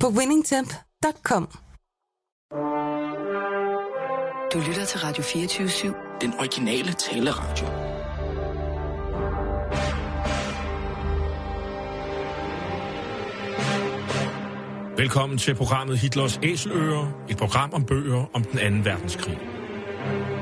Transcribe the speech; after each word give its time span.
på 0.00 0.08
winningtemp.com. 0.08 1.48
Du 4.52 4.58
lytter 4.68 4.84
til 4.84 5.00
Radio 5.00 5.22
24 5.22 5.68
/7. 5.68 6.18
Den 6.20 6.34
originale 6.38 6.92
taleradio. 6.92 7.66
Velkommen 14.96 15.38
til 15.38 15.54
programmet 15.54 15.98
Hitlers 15.98 16.40
Æseløer, 16.42 17.24
et 17.28 17.36
program 17.36 17.74
om 17.74 17.84
bøger 17.84 18.24
om 18.34 18.44
den 18.44 18.58
anden 18.58 18.84
verdenskrig. 18.84 19.38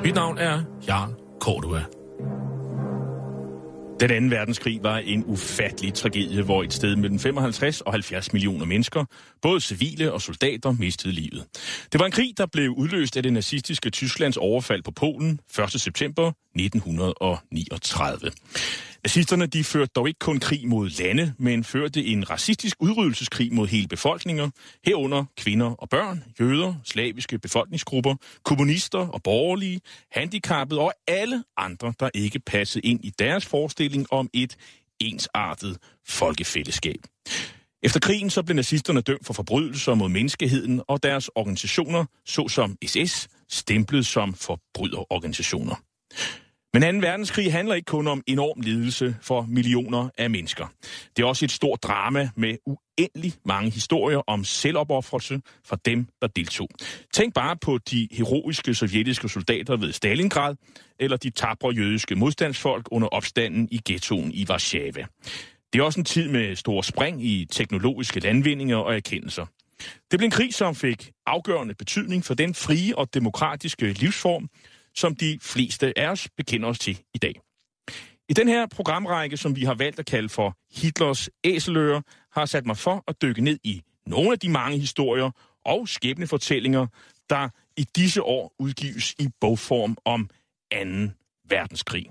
Mit 0.04 0.14
navn 0.14 0.38
er 0.38 0.62
Jan 0.88 1.14
Cordua. 1.40 1.84
Den 4.00 4.10
anden 4.10 4.30
verdenskrig 4.30 4.82
var 4.82 4.98
en 4.98 5.24
ufattelig 5.26 5.94
tragedie, 5.94 6.42
hvor 6.42 6.62
et 6.62 6.72
sted 6.72 6.96
mellem 6.96 7.18
55 7.18 7.80
og 7.80 7.92
70 7.92 8.32
millioner 8.32 8.64
mennesker, 8.66 9.04
både 9.42 9.60
civile 9.60 10.12
og 10.12 10.20
soldater, 10.20 10.72
mistede 10.72 11.14
livet. 11.14 11.44
Det 11.92 12.00
var 12.00 12.06
en 12.06 12.12
krig, 12.12 12.38
der 12.38 12.46
blev 12.46 12.70
udløst 12.70 13.16
af 13.16 13.22
det 13.22 13.32
nazistiske 13.32 13.90
Tysklands 13.90 14.36
overfald 14.36 14.82
på 14.82 14.90
Polen 14.90 15.40
1. 15.58 15.80
september 15.80 16.32
1939. 16.56 18.30
Nazisterne 19.04 19.46
de 19.46 19.64
førte 19.64 19.90
dog 19.96 20.08
ikke 20.08 20.18
kun 20.18 20.40
krig 20.40 20.68
mod 20.68 20.88
lande, 20.88 21.34
men 21.38 21.64
førte 21.64 22.04
en 22.04 22.30
racistisk 22.30 22.76
udryddelseskrig 22.80 23.52
mod 23.54 23.66
hele 23.66 23.88
befolkninger, 23.88 24.50
herunder 24.86 25.24
kvinder 25.36 25.66
og 25.66 25.88
børn, 25.88 26.24
jøder, 26.40 26.74
slaviske 26.84 27.38
befolkningsgrupper, 27.38 28.14
kommunister 28.42 28.98
og 28.98 29.22
borgerlige, 29.22 29.80
handicappede 30.12 30.80
og 30.80 30.92
alle 31.08 31.44
andre, 31.56 31.92
der 32.00 32.10
ikke 32.14 32.38
passede 32.38 32.86
ind 32.86 33.04
i 33.04 33.10
deres 33.18 33.46
forestilling 33.46 34.06
om 34.12 34.30
et 34.32 34.56
ensartet 35.00 35.78
folkefællesskab. 36.08 37.00
Efter 37.82 38.00
krigen 38.00 38.30
så 38.30 38.42
blev 38.42 38.56
nazisterne 38.56 39.00
dømt 39.00 39.26
for 39.26 39.34
forbrydelser 39.34 39.94
mod 39.94 40.08
menneskeheden, 40.08 40.82
og 40.88 41.02
deres 41.02 41.30
organisationer, 41.34 42.04
såsom 42.26 42.76
SS, 42.86 43.28
stemplet 43.48 44.06
som 44.06 44.34
forbryderorganisationer. 44.34 45.74
Men 46.74 47.00
2. 47.00 47.06
verdenskrig 47.06 47.52
handler 47.52 47.74
ikke 47.74 47.86
kun 47.86 48.06
om 48.06 48.22
enorm 48.26 48.60
lidelse 48.60 49.16
for 49.22 49.46
millioner 49.48 50.08
af 50.18 50.30
mennesker. 50.30 50.66
Det 51.16 51.22
er 51.22 51.26
også 51.26 51.44
et 51.44 51.50
stort 51.50 51.82
drama 51.82 52.30
med 52.36 52.56
uendelig 52.66 53.32
mange 53.44 53.70
historier 53.70 54.18
om 54.26 54.44
selvopoffrelse 54.44 55.40
fra 55.64 55.76
dem, 55.84 56.06
der 56.20 56.26
deltog. 56.26 56.68
Tænk 57.12 57.34
bare 57.34 57.56
på 57.56 57.78
de 57.90 58.08
heroiske 58.12 58.74
sovjetiske 58.74 59.28
soldater 59.28 59.76
ved 59.76 59.92
Stalingrad, 59.92 60.56
eller 61.00 61.16
de 61.16 61.30
tabre 61.30 61.70
jødiske 61.70 62.14
modstandsfolk 62.14 62.88
under 62.90 63.08
opstanden 63.08 63.68
i 63.70 63.80
ghettoen 63.88 64.32
i 64.32 64.46
Warszawa. 64.50 65.06
Det 65.72 65.78
er 65.78 65.82
også 65.82 66.00
en 66.00 66.04
tid 66.04 66.28
med 66.28 66.56
store 66.56 66.84
spring 66.84 67.24
i 67.24 67.46
teknologiske 67.50 68.20
landvindinger 68.20 68.76
og 68.76 68.96
erkendelser. 68.96 69.46
Det 70.10 70.18
blev 70.18 70.24
en 70.24 70.30
krig, 70.30 70.54
som 70.54 70.74
fik 70.74 71.10
afgørende 71.26 71.74
betydning 71.74 72.24
for 72.24 72.34
den 72.34 72.54
frie 72.54 72.98
og 72.98 73.14
demokratiske 73.14 73.92
livsform, 73.92 74.48
som 74.96 75.16
de 75.16 75.38
fleste 75.42 75.98
af 75.98 76.08
os 76.08 76.28
bekender 76.36 76.68
os 76.68 76.78
til 76.78 77.00
i 77.14 77.18
dag. 77.18 77.34
I 78.28 78.32
den 78.32 78.48
her 78.48 78.66
programrække, 78.66 79.36
som 79.36 79.56
vi 79.56 79.64
har 79.64 79.74
valgt 79.74 79.98
at 79.98 80.06
kalde 80.06 80.28
for 80.28 80.56
Hitlers 80.74 81.30
æselører, 81.44 82.00
har 82.32 82.46
sat 82.46 82.66
mig 82.66 82.76
for 82.76 83.04
at 83.08 83.22
dykke 83.22 83.40
ned 83.40 83.58
i 83.64 83.82
nogle 84.06 84.32
af 84.32 84.38
de 84.38 84.48
mange 84.48 84.78
historier 84.78 85.30
og 85.64 85.88
skæbnefortællinger, 85.88 86.86
der 87.30 87.48
i 87.76 87.84
disse 87.96 88.22
år 88.22 88.54
udgives 88.58 89.14
i 89.18 89.28
bogform 89.40 89.96
om 90.04 90.30
2. 90.72 90.78
verdenskrig. 91.48 92.10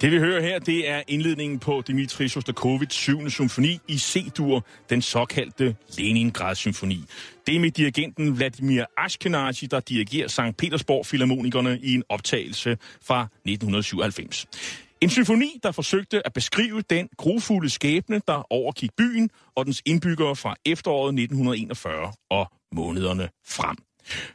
Det 0.00 0.12
vi 0.12 0.18
hører 0.18 0.40
her, 0.40 0.58
det 0.58 0.88
er 0.88 1.02
indledningen 1.08 1.58
på 1.58 1.82
Dmitri 1.88 2.28
Shostakovich 2.28 2.98
7. 2.98 3.30
symfoni 3.30 3.80
i 3.88 3.98
C-dur, 3.98 4.66
den 4.90 5.02
såkaldte 5.02 5.76
Leningrad-symfoni. 5.98 7.04
Det 7.46 7.56
er 7.56 7.60
med 7.60 7.70
dirigenten 7.70 8.36
Vladimir 8.36 8.84
Ashkenazi, 8.96 9.66
der 9.66 9.80
dirigerer 9.80 10.28
St. 10.28 10.56
Petersborg 10.58 11.06
Philharmonikerne 11.06 11.78
i 11.82 11.94
en 11.94 12.02
optagelse 12.08 12.78
fra 13.02 13.22
1997. 13.22 14.46
En 15.00 15.10
symfoni, 15.10 15.60
der 15.62 15.72
forsøgte 15.72 16.26
at 16.26 16.32
beskrive 16.32 16.82
den 16.90 17.08
grufulde 17.16 17.70
skæbne, 17.70 18.20
der 18.28 18.52
overgik 18.52 18.90
byen 18.98 19.30
og 19.54 19.64
dens 19.66 19.82
indbyggere 19.86 20.36
fra 20.36 20.54
efteråret 20.64 21.08
1941 21.08 22.12
og 22.30 22.52
månederne 22.72 23.28
frem. 23.46 23.85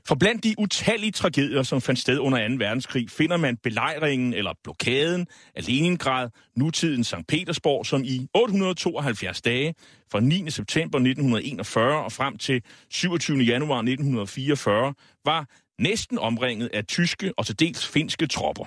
For 0.07 0.15
blandt 0.15 0.43
de 0.43 0.55
utallige 0.57 1.11
tragedier, 1.11 1.63
som 1.63 1.81
fandt 1.81 1.99
sted 1.99 2.19
under 2.19 2.47
2. 2.47 2.53
verdenskrig, 2.57 3.09
finder 3.09 3.37
man 3.37 3.57
belejringen 3.57 4.33
eller 4.33 4.53
blokaden 4.63 5.27
af 5.55 5.67
Leningrad, 5.67 6.29
nutiden 6.55 7.03
St. 7.03 7.27
Petersborg, 7.27 7.85
som 7.85 8.03
i 8.03 8.27
872 8.33 9.41
dage 9.41 9.75
fra 10.11 10.19
9. 10.19 10.49
september 10.49 10.97
1941 10.97 12.03
og 12.03 12.11
frem 12.11 12.37
til 12.37 12.63
27. 12.89 13.37
januar 13.37 13.77
1944 13.77 14.93
var 15.25 15.45
næsten 15.79 16.19
omringet 16.19 16.69
af 16.73 16.85
tyske 16.85 17.33
og 17.37 17.45
til 17.45 17.59
dels 17.59 17.87
finske 17.87 18.27
tropper. 18.27 18.65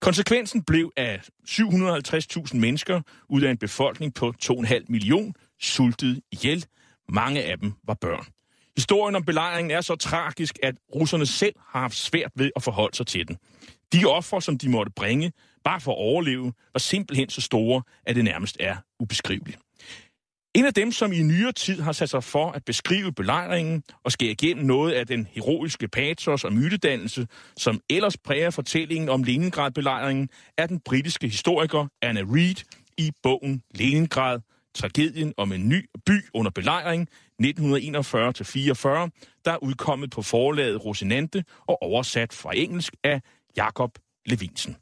Konsekvensen 0.00 0.62
blev, 0.62 0.92
at 0.96 1.30
750.000 1.48 2.56
mennesker 2.56 3.00
ud 3.28 3.42
af 3.42 3.50
en 3.50 3.58
befolkning 3.58 4.14
på 4.14 4.34
2,5 4.44 4.84
million 4.88 5.34
sultede 5.60 6.20
ihjel. 6.32 6.66
Mange 7.08 7.42
af 7.42 7.58
dem 7.58 7.72
var 7.84 7.94
børn. 7.94 8.26
Historien 8.80 9.16
om 9.16 9.24
belejringen 9.24 9.70
er 9.70 9.80
så 9.80 9.94
tragisk, 9.94 10.58
at 10.62 10.74
russerne 10.94 11.26
selv 11.26 11.54
har 11.68 11.80
haft 11.80 11.96
svært 11.96 12.30
ved 12.36 12.50
at 12.56 12.62
forholde 12.62 12.96
sig 12.96 13.06
til 13.06 13.28
den. 13.28 13.36
De 13.92 14.04
ofre, 14.04 14.42
som 14.42 14.58
de 14.58 14.68
måtte 14.68 14.92
bringe, 14.96 15.32
bare 15.64 15.80
for 15.80 15.92
at 15.92 15.98
overleve, 15.98 16.52
var 16.72 16.78
simpelthen 16.78 17.28
så 17.30 17.40
store, 17.40 17.82
at 18.06 18.16
det 18.16 18.24
nærmest 18.24 18.56
er 18.60 18.76
ubeskriveligt. 19.00 19.58
En 20.54 20.64
af 20.64 20.74
dem, 20.74 20.92
som 20.92 21.12
i 21.12 21.22
nyere 21.22 21.52
tid 21.52 21.80
har 21.80 21.92
sat 21.92 22.10
sig 22.10 22.24
for 22.24 22.50
at 22.50 22.64
beskrive 22.64 23.12
belejringen 23.12 23.82
og 24.04 24.12
skære 24.12 24.30
igennem 24.30 24.66
noget 24.66 24.92
af 24.92 25.06
den 25.06 25.28
heroiske 25.30 25.88
patos 25.88 26.44
og 26.44 26.52
mytedannelse, 26.52 27.26
som 27.56 27.80
ellers 27.90 28.16
præger 28.16 28.50
fortællingen 28.50 29.08
om 29.08 29.22
Leningrad-belejringen, 29.22 30.28
er 30.58 30.66
den 30.66 30.80
britiske 30.80 31.28
historiker 31.28 31.86
Anna 32.02 32.20
Reid 32.20 32.64
i 32.98 33.10
bogen 33.22 33.62
Leningrad, 33.74 34.40
tragedien 34.74 35.34
om 35.36 35.52
en 35.52 35.68
ny 35.68 35.88
by 36.06 36.24
under 36.34 36.50
belejring 36.50 37.08
1941-44, 37.42 37.46
der 39.44 39.52
er 39.52 39.62
udkommet 39.62 40.10
på 40.10 40.22
forlaget 40.22 40.84
Rosinante 40.84 41.44
og 41.66 41.82
oversat 41.82 42.32
fra 42.32 42.50
engelsk 42.56 42.94
af 43.04 43.20
Jakob 43.56 43.98
Levinsen. 44.26 44.76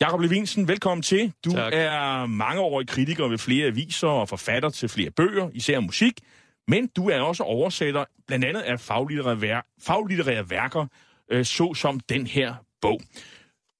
Jakob 0.00 0.20
Levinsen, 0.20 0.68
velkommen 0.68 1.02
til. 1.02 1.32
Du 1.44 1.50
tak. 1.50 1.72
er 1.76 2.26
mangeårig 2.26 2.88
kritiker 2.88 3.28
ved 3.28 3.38
flere 3.38 3.66
aviser 3.66 4.08
og 4.08 4.28
forfatter 4.28 4.68
til 4.70 4.88
flere 4.88 5.10
bøger, 5.10 5.50
især 5.54 5.80
musik, 5.80 6.20
men 6.68 6.86
du 6.86 7.08
er 7.08 7.20
også 7.20 7.42
oversætter 7.42 8.04
blandt 8.26 8.44
andet 8.44 8.60
af 8.60 8.80
faglitterære, 8.80 9.40
vær- 9.40 9.72
faglitterære 9.82 10.50
værker, 10.50 10.86
øh, 11.30 11.44
såsom 11.44 12.00
den 12.00 12.26
her 12.26 12.54
bog. 12.80 13.00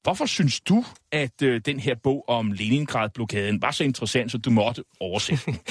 Hvorfor 0.03 0.27
synes 0.27 0.61
du, 0.61 0.85
at 1.13 1.43
øh, 1.43 1.61
den 1.67 1.81
her 1.81 1.95
bog 1.95 2.25
om 2.29 2.53
Leningrad-blokaden 2.53 3.63
var 3.63 3.71
så 3.71 3.85
interessant, 3.85 4.33
så 4.33 4.39
du 4.39 4.51
måtte 4.51 4.85
oversætte 5.01 5.45
den? 5.47 5.59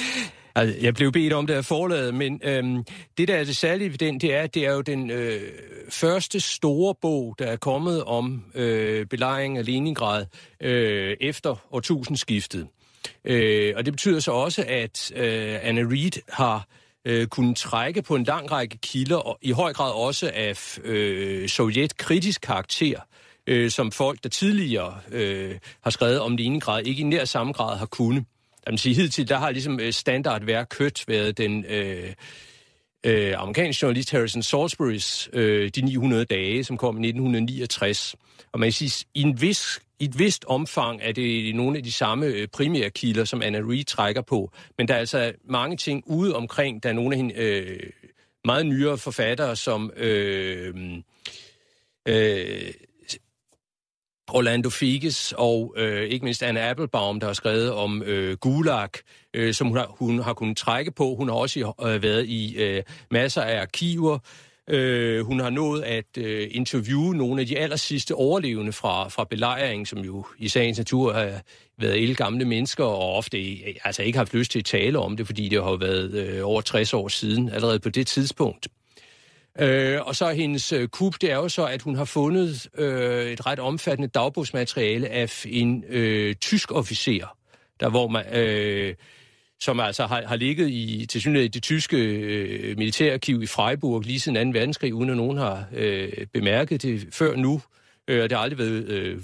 Altså, 0.54 0.78
jeg 0.80 0.94
blev 0.94 1.12
bedt 1.12 1.32
om 1.32 1.46
det 1.46 1.54
af 1.54 1.64
forladet, 1.64 2.14
men 2.14 2.40
øhm, 2.44 2.84
det, 3.18 3.28
der 3.28 3.36
er 3.36 3.44
det 3.44 3.56
særlige 3.56 3.90
ved 3.90 3.98
den, 3.98 4.20
det 4.20 4.34
er, 4.34 4.42
at 4.42 4.54
det 4.54 4.66
er 4.66 4.72
jo 4.72 4.80
den 4.80 5.10
øh, 5.10 5.40
første 5.88 6.40
store 6.40 6.94
bog, 7.02 7.34
der 7.38 7.46
er 7.46 7.56
kommet 7.56 8.04
om 8.04 8.44
øh, 8.54 9.06
belejringen 9.06 9.58
af 9.58 9.66
Leningrad 9.66 10.26
øh, 10.60 11.16
efter 11.20 11.66
årtusindskiftet. 11.70 12.66
Øh, 13.24 13.74
og 13.76 13.84
det 13.84 13.92
betyder 13.92 14.20
så 14.20 14.32
også, 14.32 14.64
at 14.68 15.12
øh, 15.16 15.58
Anna 15.62 15.82
Reid 15.82 16.22
har 16.28 16.66
øh, 17.04 17.26
kunnet 17.26 17.56
trække 17.56 18.02
på 18.02 18.14
en 18.14 18.24
lang 18.24 18.52
række 18.52 18.78
kilder, 18.78 19.16
og 19.16 19.38
i 19.42 19.50
høj 19.50 19.72
grad 19.72 19.92
også 19.92 20.30
af 20.34 20.78
øh, 20.84 21.48
sovjetkritisk 21.48 22.40
karakter, 22.40 23.00
øh, 23.46 23.70
som 23.70 23.92
folk, 23.92 24.22
der 24.22 24.28
tidligere 24.28 25.00
øh, 25.12 25.58
har 25.80 25.90
skrevet 25.90 26.20
om 26.20 26.36
Leningrad, 26.36 26.86
ikke 26.86 27.00
i 27.00 27.04
nær 27.04 27.24
samme 27.24 27.52
grad 27.52 27.78
har 27.78 27.86
kunnet. 27.86 28.24
Jeg 28.66 28.72
vil 28.72 28.78
sige, 28.78 28.94
hidtil, 28.94 29.28
der 29.28 29.38
har 29.38 29.50
ligesom 29.50 29.80
øh, 29.80 29.92
standardværk 29.92 30.66
kødt 30.70 31.04
været 31.08 31.38
den 31.38 31.64
øh, 31.64 32.12
øh, 33.06 33.34
amerikanske 33.38 33.82
journalist 33.82 34.10
Harrison 34.10 34.42
Salisbury's 34.42 35.28
øh, 35.32 35.70
De 35.74 35.80
900 35.80 36.24
dage, 36.24 36.64
som 36.64 36.76
kom 36.76 37.04
i 37.04 37.08
1969. 37.08 38.14
Og 38.52 38.60
man 38.60 38.66
kan 38.66 38.72
sige, 38.72 39.06
i, 39.14 39.22
en 39.22 39.40
vis, 39.40 39.80
i 39.98 40.04
et 40.04 40.18
vist 40.18 40.44
omfang 40.44 41.00
er 41.02 41.12
det 41.12 41.54
nogle 41.54 41.76
af 41.76 41.82
de 41.82 41.92
samme 41.92 42.26
øh, 42.26 42.48
primære 42.48 42.90
kilder, 42.90 43.24
som 43.24 43.42
Anna 43.42 43.58
Reid 43.58 43.84
trækker 43.84 44.22
på. 44.22 44.50
Men 44.78 44.88
der 44.88 44.94
er 44.94 44.98
altså 44.98 45.32
mange 45.44 45.76
ting 45.76 46.02
ude 46.06 46.36
omkring. 46.36 46.82
Der 46.82 46.88
er 46.88 46.92
nogle 46.92 47.14
af 47.14 47.16
hende 47.16 47.34
øh, 47.34 47.80
meget 48.44 48.66
nyere 48.66 48.98
forfattere, 48.98 49.56
som... 49.56 49.90
Øh, 49.96 50.74
øh, 52.08 52.72
Orlando 54.34 54.70
Figes 54.70 55.34
og 55.38 55.74
øh, 55.76 56.02
ikke 56.02 56.24
mindst 56.24 56.42
Anne 56.42 56.62
Applebaum, 56.62 57.20
der 57.20 57.26
har 57.26 57.34
skrevet 57.34 57.72
om 57.72 58.02
øh, 58.02 58.36
Gulag, 58.36 58.88
øh, 59.34 59.54
som 59.54 59.68
hun 59.68 59.76
har, 59.76 59.94
hun 59.98 60.18
har 60.18 60.32
kunnet 60.32 60.56
trække 60.56 60.90
på. 60.90 61.14
Hun 61.14 61.28
har 61.28 61.34
også 61.34 61.72
øh, 61.82 62.02
været 62.02 62.26
i 62.26 62.56
øh, 62.56 62.82
masser 63.10 63.42
af 63.42 63.60
arkiver. 63.60 64.18
Øh, 64.70 65.24
hun 65.24 65.40
har 65.40 65.50
nået 65.50 65.82
at 65.82 66.18
øh, 66.18 66.48
interviewe 66.50 67.14
nogle 67.14 67.40
af 67.40 67.46
de 67.46 67.58
aller 67.58 67.76
sidste 67.76 68.14
overlevende 68.14 68.72
fra, 68.72 69.08
fra 69.08 69.24
belejringen, 69.24 69.86
som 69.86 69.98
jo 69.98 70.26
i 70.38 70.48
sagens 70.48 70.78
natur 70.78 71.12
har 71.12 71.42
været 71.78 72.16
gamle 72.16 72.44
mennesker, 72.44 72.84
og 72.84 73.16
ofte 73.16 73.50
øh, 73.50 73.74
altså 73.84 74.02
ikke 74.02 74.18
haft 74.18 74.34
lyst 74.34 74.50
til 74.50 74.58
at 74.58 74.64
tale 74.64 74.98
om 74.98 75.16
det, 75.16 75.26
fordi 75.26 75.48
det 75.48 75.62
har 75.62 75.76
været 75.76 76.14
øh, 76.14 76.40
over 76.46 76.60
60 76.60 76.94
år 76.94 77.08
siden, 77.08 77.48
allerede 77.48 77.78
på 77.78 77.88
det 77.88 78.06
tidspunkt. 78.06 78.68
Øh, 79.60 80.00
og 80.06 80.16
så 80.16 80.32
hendes 80.32 80.72
øh, 80.72 80.88
kub, 80.88 81.14
det 81.20 81.30
er 81.30 81.36
jo 81.36 81.48
så, 81.48 81.66
at 81.66 81.82
hun 81.82 81.94
har 81.94 82.04
fundet 82.04 82.68
øh, 82.78 83.26
et 83.26 83.46
ret 83.46 83.58
omfattende 83.58 84.08
dagbogsmateriale 84.08 85.08
af 85.08 85.46
en 85.46 85.84
øh, 85.88 86.34
tysk 86.34 86.72
officer, 86.72 87.36
der 87.80 87.88
hvor 87.88 88.08
man... 88.08 88.24
Øh, 88.36 88.94
som 89.60 89.80
altså 89.80 90.06
har, 90.06 90.22
har 90.26 90.36
ligget 90.36 90.68
i 90.68 91.06
til 91.06 91.20
synlighed, 91.20 91.48
det 91.48 91.62
tyske 91.62 91.96
øh, 91.96 92.78
militærarkiv 92.78 93.42
i 93.42 93.46
Freiburg 93.46 94.00
lige 94.00 94.20
siden 94.20 94.52
2. 94.52 94.58
verdenskrig, 94.58 94.94
uden 94.94 95.10
at 95.10 95.16
nogen 95.16 95.38
har 95.38 95.64
øh, 95.72 96.26
bemærket 96.32 96.82
det 96.82 97.08
før 97.10 97.36
nu. 97.36 97.60
Øh, 98.08 98.22
og 98.22 98.30
det 98.30 98.38
har 98.38 98.42
aldrig 98.42 98.58
været 98.58 98.84
øh, 98.84 99.22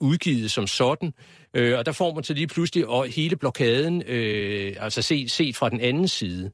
udgivet 0.00 0.50
som 0.50 0.66
sådan. 0.66 1.14
Øh, 1.54 1.78
og 1.78 1.86
der 1.86 1.92
får 1.92 2.14
man 2.14 2.24
så 2.24 2.34
lige 2.34 2.46
pludselig 2.46 2.86
og 2.86 3.06
hele 3.06 3.36
blokaden, 3.36 4.02
øh, 4.06 4.76
altså 4.80 5.02
set, 5.02 5.30
set 5.30 5.56
fra 5.56 5.68
den 5.68 5.80
anden 5.80 6.08
side 6.08 6.50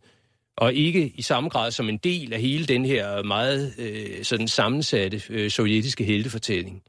og 0.58 0.74
ikke 0.74 1.12
i 1.14 1.22
samme 1.22 1.48
grad 1.48 1.70
som 1.70 1.88
en 1.88 1.96
del 1.96 2.32
af 2.32 2.40
hele 2.40 2.66
den 2.66 2.84
her 2.84 3.22
meget 3.22 3.74
øh, 3.78 4.24
sådan 4.24 4.48
sammensatte 4.48 5.22
øh, 5.30 5.50
sovjetiske 5.50 6.04
heltefortælling. 6.04 6.82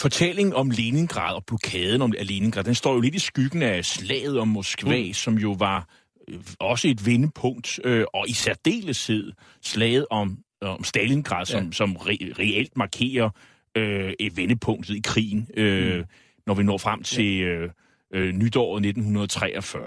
Fortællingen 0.00 0.54
om 0.54 0.70
Leningrad 0.70 1.34
og 1.34 1.44
blokaden 1.46 2.02
om 2.02 2.14
Leningrad, 2.20 2.64
den 2.64 2.74
står 2.74 2.94
jo 2.94 3.00
lidt 3.00 3.14
i 3.14 3.18
skyggen 3.18 3.62
af 3.62 3.84
slaget 3.84 4.38
om 4.38 4.48
Moskva, 4.48 5.06
mm. 5.06 5.12
som 5.12 5.34
jo 5.34 5.52
var 5.58 5.88
øh, 6.28 6.40
også 6.58 6.88
et 6.88 7.06
vendepunkt, 7.06 7.80
øh, 7.84 8.04
og 8.14 8.28
i 8.28 8.32
særdeleshed 8.32 9.32
slaget 9.62 10.06
om, 10.10 10.38
øh, 10.62 10.70
om 10.70 10.84
Stalingrad, 10.84 11.46
som, 11.46 11.64
ja. 11.64 11.72
som 11.72 11.96
re- 11.96 12.34
reelt 12.38 12.76
markerer 12.76 13.30
øh, 13.76 14.12
et 14.20 14.36
vendepunkt 14.36 14.90
i 14.90 15.00
krigen, 15.04 15.48
øh, 15.56 15.98
mm. 15.98 16.04
når 16.46 16.54
vi 16.54 16.62
når 16.62 16.78
frem 16.78 17.02
til 17.02 17.40
øh, 17.40 17.70
øh, 18.14 18.32
nytåret 18.32 18.86
1943. 18.86 19.82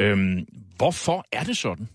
Øh, 0.00 0.38
hvorfor 0.76 1.26
er 1.32 1.44
det 1.44 1.56
sådan? 1.56 1.88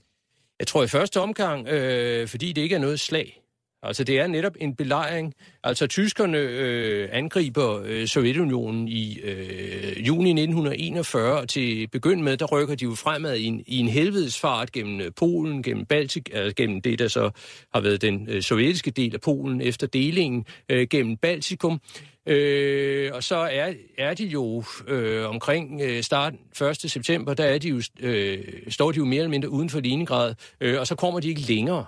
Jeg 0.61 0.67
tror 0.67 0.83
i 0.83 0.87
første 0.87 1.19
omgang, 1.19 1.67
øh, 1.67 2.27
fordi 2.27 2.53
det 2.53 2.61
ikke 2.61 2.75
er 2.75 2.79
noget 2.79 2.99
slag. 2.99 3.40
Altså 3.83 4.03
det 4.03 4.19
er 4.19 4.27
netop 4.27 4.53
en 4.59 4.75
belejring. 4.75 5.33
Altså 5.63 5.87
tyskerne 5.87 6.37
øh, 6.37 7.09
angriber 7.11 7.81
øh, 7.85 8.07
Sovjetunionen 8.07 8.87
i 8.87 9.19
øh, 9.19 10.07
juni 10.07 10.29
1941, 10.29 11.39
og 11.39 11.49
til 11.49 11.87
begynd 11.87 12.21
med, 12.21 12.37
der 12.37 12.45
rykker 12.45 12.75
de 12.75 12.85
jo 12.85 12.95
fremad 12.95 13.35
i 13.35 13.45
en, 13.45 13.63
i 13.67 13.77
en 13.77 13.87
helvedesfart 13.87 14.71
gennem 14.71 15.01
øh, 15.01 15.11
Polen, 15.15 15.63
gennem 15.63 15.85
Baltik, 15.85 16.29
altså 16.33 16.55
gennem 16.55 16.81
det, 16.81 16.99
der 16.99 17.07
så 17.07 17.29
har 17.73 17.81
været 17.81 18.01
den 18.01 18.27
øh, 18.29 18.41
sovjetiske 18.41 18.91
del 18.91 19.13
af 19.13 19.21
Polen 19.21 19.61
efter 19.61 19.87
delingen, 19.87 20.45
øh, 20.69 20.87
gennem 20.87 21.17
Baltikum. 21.17 21.81
Øh, 22.25 23.11
og 23.13 23.23
så 23.23 23.35
er, 23.35 23.73
er 23.97 24.13
de 24.13 24.25
jo 24.25 24.63
øh, 24.87 25.29
omkring 25.29 25.81
øh, 25.81 26.03
start 26.03 26.33
1. 26.61 26.77
september, 26.77 27.33
der 27.33 27.43
er 27.43 27.57
de 27.57 27.69
jo, 27.69 27.81
øh, 27.99 28.37
står 28.69 28.91
de 28.91 28.97
jo 28.97 29.05
mere 29.05 29.19
eller 29.19 29.29
mindre 29.29 29.49
uden 29.49 29.69
for 29.69 29.79
Leningrad, 29.79 30.35
øh, 30.61 30.79
og 30.79 30.87
så 30.87 30.95
kommer 30.95 31.19
de 31.19 31.29
ikke 31.29 31.41
længere. 31.41 31.85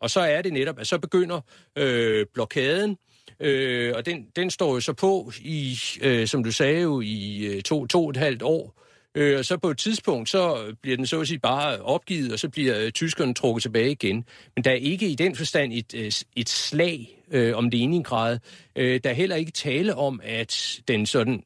Og 0.00 0.10
så 0.10 0.20
er 0.20 0.42
det 0.42 0.52
netop, 0.52 0.78
at 0.78 0.86
så 0.86 0.98
begynder 0.98 1.40
øh, 1.78 2.26
blokaden, 2.34 2.96
øh, 3.40 3.92
og 3.96 4.06
den, 4.06 4.26
den 4.36 4.50
står 4.50 4.74
jo 4.74 4.80
så 4.80 4.92
på 4.92 5.32
i, 5.40 5.78
øh, 6.02 6.26
som 6.26 6.44
du 6.44 6.52
sagde 6.52 6.80
jo, 6.80 7.00
i 7.00 7.46
øh, 7.46 7.62
to, 7.62 7.86
to 7.86 8.04
og 8.04 8.10
et 8.10 8.16
halvt 8.16 8.42
år. 8.42 8.82
Øh, 9.14 9.38
og 9.38 9.44
så 9.44 9.56
på 9.56 9.70
et 9.70 9.78
tidspunkt, 9.78 10.28
så 10.28 10.74
bliver 10.82 10.96
den 10.96 11.06
så 11.06 11.20
at 11.20 11.28
sige 11.28 11.38
bare 11.38 11.82
opgivet, 11.82 12.32
og 12.32 12.38
så 12.38 12.48
bliver 12.48 12.80
øh, 12.80 12.90
tyskerne 12.90 13.34
trukket 13.34 13.62
tilbage 13.62 13.90
igen. 13.90 14.24
Men 14.56 14.64
der 14.64 14.70
er 14.70 14.74
ikke 14.74 15.08
i 15.08 15.14
den 15.14 15.36
forstand 15.36 15.72
et, 15.72 15.94
øh, 15.94 16.12
et 16.36 16.48
slag 16.48 17.22
øh, 17.30 17.56
om 17.56 17.68
Leningrad. 17.68 18.38
Øh, 18.76 19.00
der 19.04 19.10
er 19.10 19.14
heller 19.14 19.36
ikke 19.36 19.52
tale 19.52 19.94
om, 19.94 20.20
at 20.24 20.80
den 20.88 21.06
sådan 21.06 21.42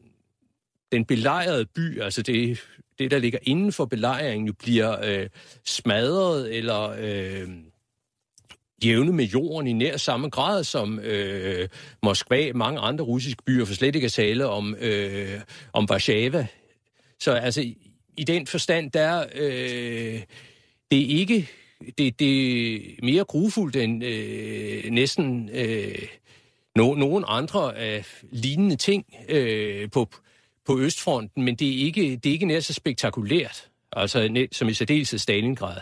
den 0.92 1.04
belejrede 1.04 1.66
by, 1.66 2.00
altså 2.00 2.22
det, 2.22 2.60
det 2.98 3.10
der 3.10 3.18
ligger 3.18 3.38
inden 3.42 3.72
for 3.72 3.84
belejringen, 3.84 4.46
jo 4.46 4.52
bliver 4.52 5.04
øh, 5.04 5.28
smadret 5.66 6.56
eller 6.56 6.94
øh, 6.98 7.48
jævne 8.84 9.12
med 9.12 9.24
jorden 9.24 9.66
i 9.66 9.72
nær 9.72 9.96
samme 9.96 10.28
grad 10.28 10.64
som 10.64 10.98
øh, 10.98 11.68
Moskva, 12.02 12.52
mange 12.52 12.80
andre 12.80 13.04
russiske 13.04 13.42
byer, 13.46 13.64
for 13.64 13.74
slet 13.74 13.94
ikke 13.94 14.04
at 14.04 14.12
tale 14.12 14.46
om, 14.46 14.76
øh, 14.80 15.40
om 15.72 15.86
Warszawa. 15.90 16.46
Så 17.20 17.32
altså, 17.32 17.60
i, 17.60 17.76
i 18.16 18.24
den 18.24 18.46
forstand, 18.46 18.90
der 18.90 19.24
øh, 19.34 20.22
det 20.90 21.02
er 21.02 21.18
ikke 21.18 21.48
det, 21.98 22.20
det 22.20 22.74
er 22.74 22.80
mere 23.02 23.24
grufuldt 23.24 23.76
end 23.76 24.04
øh, 24.04 24.84
næsten 24.90 25.50
øh, 25.52 26.08
no, 26.76 26.94
nogen 26.94 27.24
andre 27.26 27.76
af 27.76 28.04
lignende 28.30 28.76
ting 28.76 29.04
øh, 29.28 29.90
på, 29.90 30.08
på 30.66 30.80
Østfronten, 30.80 31.44
men 31.44 31.54
det 31.54 31.68
er 31.68 31.84
ikke, 31.84 32.16
det 32.16 32.26
er 32.26 32.32
ikke 32.32 32.46
nær 32.46 32.60
så 32.60 32.72
spektakulært, 32.72 33.68
altså 33.92 34.46
som 34.52 34.68
i 34.68 34.74
særdeleshed 34.74 35.18
Stalingrad. 35.18 35.80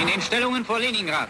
In 0.00 0.06
den 0.06 0.20
Stellungen 0.20 0.64
vor 0.64 0.78
Leningrad. 0.78 1.28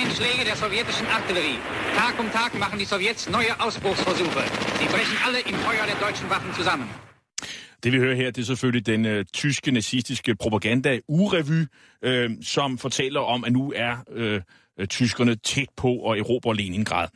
Einschläge 0.00 0.44
der 0.44 0.56
sowjetischen 0.56 1.06
Artillerie. 1.06 1.58
Tag 1.96 2.18
um 2.18 2.30
Tag 2.30 2.58
machen 2.58 2.78
die 2.78 2.84
Sowjets 2.84 3.28
neue 3.30 3.60
Ausbruchsversuche. 3.60 4.42
Sie 4.78 4.86
brechen 4.86 5.18
alle 5.26 5.40
im 5.40 5.54
Feuer 5.54 5.86
der 5.86 5.94
deutschen 6.06 6.30
Waffen 6.30 6.52
zusammen. 6.54 6.88
Det 7.82 7.92
vi 7.92 7.98
hører 7.98 8.14
her, 8.14 8.30
det 8.30 8.42
er 8.42 8.46
selvfølgelig 8.46 8.86
den 8.86 9.06
øh, 9.06 9.24
tyske 9.32 9.70
nazistiske 9.70 10.36
propaganda 10.36 10.98
urevy, 11.08 11.66
øh, 12.02 12.30
som 12.42 12.78
fortæller 12.78 13.20
om, 13.20 13.44
at 13.44 13.52
nu 13.52 13.72
er 13.76 13.96
øh, 14.12 14.40
tyskerne 14.88 15.34
tæt 15.36 15.68
på 15.76 16.10
at 16.10 16.18
erobre 16.18 16.56
Leningrad. 16.56 17.08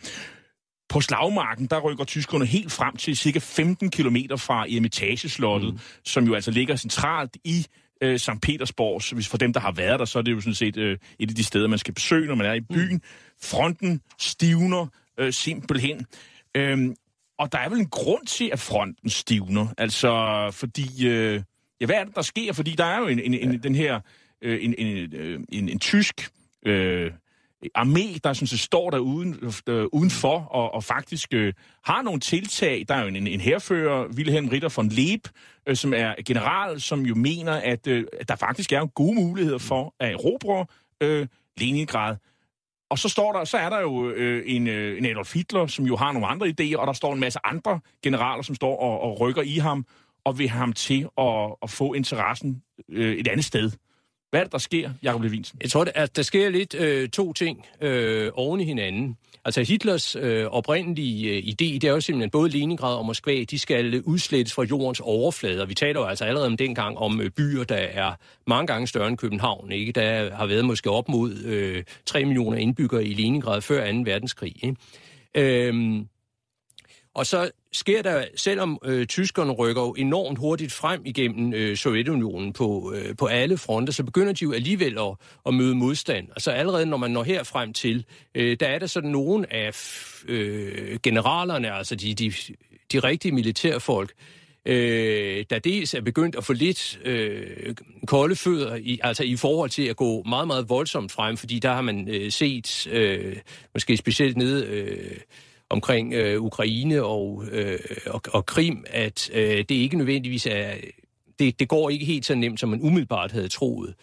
På 0.92 1.00
slagmarken, 1.00 1.66
der 1.66 1.80
rykker 1.80 2.04
tyskerne 2.04 2.46
helt 2.46 2.72
frem 2.72 2.96
til 2.96 3.16
cirka 3.16 3.38
15 3.38 3.90
km 3.90 4.16
fra 4.36 4.66
Eremitageslottet, 4.66 5.72
mm. 5.72 5.80
som 6.04 6.24
jo 6.24 6.34
altså 6.34 6.50
ligger 6.50 6.76
centralt 6.76 7.36
i 7.44 7.66
øh, 8.02 8.18
St. 8.18 8.30
Petersborg. 8.42 9.02
Så 9.02 9.14
hvis 9.14 9.28
for 9.28 9.36
dem, 9.36 9.52
der 9.52 9.60
har 9.60 9.72
været 9.72 9.98
der, 9.98 10.04
så 10.04 10.18
er 10.18 10.22
det 10.22 10.32
jo 10.32 10.40
sådan 10.40 10.54
set 10.54 10.76
øh, 10.76 10.98
et 11.18 11.28
af 11.28 11.34
de 11.34 11.44
steder, 11.44 11.68
man 11.68 11.78
skal 11.78 11.94
besøge, 11.94 12.26
når 12.26 12.34
man 12.34 12.46
er 12.46 12.52
i 12.52 12.60
byen. 12.60 12.94
Mm. 12.94 13.02
Fronten 13.42 14.00
stivner 14.18 14.86
øh, 15.18 15.32
simpelthen. 15.32 16.06
Øhm, 16.56 16.94
og 17.38 17.52
der 17.52 17.58
er 17.58 17.68
vel 17.68 17.78
en 17.78 17.88
grund 17.88 18.26
til, 18.26 18.50
at 18.52 18.60
fronten 18.60 19.10
stivner. 19.10 19.66
Altså, 19.78 20.10
fordi... 20.52 21.06
Øh, 21.08 21.42
ja, 21.80 21.86
hvad 21.86 21.96
er 21.96 22.04
det, 22.04 22.14
der 22.14 22.22
sker? 22.22 22.52
Fordi 22.52 22.70
der 22.70 22.84
er 22.84 22.98
jo 22.98 23.06
en, 23.06 23.18
en, 23.18 23.34
en, 23.34 23.62
den 23.62 23.74
her... 23.74 24.00
Øh, 24.42 24.64
en, 24.64 24.74
en, 24.78 25.14
øh, 25.14 25.40
en, 25.52 25.68
en 25.68 25.78
tysk... 25.78 26.28
Øh, 26.66 27.10
armé, 27.78 28.18
der 28.24 28.32
sådan, 28.32 28.46
så 28.46 28.58
står 28.58 28.90
der 28.90 28.98
uden, 28.98 29.52
øh, 29.68 29.86
udenfor 29.92 30.38
og, 30.38 30.74
og 30.74 30.84
faktisk 30.84 31.28
øh, 31.34 31.52
har 31.84 32.02
nogle 32.02 32.20
tiltag. 32.20 32.84
Der 32.88 32.94
er 32.94 33.02
jo 33.02 33.08
en, 33.08 33.26
en 33.26 33.40
herfører, 33.40 34.08
Wilhelm 34.16 34.48
Ritter 34.48 34.74
von 34.76 34.88
Leeb, 34.88 35.28
øh, 35.66 35.76
som 35.76 35.94
er 35.96 36.14
general, 36.26 36.80
som 36.80 37.00
jo 37.00 37.14
mener, 37.14 37.52
at, 37.52 37.86
øh, 37.86 38.04
at 38.20 38.28
der 38.28 38.36
faktisk 38.36 38.72
er 38.72 38.86
gode 38.86 39.14
muligheder 39.14 39.58
for 39.58 39.94
at 40.00 40.12
erobre 40.12 40.66
øh, 41.00 41.26
Leningrad. 41.56 42.16
Og 42.90 42.98
så 42.98 43.08
står 43.08 43.32
der, 43.32 43.44
så 43.44 43.58
er 43.58 43.70
der 43.70 43.80
jo 43.80 44.10
øh, 44.10 44.42
en, 44.46 44.66
øh, 44.66 44.98
en 44.98 45.06
Adolf 45.06 45.34
Hitler, 45.34 45.66
som 45.66 45.84
jo 45.84 45.96
har 45.96 46.12
nogle 46.12 46.26
andre 46.26 46.46
idéer, 46.46 46.76
og 46.76 46.86
der 46.86 46.92
står 46.92 47.12
en 47.12 47.20
masse 47.20 47.38
andre 47.44 47.80
generaler, 48.02 48.42
som 48.42 48.54
står 48.54 48.76
og, 48.80 49.00
og 49.00 49.20
rykker 49.20 49.42
i 49.42 49.58
ham, 49.58 49.86
og 50.24 50.38
vil 50.38 50.48
have 50.48 50.58
ham 50.58 50.72
til 50.72 51.08
at, 51.18 51.54
at 51.62 51.70
få 51.70 51.92
interessen 51.92 52.62
øh, 52.88 53.16
et 53.16 53.28
andet 53.28 53.44
sted. 53.44 53.70
Hvad 54.32 54.40
er 54.40 54.44
det, 54.44 54.52
der 54.52 54.58
sker, 54.58 54.90
Jacob 55.02 55.22
Levinsen? 55.22 55.58
Jeg 55.62 55.70
tror, 55.70 55.80
at 55.80 55.92
altså, 55.94 56.12
der 56.16 56.22
sker 56.22 56.50
lidt 56.50 56.74
øh, 56.74 57.08
to 57.08 57.32
ting 57.32 57.66
øh, 57.80 58.30
oven 58.34 58.60
i 58.60 58.64
hinanden. 58.64 59.16
Altså 59.44 59.62
Hitlers 59.62 60.16
øh, 60.16 60.46
oprindelige 60.46 61.36
øh, 61.36 61.42
idé, 61.42 61.78
det 61.78 61.84
er 61.84 61.90
jo 61.90 62.00
simpelthen 62.00 62.30
både 62.30 62.48
Leningrad 62.48 62.96
og 62.96 63.06
Moskva, 63.06 63.44
de 63.44 63.58
skal 63.58 64.02
udslettes 64.02 64.54
fra 64.54 64.62
jordens 64.62 65.00
overflade. 65.00 65.62
Og 65.62 65.68
vi 65.68 65.74
taler 65.74 66.00
jo 66.00 66.06
altså 66.06 66.24
allerede 66.24 66.46
om 66.46 66.56
dengang 66.56 66.98
om 66.98 67.20
øh, 67.20 67.30
byer, 67.30 67.64
der 67.64 67.74
er 67.74 68.12
mange 68.46 68.66
gange 68.66 68.86
større 68.86 69.08
end 69.08 69.18
København. 69.18 69.72
Ikke? 69.72 69.92
Der 69.92 70.34
har 70.34 70.46
været 70.46 70.64
måske 70.64 70.90
op 70.90 71.08
mod 71.08 71.36
øh, 71.44 71.84
3 72.06 72.24
millioner 72.24 72.58
indbyggere 72.58 73.04
i 73.04 73.14
Leningrad 73.14 73.60
før 73.60 73.92
2. 73.92 73.98
verdenskrig. 74.04 74.64
Ikke? 74.64 74.76
Øhm, 75.34 76.06
og 77.14 77.26
så 77.26 77.50
sker 77.72 78.02
der, 78.02 78.24
selvom 78.36 78.78
øh, 78.84 79.06
tyskerne 79.06 79.52
rykker 79.52 79.82
jo 79.82 79.94
enormt 79.98 80.38
hurtigt 80.38 80.72
frem 80.72 81.02
igennem 81.04 81.54
øh, 81.54 81.76
Sovjetunionen 81.76 82.52
på, 82.52 82.92
øh, 82.96 83.16
på 83.16 83.26
alle 83.26 83.58
fronter, 83.58 83.92
så 83.92 84.04
begynder 84.04 84.32
de 84.32 84.44
jo 84.44 84.52
alligevel 84.52 84.98
at, 84.98 85.14
at 85.46 85.54
møde 85.54 85.74
modstand. 85.74 86.28
Altså 86.30 86.50
allerede 86.50 86.86
når 86.86 86.96
man 86.96 87.10
når 87.10 87.22
her 87.22 87.42
frem 87.42 87.72
til, 87.72 88.04
øh, 88.34 88.56
der 88.60 88.66
er 88.66 88.78
der 88.78 88.86
sådan 88.86 89.10
nogle 89.10 89.52
af 89.52 89.70
øh, 90.28 90.98
generalerne, 91.02 91.72
altså 91.72 91.94
de, 91.94 92.14
de, 92.14 92.32
de 92.92 92.98
rigtige 92.98 93.32
militærfolk, 93.32 94.12
øh, 94.66 95.44
der 95.50 95.58
dels 95.58 95.94
er 95.94 96.00
begyndt 96.00 96.36
at 96.36 96.44
få 96.44 96.52
lidt 96.52 97.00
øh, 97.04 97.74
kolde 98.06 98.36
fødder, 98.36 98.74
i, 98.74 99.00
altså 99.02 99.24
i 99.24 99.36
forhold 99.36 99.70
til 99.70 99.82
at 99.82 99.96
gå 99.96 100.22
meget, 100.22 100.46
meget 100.46 100.68
voldsomt 100.68 101.12
frem, 101.12 101.36
fordi 101.36 101.58
der 101.58 101.72
har 101.72 101.82
man 101.82 102.08
øh, 102.08 102.32
set, 102.32 102.86
øh, 102.86 103.36
måske 103.74 103.96
specielt 103.96 104.36
nede... 104.36 104.66
Øh, 104.66 105.16
omkring 105.72 106.14
øh, 106.14 106.42
Ukraine 106.42 107.02
og, 107.02 107.44
øh, 107.52 107.78
og, 108.06 108.22
og 108.32 108.46
Krim, 108.46 108.84
at 108.90 109.30
øh, 109.34 109.58
det 109.58 109.70
ikke 109.70 109.96
nødvendigvis 109.96 110.46
er... 110.46 110.70
Det, 111.38 111.60
det 111.60 111.68
går 111.68 111.90
ikke 111.90 112.04
helt 112.04 112.26
så 112.26 112.34
nemt, 112.34 112.60
som 112.60 112.68
man 112.68 112.80
umiddelbart 112.82 113.32
havde 113.32 113.48
troet. 113.48 113.94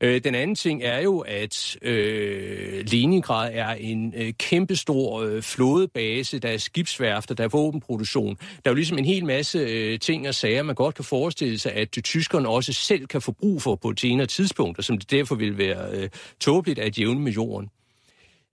Øh, 0.00 0.24
den 0.24 0.34
anden 0.34 0.56
ting 0.56 0.82
er 0.82 1.00
jo, 1.00 1.18
at 1.18 1.76
øh, 1.82 2.84
Leningrad 2.86 3.50
er 3.54 3.68
en 3.68 4.14
øh, 4.16 4.32
kæmpestor 4.38 5.20
øh, 5.20 5.42
flådebase, 5.42 6.38
der 6.38 6.48
er 6.48 6.56
skibsværfter, 6.56 7.34
der 7.34 7.44
er 7.44 7.48
våbenproduktion. 7.48 8.36
Der 8.36 8.60
er 8.64 8.70
jo 8.70 8.74
ligesom 8.74 8.98
en 8.98 9.04
hel 9.04 9.24
masse 9.24 9.58
øh, 9.58 9.98
ting 9.98 10.28
og 10.28 10.34
sager, 10.34 10.62
man 10.62 10.74
godt 10.74 10.94
kan 10.94 11.04
forestille 11.04 11.58
sig, 11.58 11.72
at 11.72 11.88
tyskerne 11.90 12.48
også 12.48 12.72
selv 12.72 13.06
kan 13.06 13.22
få 13.22 13.32
brug 13.32 13.62
for 13.62 13.74
på 13.74 13.90
et 13.90 14.00
senere 14.00 14.26
tidspunkt, 14.26 14.78
og 14.78 14.84
som 14.84 14.98
det 14.98 15.10
derfor 15.10 15.34
vil 15.34 15.58
være 15.58 15.90
øh, 15.92 16.08
tåbeligt 16.40 16.78
at 16.78 16.98
jævne 16.98 17.20
med 17.20 17.32
jorden. 17.32 17.68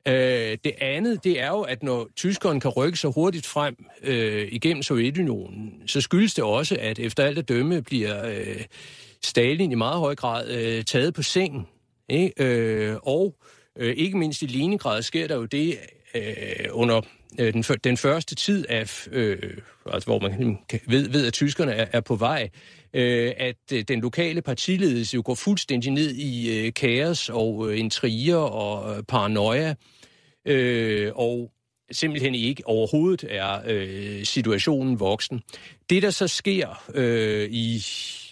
Øh, 0.08 0.58
det 0.63 0.74
andet, 0.81 1.24
det 1.24 1.39
er 1.39 1.48
jo, 1.48 1.62
at 1.62 1.84
når 1.84 2.10
tyskerne 2.15 2.62
kan 2.62 2.72
rykke 2.72 2.98
så 2.98 3.10
hurtigt 3.10 3.46
frem 3.46 3.86
øh, 4.03 4.48
igennem 4.51 4.84
Sovjetunionen, 4.84 5.74
så 5.88 6.01
skyldes 6.01 6.34
det 6.34 6.43
også, 6.43 6.77
at 6.79 7.00
efter 7.00 7.24
alt 7.24 7.38
at 7.38 7.50
dømme 7.50 7.81
bliver 7.81 8.29
øh, 8.29 8.65
Stalin 9.24 9.72
i 9.72 9.75
meget 9.75 10.00
høj 10.00 10.15
grad 10.15 10.50
øh, 10.50 10.84
taget 10.84 11.13
på 11.13 11.24
sengen. 11.24 11.67
Ikke? 12.10 12.43
Øh, 12.43 12.98
og 13.03 13.36
øh, 13.77 13.96
ikke 13.98 14.17
mindst 14.17 14.41
i 14.41 14.46
Leningrad 14.46 15.01
sker 15.01 15.27
der 15.27 15.36
jo 15.36 15.46
det 15.46 15.77
øh, 16.15 16.67
under 16.72 17.01
øh, 17.39 17.53
den, 17.53 17.63
den 17.63 17.98
første 17.98 18.36
tid 18.36 18.65
af, 18.70 19.08
øh, 19.12 19.58
altså 19.86 20.08
hvor 20.08 20.20
man 20.20 20.58
ved, 20.88 21.10
ved 21.10 21.27
at 21.27 21.34
tyskerne 21.34 21.72
er, 21.72 21.88
er 21.91 22.01
på 22.01 22.15
vej, 22.15 22.50
øh, 22.53 22.80
Øh, 22.93 23.31
at 23.38 23.55
øh, 23.74 23.83
den 23.88 24.01
lokale 24.01 24.41
partiledelse 24.41 25.15
jo 25.15 25.21
går 25.25 25.36
fuldstændig 25.36 25.91
ned 25.91 26.15
i 26.15 26.60
øh, 26.60 26.74
kaos 26.74 27.29
og 27.29 27.71
øh, 27.71 27.79
intriger 27.79 28.36
og 28.36 28.98
øh, 28.98 29.03
paranoia, 29.03 29.75
øh, 30.45 31.12
og 31.15 31.51
simpelthen 31.91 32.36
ikke 32.36 32.67
overhovedet 32.67 33.25
er 33.29 33.62
øh, 33.67 34.24
situationen 34.24 35.00
voksen. 35.00 35.41
Det, 35.89 36.03
der 36.03 36.10
så 36.10 36.27
sker 36.27 36.83
øh, 36.93 37.50
i 37.51 37.83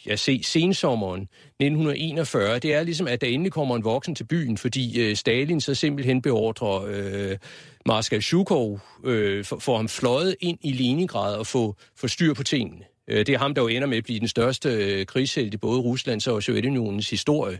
ja, 0.05 0.15
se, 0.15 0.43
sensommeren 0.43 1.21
1941, 1.21 2.59
det 2.59 2.73
er 2.73 2.83
ligesom, 2.83 3.07
at 3.07 3.21
der 3.21 3.27
endelig 3.27 3.51
kommer 3.51 3.75
en 3.75 3.83
voksen 3.83 4.15
til 4.15 4.23
byen, 4.23 4.57
fordi 4.57 5.01
øh, 5.01 5.15
Stalin 5.15 5.61
så 5.61 5.75
simpelthen 5.75 6.21
beordrer 6.21 6.85
øh, 6.87 7.37
Marskal 7.85 8.21
Zhukov 8.21 8.79
øh, 9.03 9.45
for, 9.45 9.59
for 9.59 9.77
ham 9.77 9.87
fløjet 9.87 10.35
ind 10.39 10.57
i 10.61 10.71
Leningrad 10.71 11.35
og 11.35 11.47
få, 11.47 11.75
få 11.95 12.07
styr 12.07 12.33
på 12.33 12.43
tingene. 12.43 12.85
Øh, 13.09 13.25
det 13.25 13.29
er 13.29 13.37
ham, 13.37 13.53
der 13.53 13.61
jo 13.61 13.67
ender 13.67 13.87
med 13.87 13.97
at 13.97 14.03
blive 14.03 14.19
den 14.19 14.27
største 14.27 14.69
øh, 14.69 15.05
krigshelt 15.05 15.53
i 15.53 15.57
både 15.57 15.79
Ruslands 15.79 16.27
og 16.27 16.43
Sovjetunionens 16.43 17.09
historie. 17.09 17.59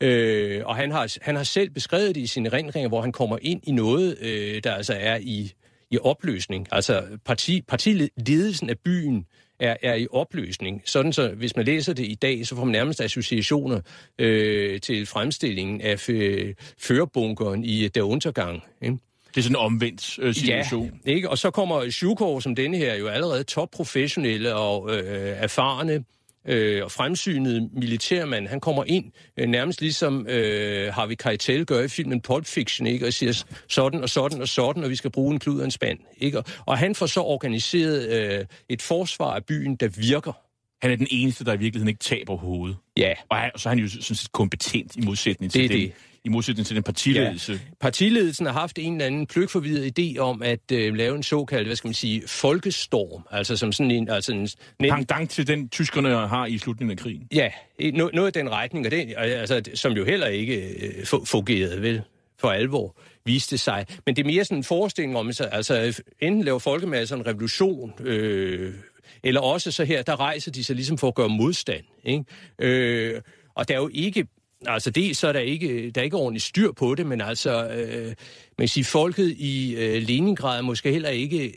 Øh, 0.00 0.62
og 0.64 0.76
han 0.76 0.90
har, 0.90 1.16
han 1.22 1.36
har 1.36 1.42
selv 1.42 1.70
beskrevet 1.70 2.14
det 2.14 2.20
i 2.20 2.26
sine 2.26 2.48
rendringer, 2.48 2.88
hvor 2.88 3.00
han 3.00 3.12
kommer 3.12 3.38
ind 3.42 3.60
i 3.64 3.72
noget, 3.72 4.18
øh, 4.20 4.60
der 4.64 4.72
altså 4.72 4.94
er 4.98 5.18
i, 5.20 5.52
i 5.90 5.98
opløsning. 5.98 6.66
Altså 6.72 7.02
parti, 7.24 7.62
partiledelsen 7.68 8.70
af 8.70 8.78
byen 8.78 9.26
er, 9.60 9.76
er 9.82 9.94
i 9.94 10.06
opløsning. 10.10 10.82
Sådan 10.84 11.12
så, 11.12 11.28
hvis 11.28 11.56
man 11.56 11.64
læser 11.64 11.92
det 11.92 12.06
i 12.06 12.14
dag, 12.14 12.46
så 12.46 12.56
får 12.56 12.64
man 12.64 12.72
nærmest 12.72 13.00
associationer 13.00 13.80
øh, 14.18 14.80
til 14.80 15.06
fremstillingen 15.06 15.80
af 15.80 16.08
øh, 16.08 16.54
førerbunkeren 16.78 17.64
i 17.64 17.88
Der 17.88 18.02
Untergang. 18.02 18.62
Ikke? 18.82 18.98
Det 19.38 19.42
er 19.42 19.44
sådan 19.44 19.56
en 19.56 19.64
omvendt 19.66 20.18
øh, 20.18 20.34
situation. 20.34 21.00
Ja, 21.06 21.10
ikke? 21.10 21.30
Og 21.30 21.38
så 21.38 21.50
kommer 21.50 21.90
Sjukov 21.90 22.40
som 22.40 22.54
denne 22.54 22.76
her 22.76 22.94
jo 22.94 23.08
allerede 23.08 23.44
topprofessionelle 23.44 24.54
og 24.54 24.94
øh, 24.94 25.36
erfarne 25.36 26.04
øh, 26.48 26.84
og 26.84 26.92
fremsynet 26.92 27.70
militærmand. 27.72 28.46
Han 28.46 28.60
kommer 28.60 28.84
ind 28.86 29.04
øh, 29.36 29.48
nærmest 29.48 29.80
ligesom 29.80 30.26
øh, 30.28 30.92
Harvey 30.94 31.14
Keitel 31.14 31.66
gør 31.66 31.80
i 31.80 31.88
filmen 31.88 32.20
Pulp 32.20 32.46
Fiction, 32.46 32.86
ikke? 32.86 33.06
og 33.06 33.12
siger 33.12 33.44
sådan 33.68 34.02
og 34.02 34.08
sådan 34.08 34.40
og 34.40 34.48
sådan, 34.48 34.84
og 34.84 34.90
vi 34.90 34.96
skal 34.96 35.10
bruge 35.10 35.32
en 35.32 35.38
klud 35.38 35.58
og 35.58 35.64
en 35.64 35.70
spand. 35.70 35.98
Ikke? 36.16 36.42
Og 36.66 36.78
han 36.78 36.94
får 36.94 37.06
så 37.06 37.20
organiseret 37.20 38.08
øh, 38.08 38.44
et 38.68 38.82
forsvar 38.82 39.34
af 39.34 39.44
byen, 39.44 39.76
der 39.76 39.88
virker. 39.88 40.47
Han 40.82 40.90
er 40.90 40.96
den 40.96 41.06
eneste, 41.10 41.44
der 41.44 41.52
i 41.52 41.56
virkeligheden 41.56 41.88
ikke 41.88 42.00
taber 42.00 42.36
hovedet. 42.36 42.76
Ja. 42.96 43.14
Og, 43.28 43.36
han, 43.36 43.50
så 43.56 43.68
er 43.68 43.70
han 43.70 43.78
jo 43.78 43.88
sådan 43.88 44.02
set 44.02 44.32
kompetent 44.32 44.96
i 44.96 45.00
modsætning 45.00 45.52
til 45.52 45.62
det, 45.62 45.70
den, 45.70 45.80
det 45.80 45.92
i 46.24 46.28
modsætning 46.28 46.66
til 46.66 46.76
den 46.76 46.82
partiledelse. 46.82 47.52
Ja. 47.52 47.58
Partiledelsen 47.80 48.46
har 48.46 48.52
haft 48.52 48.78
en 48.78 48.92
eller 48.92 49.06
anden 49.06 49.26
pløkforvirret 49.26 49.98
idé 49.98 50.18
om 50.18 50.42
at 50.42 50.72
øh, 50.72 50.94
lave 50.94 51.16
en 51.16 51.22
såkaldt, 51.22 51.68
hvad 51.68 51.76
skal 51.76 51.88
man 51.88 51.94
sige, 51.94 52.22
folkestorm. 52.26 53.22
Altså 53.30 53.56
som 53.56 53.72
sådan 53.72 53.90
en... 53.90 54.08
Altså 54.08 54.32
en 54.32 54.48
Pangdang 54.88 55.30
til 55.30 55.46
den, 55.46 55.68
tyskerne 55.68 56.28
har 56.28 56.46
i 56.46 56.58
slutningen 56.58 56.98
af 56.98 57.02
krigen. 57.02 57.28
Ja, 57.34 57.50
no, 57.80 58.08
noget 58.12 58.26
af 58.26 58.32
den 58.32 58.50
retning, 58.50 58.86
og 58.86 58.90
det, 58.92 59.14
altså, 59.16 59.62
som 59.74 59.92
jo 59.92 60.04
heller 60.04 60.26
ikke 60.26 60.56
øh, 60.56 61.06
fungerede 61.24 61.82
vel 61.82 62.02
for 62.40 62.48
alvor 62.48 62.96
viste 63.24 63.58
sig. 63.58 63.86
Men 64.06 64.16
det 64.16 64.22
er 64.22 64.26
mere 64.26 64.44
sådan 64.44 64.58
en 64.58 64.64
forestilling 64.64 65.16
om, 65.16 65.28
altså 65.40 66.02
enten 66.20 66.44
laver 66.44 66.58
folkemasser 66.58 67.16
en 67.16 67.26
revolution, 67.26 67.92
øh, 68.00 68.74
eller 69.22 69.40
også 69.40 69.70
så 69.70 69.84
her, 69.84 70.02
der 70.02 70.20
rejser 70.20 70.50
de 70.50 70.64
sig 70.64 70.76
ligesom 70.76 70.98
for 70.98 71.08
at 71.08 71.14
gøre 71.14 71.28
modstand. 71.28 71.84
Ikke? 72.04 72.24
Øh, 72.58 73.20
og 73.54 73.68
der 73.68 73.74
er 73.74 73.78
jo 73.78 73.90
ikke 73.92 74.26
Altså 74.66 74.90
det, 74.90 75.16
så 75.16 75.28
er 75.28 75.32
der 75.32 75.40
ikke, 75.40 75.90
der 75.90 76.00
er 76.00 76.04
ikke 76.04 76.16
ordentligt 76.16 76.44
styr 76.44 76.72
på 76.72 76.94
det, 76.94 77.06
men 77.06 77.20
altså, 77.20 77.68
øh, 77.68 78.06
man 78.06 78.14
kan 78.58 78.68
sige, 78.68 78.84
folket 78.84 79.34
i 79.38 79.74
øh, 79.74 80.02
Leningrad 80.02 80.58
er 80.58 80.62
måske 80.62 80.92
heller 80.92 81.08
ikke 81.08 81.54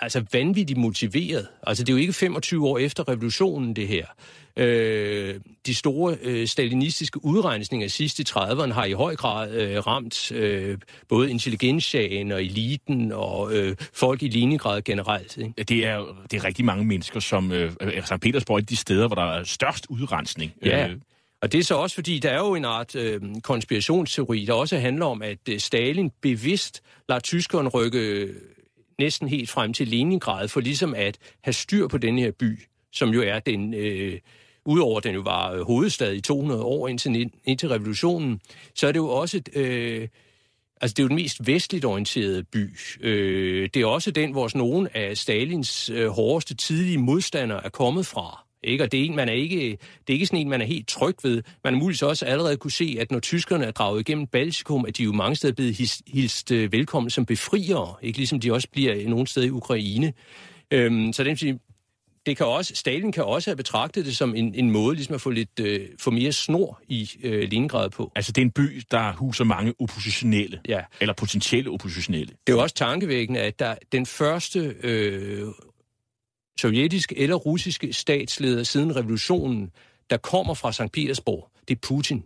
altså 0.00 0.24
vanvittigt 0.32 0.78
motiveret. 0.78 1.48
Altså 1.62 1.84
det 1.84 1.92
er 1.92 1.94
jo 1.94 2.00
ikke 2.00 2.12
25 2.12 2.68
år 2.68 2.78
efter 2.78 3.08
revolutionen, 3.08 3.76
det 3.76 3.88
her. 3.88 4.06
Øh, 4.56 5.40
de 5.66 5.74
store 5.74 6.16
øh, 6.22 6.46
stalinistiske 6.46 7.24
udrensninger 7.24 7.88
sidst 7.88 8.18
i 8.18 8.22
30'erne 8.28 8.72
har 8.72 8.84
i 8.84 8.92
høj 8.92 9.16
grad 9.16 9.54
øh, 9.54 9.86
ramt 9.86 10.32
øh, 10.32 10.78
både 11.08 11.30
intelligensjagen 11.30 12.32
og 12.32 12.44
eliten 12.44 13.12
og 13.12 13.54
øh, 13.54 13.76
folk 13.92 14.22
i 14.22 14.28
Leningrad 14.28 14.82
generelt. 14.82 15.36
Ikke? 15.36 15.64
Det, 15.64 15.86
er, 15.86 16.24
det 16.30 16.36
er 16.36 16.44
rigtig 16.44 16.64
mange 16.64 16.84
mennesker, 16.84 17.20
som 17.20 17.52
øh, 17.52 17.72
St. 18.04 18.20
Petersborg 18.20 18.56
er 18.56 18.60
de 18.60 18.76
steder, 18.76 19.06
hvor 19.06 19.14
der 19.14 19.32
er 19.32 19.44
størst 19.44 19.86
udrensning. 19.88 20.52
Ja. 20.64 20.88
Øh, 20.88 20.96
og 21.42 21.52
det 21.52 21.58
er 21.58 21.64
så 21.64 21.74
også 21.74 21.94
fordi, 21.94 22.18
der 22.18 22.30
er 22.30 22.38
jo 22.38 22.54
en 22.54 22.64
art 22.64 22.96
øh, 22.96 23.20
konspirationsteori, 23.42 24.44
der 24.44 24.52
også 24.52 24.78
handler 24.78 25.06
om, 25.06 25.22
at 25.22 25.38
øh, 25.48 25.58
Stalin 25.58 26.10
bevidst 26.22 26.82
lader 27.08 27.20
tyskerne 27.20 27.68
rykke 27.68 28.28
næsten 28.98 29.28
helt 29.28 29.50
frem 29.50 29.72
til 29.72 29.88
Leningrad, 29.88 30.48
for 30.48 30.60
ligesom 30.60 30.94
at 30.94 31.18
have 31.44 31.52
styr 31.52 31.88
på 31.88 31.98
den 31.98 32.18
her 32.18 32.30
by, 32.30 32.60
som 32.92 33.08
jo 33.08 33.22
er 33.22 33.38
den... 33.38 33.74
Øh, 33.74 34.18
udover 34.66 34.98
at 34.98 35.04
den 35.04 35.14
jo 35.14 35.20
var 35.20 35.52
øh, 35.52 35.66
hovedstad 35.66 36.14
i 36.14 36.20
200 36.20 36.62
år 36.62 36.88
indtil, 36.88 37.30
indtil 37.44 37.68
revolutionen, 37.68 38.40
så 38.74 38.86
er 38.86 38.92
det 38.92 38.98
jo 38.98 39.08
også... 39.08 39.42
Øh, 39.54 40.08
Altså, 40.82 40.94
det 40.94 40.98
er 40.98 41.04
jo 41.04 41.08
den 41.08 41.16
mest 41.16 41.46
vestligt 41.46 41.84
orienterede 41.84 42.42
by. 42.42 42.76
Øh, 43.00 43.68
det 43.74 43.82
er 43.82 43.86
også 43.86 44.10
den, 44.10 44.32
hvor 44.32 44.50
nogle 44.54 44.96
af 44.96 45.16
Stalins 45.16 45.90
øh, 45.90 46.08
hårdeste 46.08 46.54
tidlige 46.54 46.98
modstandere 46.98 47.64
er 47.64 47.68
kommet 47.68 48.06
fra. 48.06 48.44
Ikke? 48.64 48.84
Og 48.84 48.92
det 48.92 49.00
er, 49.00 49.04
en, 49.04 49.16
man 49.16 49.28
er 49.28 49.32
ikke, 49.32 49.70
det 50.06 50.08
er 50.08 50.12
ikke 50.12 50.26
sådan 50.26 50.38
en, 50.38 50.48
man 50.48 50.60
er 50.60 50.64
helt 50.64 50.88
tryg 50.88 51.14
ved. 51.22 51.42
Man 51.64 51.74
har 51.74 51.80
muligvis 51.80 52.02
også 52.02 52.26
allerede 52.26 52.56
kunne 52.56 52.70
se, 52.70 52.96
at 53.00 53.10
når 53.10 53.20
tyskerne 53.20 53.64
er 53.64 53.70
draget 53.70 54.00
igennem 54.00 54.26
Baltikum, 54.26 54.84
at 54.88 54.98
de 54.98 55.02
jo 55.02 55.12
mange 55.12 55.36
steder 55.36 55.52
er 55.52 55.54
blevet 55.54 55.74
his, 55.74 56.02
hilst 56.06 56.50
øh, 56.50 56.72
velkommen 56.72 57.10
som 57.10 57.26
befriere, 57.26 57.94
ikke? 58.02 58.18
ligesom 58.18 58.40
de 58.40 58.52
også 58.52 58.68
bliver 58.72 59.08
nogle 59.08 59.26
steder 59.26 59.46
i 59.46 59.50
Ukraine. 59.50 60.12
Øhm, 60.70 61.12
så 61.12 61.24
det, 61.24 61.60
det 62.26 62.36
kan 62.36 62.46
også, 62.46 62.74
Stalin 62.74 63.12
kan 63.12 63.24
også 63.24 63.50
have 63.50 63.56
betragtet 63.56 64.06
det 64.06 64.16
som 64.16 64.34
en, 64.34 64.54
en 64.54 64.70
måde 64.70 64.94
ligesom 64.94 65.14
at 65.14 65.20
få 65.20 65.30
lidt 65.30 65.60
øh, 65.60 65.88
få 66.00 66.10
mere 66.10 66.32
snor 66.32 66.80
i 66.88 67.10
øh, 67.22 67.50
Leningrad 67.50 67.90
på. 67.90 68.12
Altså 68.14 68.32
det 68.32 68.42
er 68.42 68.46
en 68.46 68.50
by, 68.50 68.82
der 68.90 69.12
huser 69.12 69.44
mange 69.44 69.74
oppositionelle, 69.80 70.60
ja. 70.68 70.80
eller 71.00 71.14
potentielle 71.14 71.70
oppositionelle. 71.70 72.34
Det 72.46 72.52
er 72.52 72.56
jo 72.56 72.62
også 72.62 72.74
tankevækkende, 72.74 73.40
at 73.40 73.58
der, 73.58 73.74
den 73.92 74.06
første 74.06 74.76
øh, 74.82 75.48
sovjetiske 76.60 77.18
eller 77.18 77.36
russiske 77.36 77.92
statsleder 77.92 78.62
siden 78.62 78.96
revolutionen, 78.96 79.70
der 80.10 80.16
kommer 80.16 80.54
fra 80.54 80.72
St. 80.72 80.92
Petersborg, 80.92 81.50
det 81.68 81.74
er 81.74 81.80
Putin. 81.82 82.24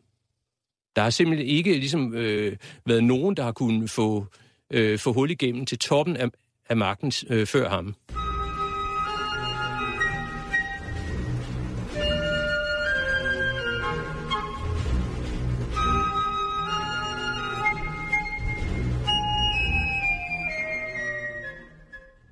der 0.97 1.03
har 1.03 1.11
simpelthen 1.11 1.49
ikke 1.49 1.73
ligesom 1.73 2.15
øh, 2.15 2.57
været 2.87 3.05
nogen, 3.05 3.37
der 3.37 3.43
har 3.43 3.53
kunnet 3.53 3.91
få, 3.91 4.27
øh, 4.71 4.99
få 4.99 5.13
hul 5.13 5.31
igennem 5.31 5.67
til 5.67 5.79
toppen 5.79 6.17
af, 6.17 6.29
af 6.69 6.77
magten 6.77 7.13
øh, 7.31 7.47
før 7.47 7.69
ham. 7.69 7.95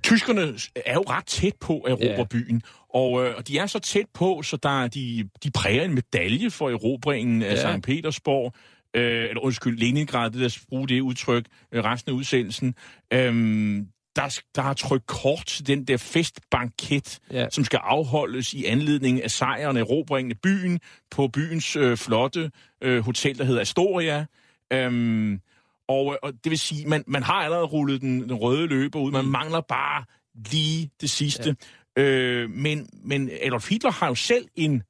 Tyskerne 0.05 0.41
er 0.87 0.95
jo 0.95 1.05
ret 1.09 1.27
tæt 1.27 1.55
på 1.61 1.79
at 1.79 1.93
erobre 1.93 2.17
ja. 2.19 2.25
byen, 2.25 2.63
og, 2.89 3.27
øh, 3.27 3.35
og 3.37 3.49
de 3.49 3.59
er 3.59 3.67
så 3.67 3.79
tæt 3.79 4.07
på, 4.15 4.43
så 4.43 4.57
der 4.57 4.89
de, 4.89 5.29
de 5.45 5.51
præger 5.51 5.85
en 5.85 5.95
medalje 5.95 6.51
for 6.51 6.71
erobringen 6.71 7.43
af 7.43 7.55
ja. 7.55 7.77
St. 7.77 7.83
Petersborg, 7.83 8.55
øh, 8.97 9.29
eller 9.29 9.41
undskyld, 9.41 9.79
Leningrad, 9.79 10.31
det 10.31 10.41
der 10.41 10.59
bruge 10.69 10.89
det 10.89 11.01
udtryk, 11.01 11.45
øh, 11.73 11.85
resten 11.85 12.13
af 12.13 12.17
udsendelsen. 12.17 12.75
Øhm, 13.13 13.87
der, 14.17 14.41
der 14.55 14.63
har 14.63 14.75
trykt 14.75 15.07
kort 15.07 15.47
til 15.47 15.67
den 15.67 15.85
der 15.85 15.97
festbanket, 15.97 17.19
ja. 17.31 17.51
som 17.51 17.65
skal 17.65 17.81
afholdes 17.83 18.53
i 18.53 18.65
anledning 18.65 19.23
af 19.23 19.31
sejren 19.31 19.77
erobringen 19.77 20.31
af 20.31 20.39
byen 20.43 20.81
på 21.11 21.29
byens 21.29 21.77
øh, 21.77 21.97
flotte 21.97 22.51
øh, 22.83 23.05
hotel, 23.05 23.39
der 23.39 23.45
hedder 23.45 23.61
Astoria. 23.61 24.27
Øhm, 24.73 25.41
og, 25.89 26.19
og 26.23 26.33
det 26.45 26.51
vil 26.51 26.59
sige, 26.59 26.87
man, 26.87 27.05
man 27.07 27.23
har 27.23 27.35
allerede 27.35 27.65
rullet 27.65 28.01
den, 28.01 28.23
den 28.23 28.35
røde 28.35 28.67
løber 28.67 29.01
ud, 29.01 29.13
man 29.13 29.25
mm. 29.25 29.31
mangler 29.31 29.61
bare 29.61 30.05
lige 30.35 30.91
det 31.01 31.11
sidste. 31.11 31.57
Ja. 31.97 32.03
Øh, 32.03 32.51
men, 32.51 32.89
men 33.05 33.31
Adolf 33.43 33.69
Hitler 33.71 33.91
har 33.91 34.09
jo 34.09 34.15
selv 34.15 34.49
en, 34.55 34.83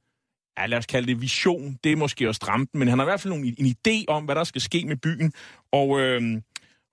ja, 0.58 0.66
lad 0.66 0.78
os 0.78 0.86
kalde 0.86 1.06
det 1.06 1.20
vision, 1.20 1.78
det 1.84 1.92
er 1.92 1.96
måske 1.96 2.28
også 2.28 2.36
stramt, 2.36 2.74
men 2.74 2.88
han 2.88 2.98
har 2.98 3.06
i 3.06 3.10
hvert 3.10 3.20
fald 3.20 3.34
en, 3.34 3.54
en 3.58 3.66
idé 3.66 4.04
om, 4.08 4.24
hvad 4.24 4.34
der 4.34 4.44
skal 4.44 4.60
ske 4.60 4.84
med 4.86 4.96
byen. 4.96 5.32
Og, 5.72 6.00
øh, 6.00 6.40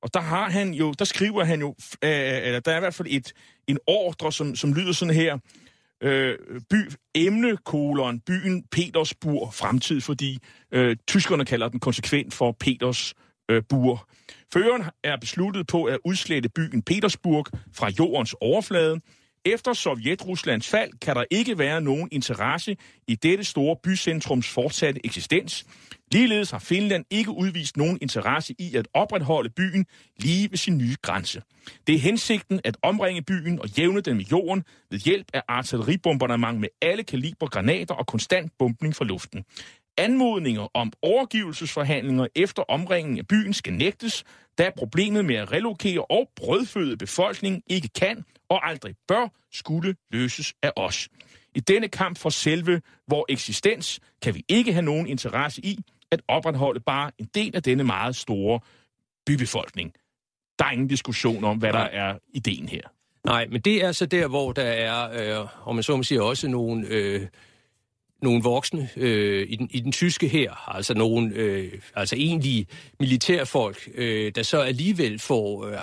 og 0.04 0.14
der 0.14 0.20
har 0.20 0.50
han 0.50 0.74
jo, 0.74 0.94
der 1.00 1.06
skriver 1.06 1.44
han 1.44 1.60
jo, 1.60 1.76
øh, 2.04 2.10
eller 2.44 2.60
der 2.60 2.72
er 2.72 2.78
i 2.78 2.80
hvert 2.80 2.94
fald 2.94 3.08
et, 3.12 3.34
en 3.68 3.78
ordre, 3.88 4.32
som, 4.32 4.56
som 4.56 4.74
lyder 4.74 4.92
sådan 4.92 5.14
her, 5.14 5.38
øh, 6.04 6.38
by, 6.70 6.92
emnekolon, 7.16 8.20
byen 8.20 8.64
Petersburg 8.72 9.54
fremtid, 9.54 10.02
fordi 10.02 10.38
øh, 10.72 10.96
tyskerne 11.08 11.46
kalder 11.46 11.70
den 11.70 11.80
konsekvent 11.80 12.34
for 12.34 12.52
Peters 12.60 13.14
øh, 13.52 13.64
bur. 13.70 14.10
Føreren 14.54 14.84
er 15.04 15.18
besluttet 15.18 15.68
på 15.68 15.84
at 15.84 15.98
udslette 16.06 16.50
byen 16.50 16.82
Petersburg 16.82 17.46
fra 17.74 17.90
jordens 18.00 18.36
overflade. 18.42 19.00
Efter 19.46 19.74
Sovjetruslands 19.74 20.70
fald 20.70 20.92
kan 21.02 21.16
der 21.16 21.24
ikke 21.32 21.58
være 21.58 21.82
nogen 21.82 22.10
interesse 22.12 22.78
i 23.08 23.16
dette 23.16 23.44
store 23.44 23.76
bycentrums 23.84 24.50
fortsatte 24.50 25.06
eksistens. 25.06 25.66
Ligeledes 26.12 26.52
har 26.52 26.60
Finland 26.60 27.06
ikke 27.10 27.32
udvist 27.32 27.78
nogen 27.78 27.98
interesse 28.02 28.56
i 28.60 28.76
at 28.76 28.88
opretholde 28.94 29.50
byen 29.50 29.86
lige 30.18 30.52
ved 30.52 30.58
sin 30.58 30.78
nye 30.78 30.96
grænse. 31.02 31.42
Det 31.88 31.96
er 31.96 32.00
hensigten 32.00 32.62
at 32.64 32.78
omringe 32.82 33.22
byen 33.22 33.60
og 33.60 33.70
jævne 33.70 34.02
den 34.02 34.18
med 34.18 34.26
jorden 34.26 34.64
ved 34.92 35.00
hjælp 35.00 35.28
af 35.34 35.42
artilleribombardement 35.48 36.60
med 36.60 36.70
alle 36.82 37.04
kaliber 37.04 37.48
granater 37.48 37.96
og 37.96 38.08
konstant 38.08 38.52
bumpning 38.60 38.96
fra 38.96 39.06
luften. 39.06 39.44
Anmodninger 39.98 40.68
om 40.74 40.94
overgivelsesforhandlinger 41.02 42.28
efter 42.36 42.64
omringen 42.64 43.18
af 43.18 43.28
byen 43.28 43.54
skal 43.54 43.74
nægtes, 43.74 44.24
da 44.58 44.72
problemet 44.78 45.26
med 45.26 45.36
at 45.36 45.52
relokere 45.52 46.06
og 46.10 46.30
brødføde 46.36 46.98
befolkningen 46.98 47.64
ikke 47.68 47.88
kan 47.88 48.26
og 48.50 48.70
aldrig 48.70 48.96
bør 49.08 49.28
skulle 49.52 49.96
løses 50.12 50.54
af 50.64 50.72
os. 50.76 51.10
I 51.56 51.60
denne 51.60 51.88
kamp 51.88 52.18
for 52.18 52.30
selve 52.30 52.82
vor 53.08 53.26
eksistens 53.30 54.00
kan 54.22 54.36
vi 54.36 54.46
ikke 54.48 54.74
have 54.74 54.86
nogen 54.86 55.08
interesse 55.08 55.66
i 55.66 55.80
at 56.12 56.22
opretholde 56.28 56.80
bare 56.80 57.12
en 57.18 57.30
del 57.36 57.56
af 57.56 57.64
denne 57.64 57.84
meget 57.84 58.16
store 58.16 58.60
bybefolkning. 59.26 59.94
Der 60.60 60.66
er 60.66 60.72
ingen 60.72 60.88
diskussion 60.88 61.44
om, 61.44 61.58
hvad 61.58 61.74
der 61.74 61.80
er 61.80 62.18
ideen 62.34 62.70
her. 62.70 62.82
Nej, 63.26 63.48
men 63.52 63.62
det 63.62 63.84
er 63.84 63.92
så 63.92 64.06
der, 64.06 64.28
hvor 64.28 64.52
der 64.52 64.64
er, 64.64 65.40
øh, 65.42 65.48
om 65.68 65.76
man 65.76 65.84
så 65.84 65.98
må 65.98 66.04
sige, 66.04 66.24
også 66.24 66.48
nogle... 66.48 66.88
Øh 66.88 67.28
nogle 68.22 68.44
voksne 68.44 68.90
øh, 68.98 69.48
i, 69.50 69.56
den, 69.56 69.70
i 69.72 69.80
den 69.80 69.92
tyske 69.92 70.28
her, 70.28 70.76
altså 70.76 70.94
nogle 70.94 71.36
øh, 71.36 71.72
altså 71.96 72.16
egentlige 72.16 72.68
militærfolk, 73.00 73.90
øh, 73.96 74.32
der 74.36 74.44
så 74.44 74.60
alligevel 74.60 75.20
får 75.20 75.66
øh, 75.66 75.78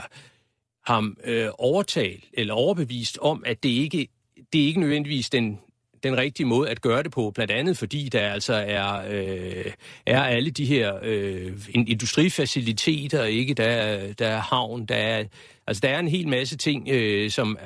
ham 0.87 1.17
øh, 1.25 1.49
overtalt 1.59 2.25
eller 2.33 2.55
overbevist 2.55 3.19
om, 3.19 3.43
at 3.47 3.63
det 3.63 3.69
ikke 3.69 4.09
det 4.53 4.63
er 4.63 4.67
ikke 4.67 4.81
nødvendigvis 4.81 5.31
den 5.31 5.59
den 6.03 6.17
rigtige 6.17 6.47
måde 6.47 6.71
at 6.71 6.81
gøre 6.81 7.03
det 7.03 7.11
på, 7.11 7.31
blandt 7.31 7.53
andet 7.53 7.79
fordi 7.79 8.09
der 8.09 8.21
altså 8.21 8.55
er, 8.55 9.03
øh, 9.11 9.73
er 10.07 10.23
alle 10.23 10.51
de 10.51 10.65
her 10.65 10.99
øh, 11.03 11.53
industrifaciliteter, 11.69 13.25
ikke? 13.25 13.55
Der, 13.55 13.65
er, 13.65 14.13
der 14.13 14.27
er 14.27 14.41
havn, 14.41 14.87
der 14.87 14.95
er, 14.95 15.25
altså 15.67 15.81
der 15.81 15.89
er 15.89 15.99
en 15.99 16.09
hel 16.09 16.29
masse 16.29 16.57
ting, 16.57 16.89
øh, 16.89 17.31
som 17.31 17.59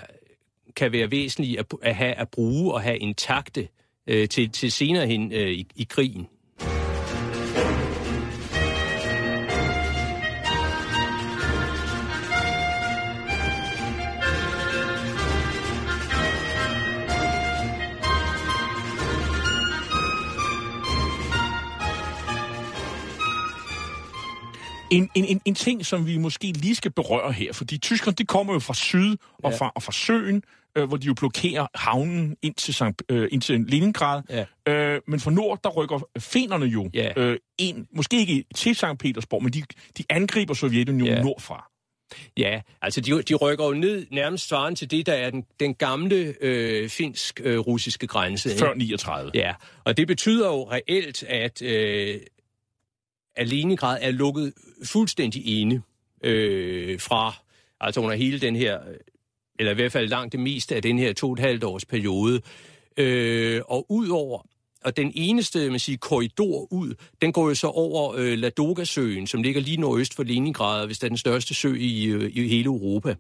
kan 0.77 0.93
være 0.93 1.11
væsentlige 1.11 1.59
at, 1.59 1.67
at 1.83 1.95
have 1.95 2.15
at 2.15 2.29
bruge 2.29 2.75
og 2.75 2.83
have 2.83 2.99
intakte 2.99 3.69
øh, 4.07 4.29
til, 4.29 4.51
til 4.51 4.73
senere 4.73 5.07
hen 5.07 5.33
øh, 5.33 5.51
i, 5.51 5.67
i 5.77 5.87
krigen. 5.91 6.27
En, 24.93 25.11
en, 25.15 25.25
en, 25.25 25.41
en 25.45 25.55
ting, 25.55 25.87
som 25.87 26.07
vi 26.07 26.19
måske 26.19 26.53
lige 26.53 26.75
skal 26.75 26.91
berøre 26.91 27.33
her, 27.33 27.53
fordi 27.53 27.79
tyskerne, 27.79 28.15
de 28.15 28.25
kommer 28.25 28.53
jo 28.53 28.59
fra 28.59 28.75
syd 28.75 29.17
og, 29.43 29.51
ja. 29.51 29.57
fra, 29.57 29.73
og 29.75 29.83
fra 29.83 29.93
søen, 29.93 30.43
øh, 30.77 30.89
hvor 30.89 30.97
de 30.97 31.07
jo 31.07 31.15
blokerer 31.15 31.67
havnen 31.75 32.37
ind 32.43 32.55
til, 32.55 32.75
Sankt, 32.75 33.03
øh, 33.09 33.29
ind 33.33 33.43
til 33.43 33.61
Leningrad. 33.61 34.23
Ja. 34.67 34.73
Øh, 34.73 35.01
men 35.07 35.21
fra 35.21 35.31
nord, 35.31 35.61
der 35.65 35.71
rykker 35.71 36.07
finerne 36.19 36.67
jo 36.67 36.91
ja. 36.95 37.13
øh, 37.17 37.39
ind, 37.59 37.87
måske 37.97 38.19
ikke 38.21 38.45
til 38.55 38.75
St. 38.75 38.85
Petersborg, 38.99 39.43
men 39.43 39.53
de, 39.53 39.63
de 39.99 40.05
angriber 40.11 40.55
Sovjetunionen 40.55 41.15
ja. 41.15 41.23
nordfra. 41.23 41.69
Ja, 42.37 42.61
altså 42.83 43.01
de, 43.01 43.23
de 43.23 43.35
rykker 43.35 43.65
jo 43.65 43.73
ned 43.73 44.07
nærmest 44.11 44.49
svaren 44.49 44.77
til 44.77 44.91
det, 44.91 45.07
der 45.07 45.13
er 45.13 45.31
den, 45.31 45.45
den 45.61 45.75
gamle 45.75 46.35
øh, 46.41 46.89
finsk-russiske 46.89 48.05
øh, 48.05 48.09
grænse. 48.09 48.59
Før 48.59 48.75
39. 48.75 49.31
Ja, 49.35 49.55
og 49.85 49.97
det 49.97 50.07
betyder 50.07 50.47
jo 50.47 50.71
reelt, 50.71 51.23
at, 51.23 51.63
øh, 51.63 52.21
at 53.37 53.49
Leningrad 53.49 53.99
er 54.01 54.11
lukket 54.11 54.53
fuldstændig 54.85 55.61
inde 55.61 55.83
øh, 56.25 57.01
fra, 57.01 57.35
altså 57.81 58.01
under 58.01 58.17
hele 58.17 58.41
den 58.41 58.57
her 58.57 58.79
eller 59.59 59.73
i 59.73 59.75
hvert 59.75 59.93
fald 59.93 60.09
langt 60.09 60.33
det 60.33 60.41
meste 60.41 60.77
af 60.77 60.83
den 60.83 60.99
her 60.99 61.13
to 61.13 61.27
og 61.27 61.33
et 61.33 61.39
halvt 61.39 61.65
års 61.65 61.85
periode. 61.85 62.41
Øh, 62.97 63.61
og 63.69 63.87
udover 63.89 64.47
og 64.85 64.97
den 64.97 65.13
eneste 65.15 65.71
man 65.71 65.79
siger, 65.79 65.99
korridor 65.99 66.73
ud, 66.73 66.95
den 67.23 67.33
går 67.33 67.49
jo 67.49 67.55
så 67.55 67.67
over 67.67 68.15
øh, 68.17 68.39
Ladoga-søen, 68.39 69.27
som 69.27 69.43
ligger 69.43 69.61
lige 69.61 69.77
nordøst 69.77 70.15
for 70.15 70.23
Leningrad, 70.23 70.87
hvis 70.87 70.99
det 70.99 71.05
er 71.05 71.09
den 71.09 71.19
største 71.19 71.55
sø 71.55 71.75
i, 71.75 72.05
øh, 72.05 72.31
i 72.35 72.49
hele 72.49 72.65
Europa. 72.65 73.15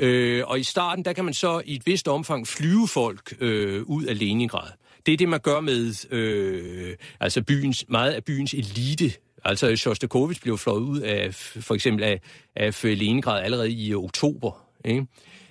Øh, 0.00 0.42
og 0.46 0.60
i 0.60 0.62
starten, 0.62 1.04
der 1.04 1.12
kan 1.12 1.24
man 1.24 1.34
så 1.34 1.62
i 1.64 1.74
et 1.74 1.86
vist 1.86 2.08
omfang 2.08 2.46
flyve 2.46 2.88
folk 2.88 3.36
øh, 3.40 3.82
ud 3.82 4.04
af 4.04 4.18
Leningrad. 4.18 4.70
Det 5.06 5.12
er 5.12 5.16
det, 5.16 5.28
man 5.28 5.40
gør 5.40 5.60
med 5.60 6.12
øh, 6.12 6.96
altså 7.20 7.42
byens, 7.42 7.84
meget 7.88 8.12
af 8.12 8.24
byens 8.24 8.54
elite. 8.54 9.12
Altså 9.44 9.76
Shostakovich 9.76 10.42
blev 10.42 10.58
fløjet 10.58 10.80
ud 10.80 11.00
af 11.00 11.34
for 11.34 11.74
eksempel 11.74 12.04
af, 12.04 12.20
af 12.56 12.84
Leningrad 12.84 13.42
allerede 13.42 13.70
i 13.70 13.94
oktober. 13.94 14.66
Ikke? 14.84 15.06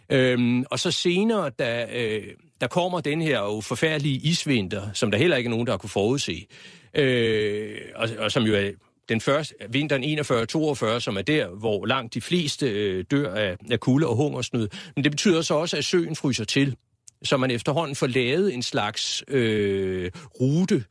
Øhm, 0.09 0.63
og 0.71 0.79
så 0.79 0.91
senere, 0.91 1.49
da, 1.49 1.85
øh, 1.93 2.23
der 2.61 2.67
kommer 2.67 2.99
den 3.01 3.21
her 3.21 3.39
jo 3.39 3.61
forfærdelige 3.61 4.15
isvinter, 4.15 4.93
som 4.93 5.11
der 5.11 5.17
heller 5.17 5.37
ikke 5.37 5.47
er 5.47 5.51
nogen, 5.51 5.65
der 5.65 5.73
har 5.73 5.77
kunne 5.77 5.89
forudse, 5.89 6.47
øh, 6.93 7.77
og, 7.95 8.09
og 8.19 8.31
som 8.31 8.43
jo 8.43 8.55
er 8.55 8.71
den 9.09 9.21
første, 9.21 9.55
vinteren 9.69 10.03
41-42, 10.03 10.99
som 10.99 11.17
er 11.17 11.21
der, 11.21 11.47
hvor 11.47 11.85
langt 11.85 12.13
de 12.13 12.21
fleste 12.21 12.69
øh, 12.69 13.05
dør 13.11 13.33
af, 13.33 13.57
af 13.71 13.79
kulde 13.79 14.07
og 14.07 14.15
hungersnød. 14.15 14.69
Men 14.95 15.03
det 15.03 15.11
betyder 15.11 15.41
så 15.41 15.53
også, 15.53 15.77
at 15.77 15.85
søen 15.85 16.15
fryser 16.15 16.45
til, 16.45 16.75
så 17.23 17.37
man 17.37 17.51
efterhånden 17.51 17.95
får 17.95 18.07
lavet 18.07 18.53
en 18.53 18.63
slags 18.63 19.23
øh, 19.27 20.11
rute 20.41 20.83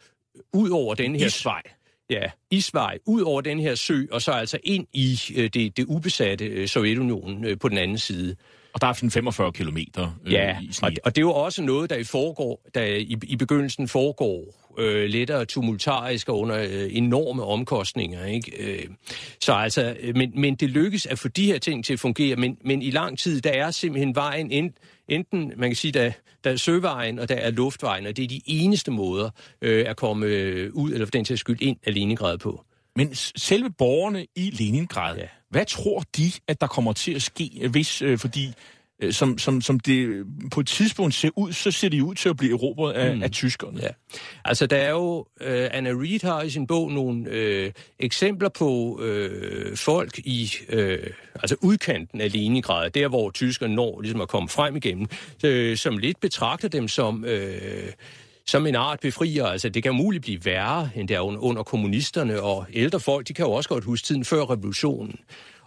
ud 0.53 0.71
over 0.71 0.95
den 0.95 1.15
her... 1.15 1.27
Isvej. 1.27 1.63
Ja, 2.11 2.23
isvej 2.51 2.99
ud 3.07 3.23
over 3.23 3.41
den 3.41 3.61
her 3.61 3.75
sø, 3.75 4.03
og 4.13 4.23
så 4.23 4.33
altså 4.33 4.59
ind 4.65 4.87
i 4.93 5.21
øh, 5.37 5.51
det, 5.55 5.77
det 5.77 5.85
ubesatte 5.85 6.45
øh, 6.45 6.69
Sovjetunionen 6.69 7.45
øh, 7.45 7.59
på 7.59 7.69
den 7.69 7.79
anden 7.79 7.99
side. 7.99 8.37
Og 8.73 8.81
der 8.81 8.87
er 8.87 8.93
sådan 8.93 9.11
45 9.11 9.53
kilometer 9.53 10.19
øh, 10.27 10.33
Ja, 10.33 10.59
i 10.61 10.71
og, 10.83 10.93
og 11.05 11.17
det 11.17 11.21
er 11.21 11.27
jo 11.27 11.33
også 11.33 11.63
noget, 11.63 11.91
der 11.91 11.97
i, 11.97 12.05
foregår, 12.05 12.69
der 12.75 12.83
i, 12.83 13.17
i 13.23 13.37
begyndelsen 13.37 13.89
foregår 13.89 14.68
øh, 14.79 15.09
lettere 15.09 15.45
tumultarisk 15.45 16.29
og 16.29 16.41
under 16.41 16.59
øh, 16.59 16.89
enorme 16.91 17.45
omkostninger. 17.45 18.25
Ikke? 18.25 18.53
Øh, 18.59 18.87
så 19.41 19.53
altså, 19.53 19.97
men, 20.15 20.33
men 20.35 20.55
det 20.55 20.71
lykkes 20.71 21.07
at 21.07 21.19
få 21.19 21.29
de 21.29 21.47
her 21.47 21.59
ting 21.59 21.85
til 21.85 21.93
at 21.93 22.01
fungere, 22.01 22.37
men, 22.37 22.59
men 22.65 22.83
i 22.83 22.91
lang 22.91 23.19
tid, 23.19 23.41
der 23.41 23.51
er 23.51 23.71
simpelthen 23.71 24.15
vejen 24.15 24.51
ind, 24.51 24.73
enten, 25.09 25.53
man 25.57 25.69
kan 25.69 25.77
sige, 25.77 25.93
der, 25.93 26.13
der 26.45 26.51
er 26.51 26.57
søvejen, 26.57 27.19
og 27.19 27.29
der 27.29 27.35
er 27.35 27.51
luftvejen, 27.51 28.07
og 28.07 28.17
det 28.17 28.25
er 28.25 28.29
de 28.29 28.41
eneste 28.47 28.91
måder 28.91 29.31
øh, 29.63 29.87
at 29.89 29.97
komme 29.97 30.27
øh, 30.27 30.71
ud, 30.73 30.93
eller 30.93 31.07
for 31.07 31.11
den 31.11 31.25
til 31.25 31.39
skyld 31.39 31.63
ind 31.63 31.77
af 31.87 31.95
Leningrad 31.95 32.39
på. 32.39 32.65
Men 32.97 33.15
selve 33.15 33.71
borgerne 33.71 34.27
i 34.37 34.51
Leningrad, 34.51 35.17
ja. 35.17 35.27
Hvad 35.51 35.65
tror 35.67 36.03
de, 36.17 36.33
at 36.49 36.61
der 36.61 36.67
kommer 36.67 36.93
til 36.93 37.15
at 37.15 37.23
ske, 37.23 37.69
hvis, 37.71 38.03
øh, 38.03 38.19
fordi 38.19 38.47
øh, 38.47 38.53
som, 39.11 39.39
som, 39.39 39.61
som 39.61 39.81
det 39.81 40.27
på 40.51 40.61
et 40.61 40.67
tidspunkt 40.67 41.15
ser 41.15 41.31
ud, 41.37 41.53
så 41.53 41.71
ser 41.71 41.89
de 41.89 42.05
ud 42.05 42.15
til 42.15 42.29
at 42.29 42.37
blive 42.37 42.53
erobret 42.53 42.93
af, 42.93 43.17
mm. 43.17 43.23
af 43.23 43.31
tyskerne. 43.31 43.81
Ja. 43.83 43.89
Altså, 44.45 44.67
der 44.67 44.77
er 44.77 44.91
jo... 44.91 45.27
Øh, 45.41 45.69
Anna 45.73 45.91
Reid 45.91 46.21
har 46.23 46.43
i 46.43 46.51
sin 46.51 46.67
bog 46.67 46.93
nogle 46.93 47.31
øh, 47.31 47.73
eksempler 47.99 48.49
på 48.49 49.01
øh, 49.03 49.77
folk 49.77 50.19
i 50.19 50.53
øh, 50.69 50.99
altså 51.35 51.57
udkanten 51.61 52.21
af 52.21 52.33
Leningrad, 52.33 52.91
der 52.91 53.09
hvor 53.09 53.31
tyskerne 53.31 53.75
når 53.75 54.01
ligesom 54.01 54.21
at 54.21 54.29
komme 54.29 54.49
frem 54.49 54.77
igennem, 54.77 55.07
øh, 55.45 55.77
som 55.77 55.99
lidt 55.99 56.21
betragter 56.21 56.69
dem 56.69 56.89
som... 56.89 57.25
Øh, 57.25 57.93
som 58.47 58.67
en 58.67 58.75
art 58.75 59.01
befrier. 59.01 59.47
Altså, 59.47 59.69
det 59.69 59.83
kan 59.83 59.95
muligt 59.95 60.23
blive 60.23 60.45
værre, 60.45 60.91
end 60.95 61.11
er 61.11 61.21
under, 61.21 61.41
under 61.41 61.63
kommunisterne, 61.63 62.43
og 62.43 62.67
ældre 62.73 63.01
folk, 63.01 63.29
de 63.29 63.35
kan 63.35 63.45
jo 63.45 63.53
også 63.53 63.69
godt 63.69 63.85
huske 63.85 64.07
tiden 64.07 64.25
før 64.25 64.51
revolutionen. 64.51 65.19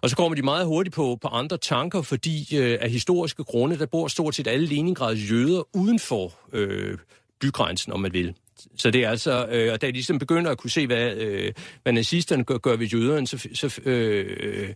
Og 0.02 0.10
så 0.10 0.16
kommer 0.16 0.36
de 0.36 0.42
meget 0.42 0.66
hurtigt 0.66 0.96
på, 0.96 1.18
på 1.22 1.28
andre 1.28 1.58
tanker, 1.58 2.02
fordi 2.02 2.58
øh, 2.58 2.78
af 2.82 2.90
historiske 2.90 3.44
grunde, 3.44 3.80
der 3.80 3.86
bor 3.86 4.08
stort 4.08 4.36
set 4.36 4.48
alle 4.48 4.66
Leningrads 4.66 5.32
jøder 5.32 5.76
uden 5.76 6.00
for 6.00 6.34
øh, 6.54 6.98
bygrænsen, 7.42 7.94
om 7.94 8.00
man 8.00 8.14
vil. 8.14 8.36
Så 8.78 8.92
det 8.92 9.04
er 9.04 9.10
altså, 9.10 9.48
øh, 9.48 9.74
og 9.74 9.82
da 9.82 9.88
de 9.88 9.92
ligesom 9.92 10.20
begynder 10.20 10.52
at 10.52 10.58
kunne 10.58 10.70
se, 10.70 10.88
hvad, 10.88 11.16
øh, 11.16 11.54
hvad 11.84 11.94
nazisterne 11.94 12.44
gør, 12.44 12.58
gør 12.58 12.76
ved 12.76 12.88
jøderne, 12.88 13.28
så, 13.28 13.48
så 13.54 13.82
øh, 13.86 14.74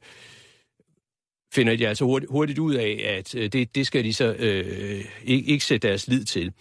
finder 1.53 1.75
de 1.75 1.87
altså 1.87 2.05
hurtigt, 2.05 2.31
hurtigt 2.31 2.59
ud 2.59 2.75
af, 2.75 3.17
at 3.17 3.35
øh, 3.35 3.51
det, 3.51 3.75
det 3.75 3.87
skal 3.87 4.03
de 4.03 4.13
så 4.13 4.33
øh, 4.33 5.05
ikke, 5.23 5.51
ikke 5.51 5.65
sætte 5.65 5.87
deres 5.87 6.07
lid 6.07 6.25
til. 6.25 6.51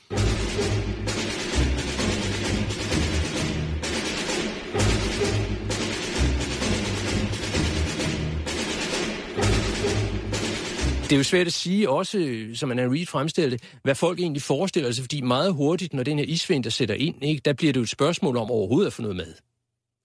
Er 11.14 11.18
jo 11.18 11.24
svært 11.24 11.46
at 11.46 11.52
sige, 11.52 11.90
også 11.90 12.46
som 12.54 12.70
Anna 12.70 12.82
Reid 12.82 13.06
fremstiller 13.06 13.50
det, 13.50 13.62
hvad 13.82 13.94
folk 13.94 14.20
egentlig 14.20 14.42
forestiller 14.42 14.92
sig, 14.92 15.02
fordi 15.02 15.20
meget 15.20 15.52
hurtigt, 15.52 15.94
når 15.94 16.02
den 16.02 16.18
her 16.18 16.24
isvinter 16.24 16.70
sætter 16.70 16.94
ind, 16.94 17.24
ikke, 17.24 17.42
der 17.44 17.52
bliver 17.52 17.72
det 17.72 17.80
jo 17.80 17.82
et 17.82 17.88
spørgsmål 17.88 18.36
om 18.36 18.50
overhovedet 18.50 18.86
at 18.86 18.92
få 18.92 19.02
noget 19.02 19.16
mad. 19.16 19.34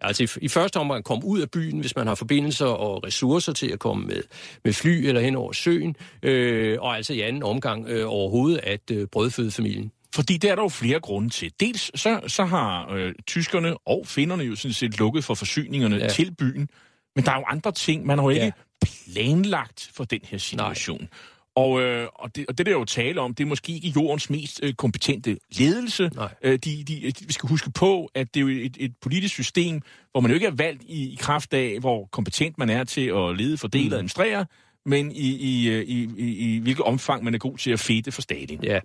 Altså 0.01 0.23
i, 0.23 0.27
i 0.41 0.47
første 0.47 0.77
omgang 0.77 1.03
komme 1.03 1.25
ud 1.25 1.39
af 1.39 1.51
byen, 1.51 1.79
hvis 1.79 1.95
man 1.95 2.07
har 2.07 2.15
forbindelser 2.15 2.65
og 2.65 3.03
ressourcer 3.03 3.53
til 3.53 3.67
at 3.71 3.79
komme 3.79 4.07
med, 4.07 4.23
med 4.63 4.73
fly 4.73 4.89
eller 4.89 5.21
hen 5.21 5.35
over 5.35 5.51
søen, 5.51 5.95
øh, 6.23 6.77
og 6.81 6.95
altså 6.95 7.13
i 7.13 7.21
anden 7.21 7.43
omgang 7.43 7.87
øh, 7.87 8.05
overhovedet 8.07 8.59
at 8.63 8.91
øh, 8.91 9.07
brødføde 9.07 9.51
familien. 9.51 9.91
Fordi 10.15 10.37
der 10.37 10.51
er 10.51 10.55
der 10.55 10.61
jo 10.61 10.69
flere 10.69 10.99
grunde 10.99 11.29
til. 11.29 11.51
Dels 11.59 12.01
så, 12.01 12.19
så 12.27 12.45
har 12.45 12.93
øh, 12.93 13.13
tyskerne 13.27 13.77
og 13.77 14.07
finnerne 14.07 14.43
jo 14.43 14.55
sådan 14.55 14.73
set 14.73 14.99
lukket 14.99 15.23
for 15.23 15.33
forsyningerne. 15.33 15.95
Ja. 15.95 16.07
til 16.07 16.35
byen. 16.35 16.69
Men 17.15 17.25
der 17.25 17.31
er 17.31 17.35
jo 17.35 17.43
andre 17.47 17.71
ting. 17.71 18.05
Man 18.05 18.17
har 18.17 18.25
jo 18.25 18.29
ikke 18.29 18.45
ja. 18.45 18.51
Planlagt 18.81 19.89
for 19.93 20.03
den 20.03 20.19
her 20.23 20.37
situation. 20.37 20.99
Nej. 20.99 21.07
Og, 21.55 21.81
øh, 21.81 22.07
og, 22.15 22.35
det, 22.35 22.45
og 22.47 22.57
det 22.57 22.65
der 22.65 22.71
jo 22.71 22.85
tale 22.85 23.21
om, 23.21 23.33
det 23.35 23.43
er 23.43 23.47
måske 23.47 23.71
ikke 23.71 23.87
jordens 23.95 24.29
mest 24.29 24.59
øh, 24.63 24.73
kompetente 24.73 25.37
ledelse. 25.51 26.11
Øh, 26.41 26.59
de, 26.65 26.83
de, 26.83 27.11
de, 27.11 27.25
vi 27.27 27.33
skal 27.33 27.49
huske 27.49 27.71
på, 27.71 28.09
at 28.15 28.33
det 28.33 28.39
er 28.39 28.41
jo 28.41 28.47
et, 28.47 28.77
et 28.79 28.93
politisk 29.01 29.33
system, 29.33 29.81
hvor 30.11 30.21
man 30.21 30.31
jo 30.31 30.35
ikke 30.35 30.47
er 30.47 30.51
valgt 30.51 30.83
i, 30.83 31.13
i 31.13 31.15
kraft 31.19 31.53
af, 31.53 31.77
hvor 31.79 32.05
kompetent 32.11 32.57
man 32.57 32.69
er 32.69 32.83
til 32.83 33.01
at 33.07 33.37
lede, 33.37 33.57
fordele 33.57 33.85
og 33.85 33.89
Mm. 33.89 33.93
administrere, 33.93 34.45
men 34.85 35.11
i, 35.11 35.35
i, 35.35 35.69
øh, 35.69 35.83
i, 35.83 36.09
i, 36.17 36.55
i 36.55 36.59
hvilket 36.59 36.85
omfang 36.85 37.23
man 37.23 37.33
er 37.33 37.37
god 37.37 37.57
til 37.57 37.71
at 37.71 37.79
fedte 37.79 38.11
for 38.11 38.21
Stalin. 38.21 38.63
Ja. 38.63 38.79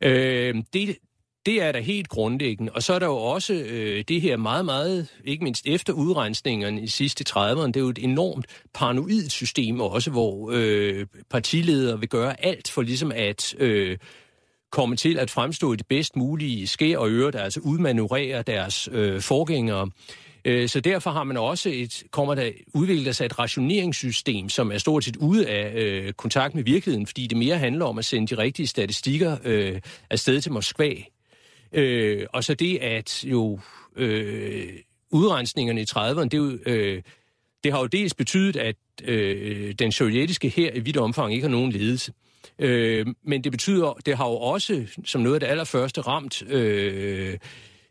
Øh, 0.00 0.54
det, 0.72 0.96
det 1.46 1.62
er 1.62 1.72
da 1.72 1.80
helt 1.80 2.08
grundlæggende. 2.08 2.72
Og 2.72 2.82
så 2.82 2.92
er 2.94 2.98
der 2.98 3.06
jo 3.06 3.16
også 3.16 3.54
øh, 3.54 4.04
det 4.08 4.20
her 4.20 4.36
meget, 4.36 4.64
meget, 4.64 5.08
ikke 5.24 5.44
mindst 5.44 5.66
efter 5.66 5.92
udrensningerne 5.92 6.82
i 6.82 6.86
sidste 6.86 7.24
30'erne, 7.28 7.66
det 7.66 7.76
er 7.76 7.80
jo 7.80 7.88
et 7.88 7.98
enormt 8.02 8.46
paranoid 8.74 9.28
system 9.28 9.80
også, 9.80 10.10
hvor 10.10 10.50
øh, 10.54 11.06
partiledere 11.30 12.00
vil 12.00 12.08
gøre 12.08 12.44
alt 12.44 12.70
for 12.70 12.82
ligesom 12.82 13.12
at 13.14 13.54
øh, 13.58 13.98
komme 14.70 14.96
til 14.96 15.18
at 15.18 15.30
fremstå 15.30 15.74
det 15.74 15.86
bedst 15.86 16.16
mulige 16.16 16.66
sker 16.66 16.98
og 16.98 17.10
øre, 17.10 17.30
der 17.30 17.40
altså 17.40 17.60
udmanøvrere 17.60 18.42
deres 18.42 18.88
øh, 18.92 19.20
forgængere. 19.20 19.90
Øh, 20.44 20.68
Så 20.68 20.80
derfor 20.80 21.10
har 21.10 21.24
man 21.24 21.36
også 21.36 21.70
et, 21.72 22.02
kommer 22.10 22.34
der 22.34 22.50
udviklet 22.74 23.16
sig 23.16 23.24
et 23.24 23.38
rationeringssystem, 23.38 24.48
som 24.48 24.72
er 24.72 24.78
stort 24.78 25.04
set 25.04 25.16
ude 25.16 25.48
af 25.48 25.72
øh, 25.74 26.12
kontakt 26.12 26.54
med 26.54 26.64
virkeligheden, 26.64 27.06
fordi 27.06 27.26
det 27.26 27.38
mere 27.38 27.58
handler 27.58 27.84
om 27.84 27.98
at 27.98 28.04
sende 28.04 28.36
de 28.36 28.42
rigtige 28.42 28.66
statistikker 28.66 29.36
øh, 29.44 29.80
afsted 30.10 30.40
til 30.40 30.52
Moskva. 30.52 30.94
Øh, 31.76 32.26
og 32.32 32.44
så 32.44 32.54
det, 32.54 32.78
at 32.78 33.24
jo 33.24 33.60
øh, 33.96 34.68
udrensningerne 35.10 35.80
i 35.80 35.84
30'erne, 35.90 36.24
det, 36.24 36.34
er 36.34 36.38
jo, 36.38 36.58
øh, 36.66 37.02
det 37.64 37.72
har 37.72 37.80
jo 37.80 37.86
dels 37.86 38.14
betydet, 38.14 38.56
at 38.56 38.76
øh, 39.04 39.74
den 39.78 39.92
sovjetiske 39.92 40.48
her 40.48 40.70
i 40.74 40.80
vidt 40.80 40.96
omfang 40.96 41.32
ikke 41.32 41.44
har 41.44 41.50
nogen 41.50 41.72
ledelse. 41.72 42.12
Øh, 42.58 43.06
men 43.24 43.44
det 43.44 43.52
betyder, 43.52 43.92
det 44.06 44.16
har 44.16 44.28
jo 44.28 44.36
også, 44.36 44.86
som 45.04 45.20
noget 45.20 45.34
af 45.34 45.40
det 45.40 45.46
allerførste, 45.46 46.00
ramt 46.00 46.42
øh, 46.42 47.38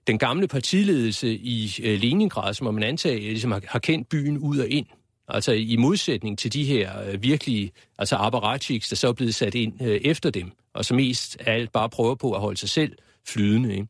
den 0.07 0.17
gamle 0.17 0.47
partiledelse 0.47 1.35
i 1.35 1.75
øh, 1.83 1.99
Leningrad, 1.99 2.53
som 2.53 2.73
man 2.73 2.83
antager 2.83 3.19
ligesom 3.19 3.51
har, 3.51 3.61
har 3.67 3.79
kendt 3.79 4.09
byen 4.09 4.37
ud 4.37 4.57
og 4.57 4.67
ind. 4.67 4.85
Altså 5.27 5.51
i 5.51 5.75
modsætning 5.75 6.39
til 6.39 6.53
de 6.53 6.63
her 6.63 7.09
øh, 7.09 7.23
virkelige 7.23 7.71
altså 7.97 8.15
apparatchiks, 8.15 8.89
der 8.89 8.95
så 8.95 9.07
er 9.07 9.13
blevet 9.13 9.35
sat 9.35 9.55
ind 9.55 9.81
øh, 9.81 10.01
efter 10.03 10.29
dem, 10.29 10.51
og 10.73 10.85
som 10.85 10.97
mest 10.97 11.37
af 11.39 11.53
alt 11.53 11.71
bare 11.71 11.89
prøver 11.89 12.15
på 12.15 12.31
at 12.31 12.41
holde 12.41 12.57
sig 12.57 12.69
selv 12.69 12.91
flydende. 13.27 13.73
Ikke? 13.73 13.88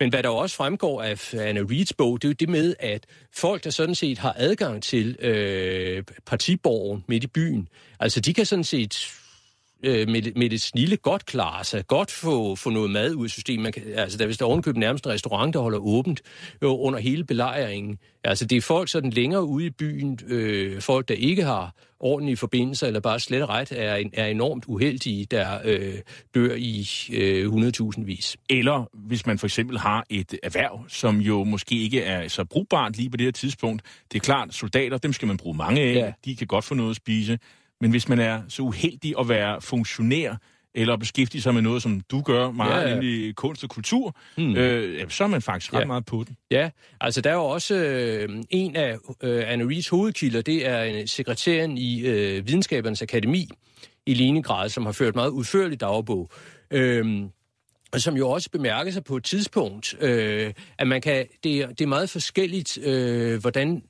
Men 0.00 0.10
hvad 0.10 0.22
der 0.22 0.28
også 0.28 0.56
fremgår 0.56 1.02
af 1.02 1.34
Anna 1.34 1.60
Reeds 1.60 1.92
bog, 1.92 2.22
det 2.22 2.28
er 2.28 2.30
jo 2.30 2.36
det 2.40 2.48
med, 2.48 2.74
at 2.78 3.06
folk, 3.34 3.64
der 3.64 3.70
sådan 3.70 3.94
set 3.94 4.18
har 4.18 4.34
adgang 4.36 4.82
til 4.82 5.16
øh, 5.20 6.02
partiborgen 6.26 7.04
midt 7.08 7.24
i 7.24 7.26
byen, 7.26 7.68
altså 8.00 8.20
de 8.20 8.34
kan 8.34 8.46
sådan 8.46 8.64
set 8.64 9.12
øh, 9.82 10.08
med, 10.08 10.34
med 10.36 10.50
det 10.50 10.60
snille 10.60 10.96
godt 10.96 11.26
klare 11.26 11.64
sig, 11.64 11.86
godt 11.86 12.10
få, 12.10 12.54
få 12.54 12.70
noget 12.70 12.90
mad 12.90 13.14
ud 13.14 13.24
af 13.24 13.30
systemet. 13.30 13.62
Man 13.62 13.72
kan, 13.72 13.82
altså, 13.94 14.18
der 14.18 14.24
er 14.24 14.28
vist 14.28 14.42
ovenkøbet 14.42 14.80
nærmest 14.80 15.06
en 15.06 15.12
restaurant, 15.12 15.54
der 15.54 15.60
holder 15.60 15.78
åbent 15.78 16.22
øh, 16.62 16.70
under 16.70 16.98
hele 16.98 17.24
belejringen. 17.24 17.98
Altså, 18.24 18.44
det 18.44 18.56
er 18.56 18.60
folk 18.62 18.88
sådan 18.88 19.10
længere 19.10 19.44
ude 19.44 19.66
i 19.66 19.70
byen, 19.70 20.18
øh, 20.26 20.80
folk, 20.80 21.08
der 21.08 21.14
ikke 21.14 21.44
har 21.44 21.74
ordentlige 22.00 22.36
forbindelser, 22.36 22.86
eller 22.86 23.00
bare 23.00 23.20
slet 23.20 23.42
og 23.42 23.48
ret 23.48 23.72
er, 23.72 24.04
er 24.12 24.26
enormt 24.26 24.64
uheldige, 24.66 25.24
der 25.24 25.58
øh, 25.64 25.94
dør 26.34 26.54
i 26.54 26.88
øh, 27.12 27.52
100.000 27.52 28.04
vis. 28.04 28.36
Eller 28.48 28.90
hvis 28.92 29.26
man 29.26 29.38
for 29.38 29.46
eksempel 29.46 29.78
har 29.78 30.04
et 30.10 30.38
erhverv, 30.42 30.84
som 30.88 31.16
jo 31.16 31.44
måske 31.44 31.78
ikke 31.78 32.02
er 32.02 32.28
så 32.28 32.44
brugbart 32.44 32.96
lige 32.96 33.10
på 33.10 33.16
det 33.16 33.24
her 33.24 33.32
tidspunkt. 33.32 33.82
Det 34.12 34.18
er 34.18 34.24
klart, 34.24 34.54
soldater, 34.54 34.98
dem 34.98 35.12
skal 35.12 35.28
man 35.28 35.36
bruge 35.36 35.56
mange 35.56 35.80
af. 35.80 35.94
Ja. 35.94 36.12
De 36.24 36.36
kan 36.36 36.46
godt 36.46 36.64
få 36.64 36.74
noget 36.74 36.90
at 36.90 36.96
spise. 36.96 37.38
Men 37.80 37.90
hvis 37.90 38.08
man 38.08 38.18
er 38.18 38.42
så 38.48 38.62
uheldig 38.62 39.14
at 39.20 39.28
være 39.28 39.60
funktionær, 39.60 40.34
eller 40.74 40.96
beskæftige 40.96 41.42
sig 41.42 41.54
med 41.54 41.62
noget, 41.62 41.82
som 41.82 42.00
du 42.00 42.20
gør 42.20 42.50
meget, 42.50 42.82
ja, 42.82 42.88
Ja, 42.88 42.94
nemlig 42.94 43.34
kunst 43.36 43.64
og 43.64 43.70
kultur, 43.70 44.16
Hmm. 44.36 44.46
mm. 44.46 44.56
øh, 44.56 45.10
så 45.10 45.24
er 45.24 45.28
man 45.28 45.42
faktisk 45.42 45.74
ret 45.74 45.80
ja. 45.80 45.84
Meget 45.84 46.06
på 46.06 46.24
den. 46.28 46.36
Ja, 46.50 46.70
altså 47.00 47.20
der 47.20 47.30
er 47.30 47.34
jo 47.34 47.44
også 47.44 47.74
øh, 47.74 48.28
en 48.50 48.76
af 48.76 48.96
øh, 49.22 49.44
Anna 49.46 49.64
Reeds 49.64 49.88
hovedkilder, 49.88 50.42
det 50.42 50.66
er 50.66 50.82
en 50.82 51.06
sekretæren 51.06 51.78
i 51.78 52.00
øh, 52.06 52.46
Videnskabernes 52.48 53.02
Akademi 53.02 53.48
i 54.06 54.14
Leningrad, 54.14 54.68
som 54.68 54.84
har 54.86 54.92
ført 54.92 55.14
meget 55.14 55.30
udførligt 55.30 55.80
dagbog. 55.80 56.30
Øhm, 56.70 57.28
og 57.92 58.00
som 58.00 58.16
jo 58.16 58.30
også 58.30 58.50
bemærker 58.50 58.90
sig 58.90 59.04
på 59.04 59.16
et 59.16 59.24
tidspunkt, 59.24 59.96
øh, 60.00 60.52
at 60.78 60.86
man 60.88 61.00
kan, 61.00 61.26
det, 61.44 61.56
er, 61.62 61.66
det 61.68 61.80
er 61.80 61.86
meget 61.86 62.10
forskelligt, 62.10 62.78
øh, 62.78 63.40
hvordan 63.40 63.82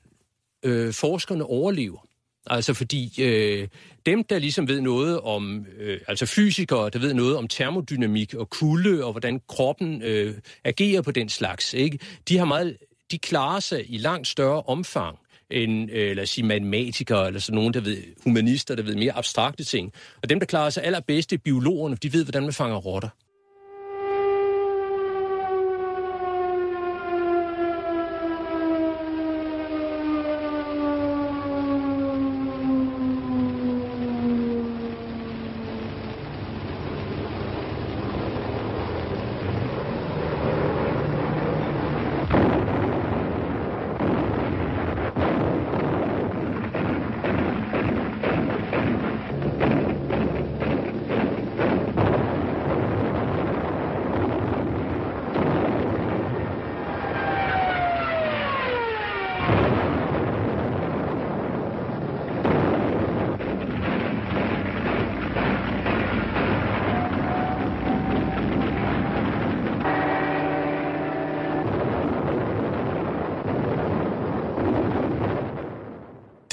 øh, 0.63 0.93
forskerne 0.93 1.43
overlever. 1.43 2.06
Altså 2.49 2.73
fordi 2.73 3.23
øh, 3.23 3.67
dem, 4.05 4.23
der 4.23 4.39
ligesom 4.39 4.67
ved 4.67 4.81
noget 4.81 5.21
om, 5.21 5.65
øh, 5.79 5.99
altså 6.07 6.25
fysikere, 6.25 6.89
der 6.89 6.99
ved 6.99 7.13
noget 7.13 7.37
om 7.37 7.47
termodynamik 7.47 8.33
og 8.33 8.49
kulde, 8.49 9.05
og 9.05 9.11
hvordan 9.11 9.41
kroppen 9.47 10.01
øh, 10.01 10.33
agerer 10.63 11.01
på 11.01 11.11
den 11.11 11.29
slags, 11.29 11.73
ikke? 11.73 11.99
de 12.27 12.37
har 12.37 12.45
meget, 12.45 12.77
de 13.11 13.17
klarer 13.17 13.59
sig 13.59 13.85
i 13.93 13.97
langt 13.97 14.27
større 14.27 14.61
omfang 14.61 15.17
end, 15.51 15.91
øh, 15.91 16.15
lad 16.15 16.23
os 16.23 16.29
sige, 16.29 16.45
matematikere, 16.45 17.27
eller 17.27 17.39
sådan 17.39 17.55
nogen, 17.55 17.73
der 17.73 17.81
ved, 17.81 18.03
humanister, 18.23 18.75
der 18.75 18.83
ved 18.83 18.95
mere 18.95 19.11
abstrakte 19.11 19.63
ting. 19.63 19.93
Og 20.23 20.29
dem, 20.29 20.39
der 20.39 20.45
klarer 20.45 20.69
sig 20.69 20.83
allerbedst, 20.83 21.33
er 21.33 21.37
biologerne, 21.37 21.95
for 21.95 21.99
de 21.99 22.13
ved, 22.13 22.23
hvordan 22.23 22.43
man 22.43 22.53
fanger 22.53 22.77
rotter. 22.77 23.09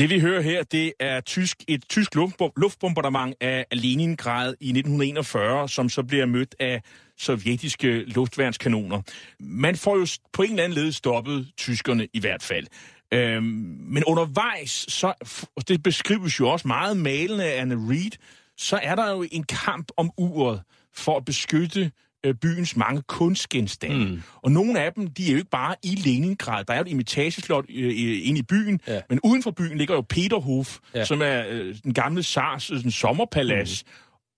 Det 0.04 0.10
vi 0.10 0.20
hører 0.20 0.40
her, 0.40 0.62
det 0.62 0.92
er 1.00 1.20
tysk, 1.20 1.64
et 1.68 1.84
tysk 1.88 2.14
luftbombardement 2.56 3.34
af 3.40 3.66
Leningrad 3.72 4.54
i 4.60 4.68
1941, 4.68 5.68
som 5.68 5.88
så 5.88 6.02
bliver 6.02 6.26
mødt 6.26 6.54
af 6.60 6.82
sovjetiske 7.18 8.04
luftværnskanoner. 8.04 9.02
Man 9.40 9.76
får 9.76 9.96
jo 9.96 10.06
på 10.32 10.42
en 10.42 10.50
eller 10.50 10.64
anden 10.64 10.78
led 10.78 10.92
stoppet 10.92 11.48
tyskerne 11.56 12.08
i 12.12 12.20
hvert 12.20 12.42
fald. 12.42 12.66
Øhm, 13.12 13.44
men 13.80 14.04
undervejs, 14.04 14.86
så, 14.92 15.12
og 15.56 15.68
det 15.68 15.82
beskrives 15.82 16.40
jo 16.40 16.48
også 16.48 16.68
meget 16.68 16.96
malende 16.96 17.44
af 17.44 17.60
Anne 17.60 17.74
Reid, 17.90 18.12
så 18.56 18.80
er 18.82 18.94
der 18.94 19.10
jo 19.10 19.24
en 19.32 19.44
kamp 19.44 19.88
om 19.96 20.10
uret 20.16 20.62
for 20.94 21.16
at 21.16 21.24
beskytte 21.24 21.90
øh, 22.24 22.34
byens 22.34 22.76
mange 22.76 23.02
kunstgenstande. 23.02 24.04
Mm. 24.04 24.22
Og 24.42 24.50
nogle 24.50 24.80
af 24.80 24.92
dem, 24.92 25.06
de 25.06 25.26
er 25.26 25.32
jo 25.32 25.36
ikke 25.36 25.50
bare 25.50 25.76
i 25.82 25.94
Leningrad. 25.94 26.64
Der 26.64 26.72
er 26.74 26.78
jo 26.78 26.82
et 26.82 26.88
imitageslot 26.88 27.64
øh, 27.68 28.28
inde 28.28 28.38
i 28.38 28.42
byen, 28.42 28.80
ja. 28.86 29.00
men 29.08 29.20
uden 29.24 29.42
for 29.42 29.50
byen 29.50 29.78
ligger 29.78 29.94
jo 29.94 30.00
Peterhof, 30.00 30.78
ja. 30.94 31.04
som 31.04 31.22
er 31.22 31.44
øh, 31.48 31.76
den 31.84 31.94
gamle 31.94 32.22
Sars 32.22 32.70
øh, 32.70 32.90
sommerpalads, 32.90 33.84
mm. 33.86 33.90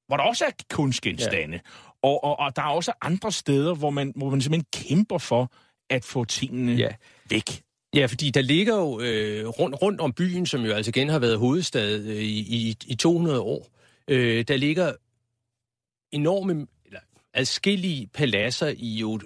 hvor 0.06 0.16
der 0.16 0.24
også 0.24 0.44
er 0.44 0.50
kunstgenstande. 0.70 1.54
Ja. 1.54 1.60
Og, 2.02 2.24
og, 2.24 2.38
og 2.38 2.56
der 2.56 2.62
er 2.62 2.66
også 2.66 2.92
andre 3.02 3.32
steder, 3.32 3.74
hvor 3.74 3.90
man, 3.90 4.12
hvor 4.16 4.30
man 4.30 4.40
simpelthen 4.40 4.86
kæmper 4.88 5.18
for 5.18 5.52
at 5.90 6.04
få 6.04 6.24
tingene 6.24 6.72
ja. 6.72 6.88
væk. 7.30 7.62
Ja, 7.94 8.06
fordi 8.06 8.30
der 8.30 8.42
ligger 8.42 8.76
jo 8.76 9.00
øh, 9.00 9.48
rundt, 9.48 9.82
rundt 9.82 10.00
om 10.00 10.12
byen, 10.12 10.46
som 10.46 10.64
jo 10.64 10.72
altså 10.72 10.88
igen 10.88 11.08
har 11.08 11.18
været 11.18 11.38
hovedstad 11.38 11.98
øh, 11.98 12.16
i, 12.16 12.38
i, 12.38 12.76
i 12.86 12.94
200 12.94 13.40
år, 13.40 13.68
øh, 14.08 14.44
der 14.48 14.56
ligger 14.56 14.92
enorme, 16.12 16.66
adskillige 17.36 18.06
paladser 18.14 18.72
i 18.76 18.96
jo 18.98 19.20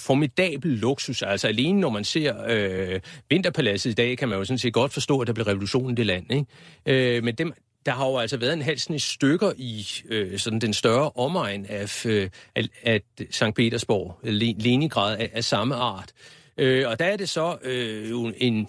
formidabel 0.00 0.70
luksus. 0.70 1.22
Altså 1.22 1.48
alene 1.48 1.80
når 1.80 1.90
man 1.90 2.04
ser 2.04 2.34
øh, 2.48 3.00
Vinterpaladset 3.30 3.90
i 3.90 3.94
dag, 3.94 4.18
kan 4.18 4.28
man 4.28 4.38
jo 4.38 4.44
sådan 4.44 4.58
set 4.58 4.72
godt 4.72 4.92
forstå, 4.92 5.20
at 5.20 5.26
der 5.26 5.32
blev 5.32 5.46
revolution 5.46 5.90
i 5.90 5.94
det 5.94 6.06
land. 6.06 6.32
Ikke? 6.32 7.16
Øh, 7.16 7.24
men 7.24 7.34
dem, 7.34 7.52
der 7.86 7.92
har 7.92 8.06
jo 8.06 8.18
altså 8.18 8.36
været 8.36 8.52
en 8.52 8.62
halv 8.62 8.78
sådan 8.78 8.98
stykker 8.98 9.52
i 9.56 9.86
øh, 10.08 10.38
sådan 10.38 10.58
den 10.58 10.72
større 10.72 11.10
omegn 11.10 11.66
af, 11.66 12.06
øh, 12.06 12.30
af, 12.54 12.64
af 12.82 13.00
St. 13.30 13.54
Petersborg, 13.56 14.18
Leningrad 14.62 15.18
af, 15.18 15.30
af 15.32 15.44
samme 15.44 15.74
art. 15.74 16.12
Øh, 16.58 16.88
og 16.88 16.98
der 16.98 17.04
er 17.04 17.16
det 17.16 17.28
så 17.28 17.58
øh, 17.62 18.32
en 18.36 18.68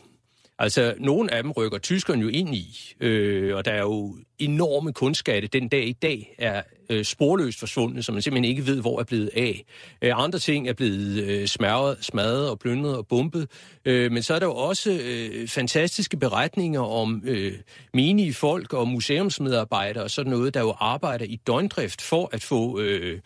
Altså, 0.60 0.94
nogle 1.00 1.34
af 1.34 1.44
dem 1.44 1.52
rykker 1.52 1.78
tyskerne 1.78 2.22
jo 2.22 2.28
ind 2.28 2.56
i, 2.56 2.96
øh, 3.00 3.56
og 3.56 3.66
der 3.66 3.72
er 3.72 3.82
jo 3.82 4.18
enorme 4.40 4.94
kunstskatte 4.94 5.48
den 5.48 5.68
dag 5.68 5.88
i 5.88 5.94
dag 5.94 6.36
er 6.38 6.62
øh, 6.90 7.06
sporløst 7.06 7.60
forsvundne, 7.60 8.04
som 8.04 8.14
man 8.14 8.22
simpelthen 8.22 8.52
ikke 8.52 8.68
ved, 8.68 8.82
hvor 8.82 9.00
er 9.00 9.04
blevet 9.04 9.30
af. 9.36 9.64
Øh, 10.02 10.12
andre 10.16 10.40
ting 10.40 10.70
er 10.70 10.74
blevet 10.74 11.24
øh, 11.24 11.48
smadret, 11.48 11.98
smadret 12.02 12.50
og 12.50 12.60
plyndret 12.60 12.98
og 12.98 13.08
bumpet, 13.08 13.48
øh, 13.86 14.12
men 14.12 14.24
så 14.24 14.34
er 14.34 14.40
der 14.40 14.46
jo 14.46 14.56
også 14.56 15.00
øh, 15.04 15.48
fantastiske 15.48 16.18
beretninger 16.18 16.82
om 16.82 17.24
øh, 17.26 17.54
menige 17.94 18.34
folk 18.34 18.74
og 18.74 18.88
museumsmedarbejdere 18.88 20.04
og 20.04 20.12
sådan 20.12 20.32
noget, 20.32 20.54
der 20.54 20.60
jo 20.60 20.76
arbejder 20.80 21.26
i 21.26 21.40
døgndrift 21.48 22.02
for 22.02 22.30
at 22.32 22.44
få 22.44 22.80
øh, 22.80 23.20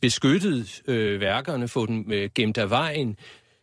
beskyttet 0.00 0.82
øh, 0.86 1.20
værkerne, 1.20 1.68
få 1.68 1.86
dem 1.86 2.12
øh, 2.12 2.30
gemt 2.34 2.58
af 2.58 2.70
vejen, 2.70 3.16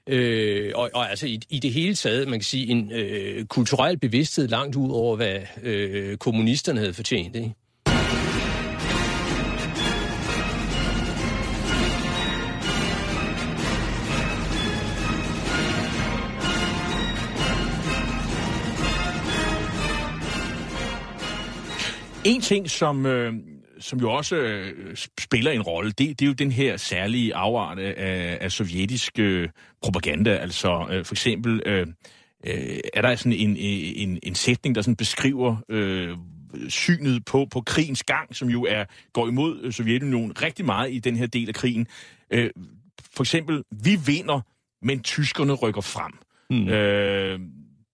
Øh, 0.08 0.72
og, 0.76 0.90
og 0.94 1.10
altså 1.10 1.28
i, 1.28 1.40
i 1.50 1.60
det 1.60 1.74
hele 1.74 1.96
taget, 1.96 2.28
man 2.28 2.40
kan 2.40 2.44
sige, 2.44 2.68
en 2.68 2.92
øh, 2.92 3.46
kulturel 3.46 3.98
bevidsthed 3.98 4.48
langt 4.48 4.76
ud 4.76 4.92
over, 4.92 5.16
hvad 5.16 5.40
øh, 5.64 6.18
kommunisterne 6.18 6.80
havde 6.80 6.94
fortjent. 6.94 7.36
Ikke? 7.36 7.54
En 22.26 22.42
ting, 22.42 22.70
som, 22.70 23.06
øh, 23.06 23.34
som 23.80 24.00
jo 24.00 24.12
også 24.12 24.36
øh, 24.36 24.96
spiller 25.20 25.52
en 25.52 25.62
rolle, 25.62 25.92
det, 25.92 26.20
det 26.20 26.22
er 26.22 26.28
jo 26.28 26.34
den 26.34 26.52
her 26.52 26.78
særlige 26.78 27.36
afart 27.36 27.80
af, 27.80 28.38
af 28.42 28.52
sovjetisk 28.52 29.20
øh, 29.20 29.50
propaganda. 29.82 30.36
Altså 30.36 30.88
øh, 30.92 31.06
for 31.06 31.14
eksempel 31.14 31.62
øh, 31.66 31.88
øh, 32.48 32.80
er 32.94 33.02
der 33.02 33.16
sådan 33.16 33.34
en, 33.34 33.58
en, 33.58 34.20
en 34.24 34.36
sætning, 34.36 34.76
der 34.76 34.82
sådan 34.82 34.96
beskriver 34.96 35.58
øh, 35.70 36.18
synet 36.68 37.26
på, 37.26 37.48
på 37.52 37.62
krigens 37.62 38.04
gang, 38.04 38.36
som 38.36 38.50
jo 38.50 38.64
er 38.64 38.86
går 39.14 39.28
imod 39.28 39.72
Sovjetunionen 39.72 40.42
rigtig 40.42 40.66
meget 40.66 40.94
i 40.94 41.00
den 41.00 41.16
her 41.16 41.28
del 41.28 41.48
af 41.48 41.56
krigen. 41.56 41.88
Øh, 42.32 42.50
for 43.16 43.24
eksempel, 43.24 43.64
vi 43.84 43.98
vinder, 44.06 44.42
men 44.82 45.00
tyskerne 45.00 45.54
rykker 45.54 45.82
frem. 45.82 46.12
Mm. 46.50 46.68
Øh, 46.68 47.40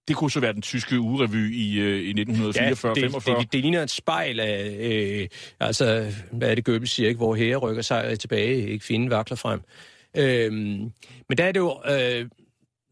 det 0.10 0.18
kunne 0.18 0.32
så 0.32 0.40
være 0.40 0.54
den 0.54 0.62
tyske 0.62 1.00
ugerevy 1.00 1.54
i, 1.54 1.80
øh, 1.80 2.00
i 2.02 2.10
1944 2.10 2.90
ja, 2.90 3.02
det, 3.02 3.12
45. 3.12 3.40
Det, 3.40 3.54
det 3.54 3.62
ligner 3.62 3.84
et 3.84 3.92
spejl 3.92 4.40
af, 4.40 4.78
øh, 4.80 5.28
altså, 5.60 6.12
hvad 6.32 6.50
er 6.52 6.56
det 6.56 6.66
Goebbels 6.66 6.92
siger, 6.92 7.10
ikke? 7.10 7.18
hvor 7.18 7.36
herre 7.36 7.58
rykker 7.58 7.82
sig 7.82 8.20
tilbage, 8.20 8.70
ikke 8.70 8.86
finde 8.86 9.10
vakler 9.10 9.38
frem. 9.38 9.62
Øh, 10.18 10.54
men 11.30 11.38
der 11.38 11.44
er 11.44 11.52
det 11.52 11.60
jo, 11.60 11.82
øh, 11.90 12.30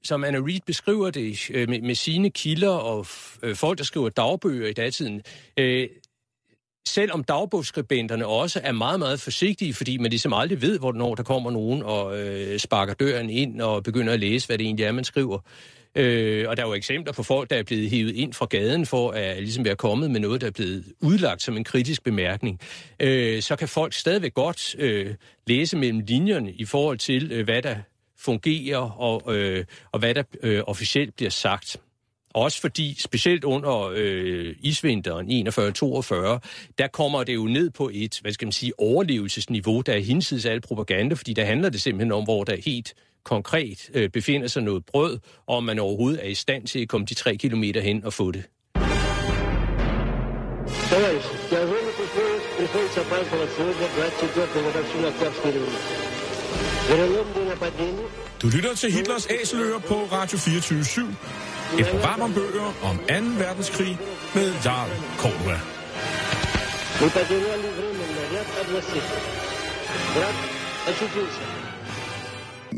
som 0.04 0.24
Anna 0.24 0.40
Reid 0.40 0.60
beskriver 0.66 1.10
det 1.10 1.52
øh, 1.54 1.70
med, 1.70 1.82
med 1.82 1.96
sine 1.96 2.30
kilder 2.30 2.70
og 2.70 3.06
øh, 3.44 3.56
folk, 3.56 3.78
der 3.78 3.84
skriver 3.84 4.10
dagbøger 4.10 4.68
i 4.68 4.74
datiden, 4.74 5.22
øh, 5.60 5.88
selvom 6.88 7.24
dagbogsskribenterne 7.24 8.26
også 8.26 8.62
er 8.64 8.72
meget, 8.72 9.00
meget 9.00 9.22
forsigtige, 9.22 9.74
fordi 9.74 9.98
man 9.98 10.10
ligesom 10.10 10.34
aldrig 10.34 10.62
ved, 10.62 10.80
hvornår 10.80 11.16
der 11.16 11.24
kommer 11.24 11.52
nogen 11.52 11.84
og 11.84 12.20
øh, 12.20 12.60
sparker 12.60 12.94
døren 12.94 13.30
ind 13.30 13.62
og 13.62 13.84
begynder 13.84 14.14
at 14.14 14.20
læse, 14.20 14.48
hvad 14.48 14.58
det 14.58 14.66
egentlig 14.66 14.84
er, 14.84 14.92
man 14.92 15.04
skriver, 15.04 15.38
Øh, 15.38 15.77
Øh, 15.98 16.50
og 16.50 16.58
der 16.58 16.64
er 16.64 16.68
jo 16.68 16.74
eksempler 16.74 17.14
på 17.14 17.24
folk, 17.24 17.50
der 17.50 17.56
er 17.56 17.64
blevet 17.64 17.90
hivet 17.90 18.16
ind 18.16 18.34
fra 18.34 18.46
gaden 18.46 18.86
for 18.86 19.12
at 19.12 19.38
ligesom 19.38 19.66
være 19.66 19.76
kommet 19.76 20.12
med 20.12 20.20
noget, 20.20 20.42
der 20.42 20.48
er 20.48 20.52
blevet 20.52 20.86
udlagt 21.02 21.42
som 21.42 21.58
en 21.58 21.64
kritisk 21.64 22.04
bemærkning. 22.04 22.60
Øh, 23.00 23.42
så 23.42 23.56
kan 23.56 23.68
folk 23.68 23.94
stadigvæk 23.94 24.34
godt 24.34 24.76
øh, 24.80 25.16
læse 25.48 25.78
mellem 25.78 26.00
linjerne 26.00 26.52
i 26.52 26.66
forhold 26.66 26.98
til, 26.98 27.32
øh, 27.32 27.44
hvad 27.46 27.62
der 27.62 27.76
fungerer 28.20 29.00
og, 29.00 29.36
øh, 29.36 29.66
og 29.92 30.00
hvad 30.00 30.16
der 30.16 30.24
øh, 30.44 30.64
officielt 30.68 31.16
bliver 31.16 31.30
sagt. 31.30 31.78
Også 32.34 32.62
fordi, 32.62 32.96
specielt 33.00 33.44
under 33.44 33.92
øh, 33.96 34.56
isvinteren 34.60 35.48
41-42, 35.48 36.40
der 36.78 36.88
kommer 36.88 37.24
det 37.24 37.36
jo 37.36 37.46
ned 37.46 37.70
på 37.70 37.90
et, 37.94 38.20
hvad 38.22 38.32
skal 38.32 38.46
man 38.46 38.52
sige, 38.52 38.74
overlevelsesniveau, 38.78 39.82
der 39.82 39.94
er 39.94 40.00
hinsides 40.00 40.46
al 40.46 40.62
propaganda, 40.62 41.16
fordi 41.16 41.34
der 41.34 41.46
handler 41.46 41.70
det 41.70 41.82
simpelthen 41.82 42.12
om, 42.12 42.24
hvor 42.24 42.44
der 42.44 42.54
er 42.54 42.62
helt 42.66 42.94
konkret 43.27 43.91
øh, 43.95 44.11
befinder 44.11 44.49
sig 44.49 44.63
noget 44.63 44.85
brød, 44.87 45.19
og 45.47 45.57
om 45.57 45.65
man 45.65 45.79
overhovedet 45.79 46.25
er 46.25 46.29
i 46.29 46.35
stand 46.35 46.67
til 46.67 46.79
at 46.83 46.89
komme 46.89 47.07
de 47.07 47.15
tre 47.15 47.37
kilometer 47.37 47.81
hen 47.81 48.05
og 48.05 48.13
få 48.13 48.31
det. 48.31 48.45
Du 58.43 58.49
lytter 58.49 58.75
til 58.75 58.93
Hitlers 58.93 59.27
Æseløer 59.31 59.79
på 59.79 59.95
Radio 59.95 60.39
24 60.39 60.81
/7. 60.81 61.81
Et 61.81 61.87
program 61.87 62.21
om 62.21 62.35
bøger 62.35 62.75
om 62.83 62.99
2. 62.99 63.05
verdenskrig 63.45 63.99
med 64.35 64.53
Jarl 64.65 64.91
Cordua. 65.19 65.61
Мы 67.01 67.11
потеряли 67.11 67.69
время 67.79 68.07
на 68.17 68.23
ряд 68.33 68.47
областей. 68.61 69.03
Брат 70.15 70.35
очутился 70.91 71.56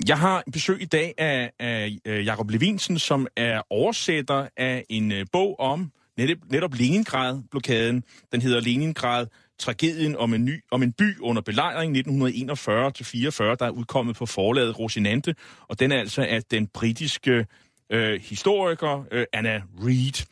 jeg 0.08 0.18
har 0.18 0.44
besøg 0.54 0.82
i 0.82 0.86
dag 0.86 1.14
af, 1.18 1.52
af, 1.60 1.98
øh, 2.06 2.26
Jakob 2.26 2.50
Levinsen, 2.50 3.00
som 3.00 3.28
er 3.36 3.62
oversætter 3.70 4.48
af 4.58 4.86
en 4.90 5.12
øh, 5.12 5.26
bog 5.32 5.60
om 5.60 5.92
netop, 6.18 6.38
netop 6.52 6.74
Leningrad-blokaden. 6.74 8.04
Den 8.32 8.42
hedder 8.42 8.60
Leningrad, 8.60 9.28
tragedien 9.60 10.16
om 10.16 10.34
en, 10.34 10.46
ny, 10.46 10.64
om 10.72 10.84
en 10.84 10.94
by 10.94 11.20
under 11.20 11.42
belejring 11.42 11.98
1941-44, 11.98 12.02
der 12.04 13.66
er 13.66 13.70
udkommet 13.70 14.16
på 14.16 14.26
forlaget 14.26 14.80
Rosinante, 14.80 15.36
og 15.68 15.80
den 15.80 15.92
er 15.92 16.00
altså 16.00 16.22
af 16.22 16.44
den 16.44 16.68
britiske 16.68 17.46
øh, 17.92 18.22
historiker 18.22 19.06
øh, 19.12 19.26
Anna 19.34 19.62
Reid. 19.86 20.26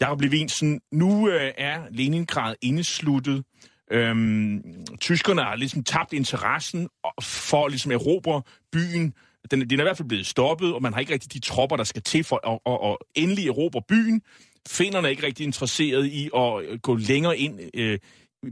Jakob 0.00 0.20
Levinsen, 0.20 0.80
nu 0.92 1.28
øh, 1.28 1.52
er 1.58 1.80
Leningrad 1.90 2.54
indesluttet 2.62 3.44
Øhm, 3.90 4.62
tyskerne 5.00 5.42
har 5.42 5.56
ligesom 5.56 5.84
tabt 5.84 6.12
interessen 6.12 6.88
for 7.22 7.68
ligesom 7.68 7.92
at 7.92 7.94
erobre 7.94 8.42
byen. 8.74 9.14
Den, 9.50 9.70
den 9.70 9.80
er 9.80 9.84
i 9.84 9.88
hvert 9.88 9.96
fald 9.96 10.08
blevet 10.08 10.26
stoppet, 10.26 10.74
og 10.74 10.82
man 10.82 10.92
har 10.92 11.00
ikke 11.00 11.12
rigtig 11.12 11.32
de 11.32 11.38
tropper, 11.38 11.76
der 11.76 11.84
skal 11.84 12.02
til 12.02 12.24
for 12.24 12.50
at, 12.50 12.58
at, 12.72 12.90
at 12.90 13.22
endelig 13.22 13.46
erobre 13.46 13.82
byen. 13.88 14.22
Finnerne 14.68 15.06
er 15.06 15.10
ikke 15.10 15.26
rigtig 15.26 15.44
interesseret 15.44 16.06
i 16.06 16.30
at 16.36 16.64
øh, 16.64 16.78
gå 16.78 16.94
længere 16.96 17.38
ind 17.38 17.60
øh, 17.74 17.98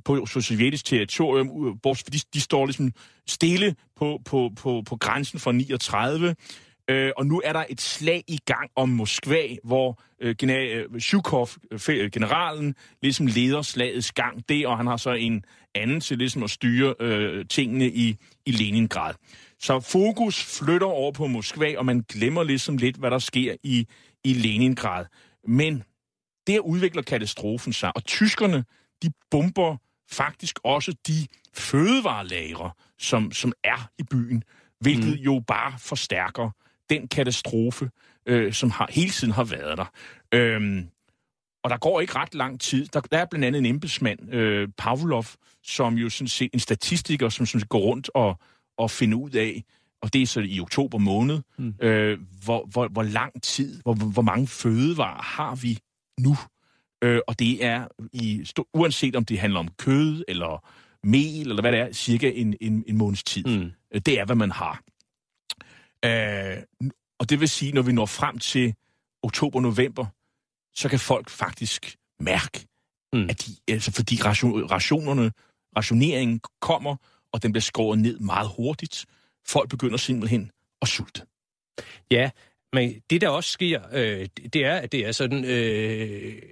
på 0.05 0.27
sovjetisk 0.27 0.85
territorium, 0.85 1.79
bortset 1.83 2.13
de, 2.13 2.19
de 2.35 2.41
står 2.41 2.67
ligesom 2.67 2.93
stille 3.27 3.75
på, 3.97 4.21
på, 4.25 4.51
på, 4.57 4.83
på 4.87 4.97
grænsen 4.97 5.39
for 5.39 5.53
39. 5.53 6.35
Øh, 6.93 7.13
og 7.17 7.27
nu 7.27 7.43
er 7.45 7.53
der 7.53 7.65
et 7.71 7.81
slag 7.81 8.25
i 8.29 8.39
gang 8.47 8.71
om 8.77 8.89
Moskva, 8.89 9.49
hvor 9.65 10.03
øh, 10.21 10.37
general, 10.39 11.01
Zhukov, 11.01 11.49
øh, 11.89 12.11
generalen, 12.11 12.75
ligesom 13.03 13.27
leder 13.27 13.63
slagets 13.63 14.13
gang 14.13 14.49
det, 14.49 14.67
og 14.67 14.77
han 14.77 14.87
har 14.87 14.97
så 14.97 15.13
en 15.13 15.45
anden 15.75 16.01
til 16.01 16.19
ligesom 16.19 16.43
at 16.43 16.51
styre 16.51 16.95
øh, 17.01 17.47
tingene 17.47 17.89
i, 17.89 18.17
i 18.47 18.51
Leningrad. 18.51 19.15
Så 19.59 19.81
fokus 19.81 20.59
flytter 20.59 20.87
over 20.87 21.13
på 21.13 21.27
Moskva, 21.27 21.79
og 21.79 21.87
man 21.87 22.05
glemmer 22.09 22.43
ligesom 22.43 22.77
lidt, 22.77 22.97
hvad 22.97 23.11
der 23.11 23.19
sker 23.19 23.57
i, 23.63 23.87
i 24.25 24.33
Leningrad. 24.33 25.07
Men 25.49 25.83
der 26.47 26.61
udvikler 26.61 27.03
katastrofen 27.03 27.73
sig. 27.73 27.97
Og 27.97 28.05
tyskerne, 28.05 28.65
de 29.03 29.13
bomber 29.31 29.77
faktisk 30.11 30.59
også 30.65 30.95
de 31.07 31.27
fødevarelagre, 31.55 32.71
som, 32.99 33.33
som 33.33 33.53
er 33.65 33.89
i 33.99 34.03
byen, 34.03 34.43
hvilket 34.81 35.19
mm. 35.19 35.25
jo 35.25 35.43
bare 35.47 35.79
forstærker 35.79 36.51
den 36.93 37.09
katastrofe, 37.09 37.91
øh, 38.27 38.53
som 38.53 38.71
har, 38.71 38.89
hele 38.91 39.11
tiden 39.11 39.33
har 39.33 39.45
været 39.45 39.79
der. 39.79 39.93
Øhm, 40.35 40.89
og 41.65 41.71
der 41.71 41.77
går 41.77 42.01
ikke 42.01 42.17
ret 42.17 42.35
lang 42.35 42.61
tid. 42.61 42.87
Der, 42.87 43.01
der 43.01 43.19
er 43.19 43.25
blandt 43.25 43.45
andet 43.45 43.59
en 43.59 43.67
embedsmand, 43.67 44.35
øh, 44.35 44.69
Pavlov, 44.79 45.25
som 45.63 45.95
jo 45.95 46.09
sådan 46.09 46.29
set, 46.29 46.51
en 46.53 46.61
statistiker, 46.61 47.29
som 47.29 47.47
sådan 47.47 47.61
set 47.61 47.69
går 47.69 47.79
rundt 47.79 48.11
og, 48.15 48.39
og 48.79 48.91
finder 48.91 49.19
ud 49.19 49.31
af, 49.31 49.65
og 50.03 50.13
det 50.13 50.23
er 50.23 50.27
så 50.27 50.41
i 50.41 50.61
oktober 50.61 50.99
måned, 50.99 51.41
mm. 51.59 51.75
øh, 51.81 52.19
hvor, 52.45 52.67
hvor, 52.67 52.89
hvor 52.89 53.03
lang 53.03 53.43
tid, 53.43 53.81
hvor, 53.83 53.95
hvor 53.95 54.23
mange 54.23 54.47
fødevarer 54.47 55.23
har 55.23 55.55
vi 55.55 55.79
nu? 56.21 56.37
Øh, 57.05 57.21
og 57.27 57.39
det 57.39 57.65
er, 57.65 57.87
i, 58.13 58.47
uanset 58.75 59.17
om 59.17 59.25
det 59.25 59.39
handler 59.39 59.61
om 59.61 59.69
kød 59.79 60.25
eller 60.29 60.69
mel, 61.07 61.51
eller 61.51 61.61
hvad 61.61 61.73
det 61.73 61.81
er, 61.81 61.93
cirka 61.93 62.31
en, 62.35 62.57
en, 62.61 62.85
en 62.87 62.97
måneds 62.97 63.23
tid. 63.23 63.45
Mm. 63.45 63.71
Øh, 63.95 64.01
det 64.07 64.21
er, 64.21 64.25
hvad 64.25 64.37
man 64.37 64.51
har. 64.51 64.81
Øh, 66.05 66.63
og 67.19 67.31
det 67.31 67.41
vil 67.41 67.49
sige, 67.49 67.73
når 67.73 67.83
vi 67.83 67.93
når 67.93 68.07
frem 68.07 68.39
til 68.39 68.75
oktober-november, 69.23 70.07
så 70.75 70.89
kan 70.89 70.99
folk 70.99 71.31
faktisk 71.31 71.97
mærke, 72.21 72.67
mm. 73.13 73.27
at 73.31 73.47
de, 73.47 73.73
altså 73.73 73.93
fordi 73.93 74.23
ration, 74.25 74.65
rationerne, 74.65 75.33
rationeringen 75.77 76.41
kommer, 76.61 76.97
og 77.33 77.43
den 77.43 77.53
bliver 77.53 77.63
skåret 77.63 77.99
ned 77.99 78.19
meget 78.19 78.49
hurtigt. 78.57 79.07
Folk 79.47 79.71
begynder 79.71 79.97
simpelthen 79.97 80.51
at 80.83 80.89
sulte. 80.89 81.23
Ja, 82.11 82.31
men 82.73 83.03
det 83.11 83.21
der 83.21 83.29
også 83.29 83.51
sker, 83.51 83.83
øh, 83.93 84.29
det 84.53 84.65
er, 84.65 84.77
at 84.77 84.93
det 84.93 85.07
er 85.07 85.13
sådan... 85.13 85.45
Øh 85.45 86.43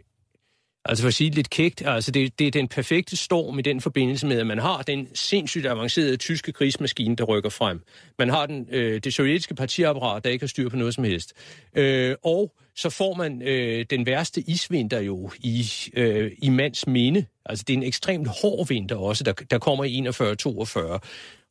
Altså 0.85 1.03
for 1.03 1.09
at 1.09 1.15
sige 1.15 1.31
lidt 1.31 1.51
kægt, 1.51 1.83
altså 1.87 2.11
det, 2.11 2.39
det 2.39 2.47
er 2.47 2.51
den 2.51 2.69
perfekte 2.69 3.17
storm 3.17 3.59
i 3.59 3.63
den 3.63 3.81
forbindelse 3.81 4.27
med, 4.27 4.39
at 4.39 4.47
man 4.47 4.59
har 4.59 4.83
den 4.83 5.09
sindssygt 5.15 5.67
avancerede 5.67 6.17
tyske 6.17 6.53
krigsmaskine, 6.53 7.17
der 7.17 7.25
rykker 7.25 7.51
frem. 7.51 7.81
Man 8.19 8.29
har 8.29 8.47
den, 8.47 8.67
øh, 8.71 9.01
det 9.05 9.15
sovjetiske 9.15 9.55
partiapparat, 9.55 10.25
der 10.25 10.31
ikke 10.31 10.43
har 10.43 10.49
styr 10.49 10.69
på 10.69 10.77
noget 10.77 10.95
som 10.95 11.05
helst. 11.05 11.33
Øh, 11.75 12.17
og 12.25 12.53
så 12.77 12.91
får 12.91 13.15
man 13.15 13.43
øh, 13.43 13.85
den 13.91 14.07
værste 14.07 14.41
isvinter 14.41 15.01
jo 15.01 15.31
i, 15.39 15.67
øh, 15.97 16.33
i 16.43 16.49
mands 16.49 16.87
minde. 16.87 17.25
Altså 17.47 17.65
det 17.69 17.73
er 17.73 17.77
en 17.77 17.83
ekstremt 17.83 18.29
hård 18.43 18.69
vinter 18.69 18.97
også, 18.97 19.25
der, 19.25 19.33
der 19.33 19.59
kommer 19.59 19.85
i 19.85 20.07
41-42. 20.09 20.99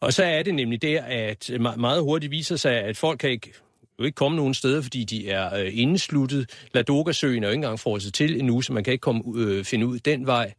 Og 0.02 0.14
så 0.14 0.24
er 0.24 0.44
det 0.44 0.56
nemlig 0.56 0.82
der, 0.82 1.02
at 1.02 1.52
meget 1.78 2.02
hurtigt 2.02 2.32
viser 2.32 2.56
sig, 2.56 2.74
at 2.74 2.98
folk 2.98 3.20
kan 3.20 3.30
ikke 3.30 3.54
jo 4.00 4.06
ikke 4.06 4.16
komme 4.16 4.38
nogen 4.38 4.54
steder, 4.54 4.82
fordi 4.82 5.04
de 5.04 5.30
er 5.30 5.56
øh, 5.56 5.70
indesluttet. 5.74 6.50
Ladoga-søen 6.74 7.44
er 7.44 7.48
jo 7.48 7.52
ikke 7.52 7.58
engang 7.58 7.80
forholdt 7.80 8.14
til 8.14 8.40
endnu, 8.40 8.62
så 8.62 8.74
man 8.74 8.84
kan 8.84 8.94
ikke 8.94 9.02
komme, 9.02 9.24
øh, 9.36 9.66
finde 9.66 9.88
ud 9.88 10.00
den 10.00 10.26
vej. 10.26 10.54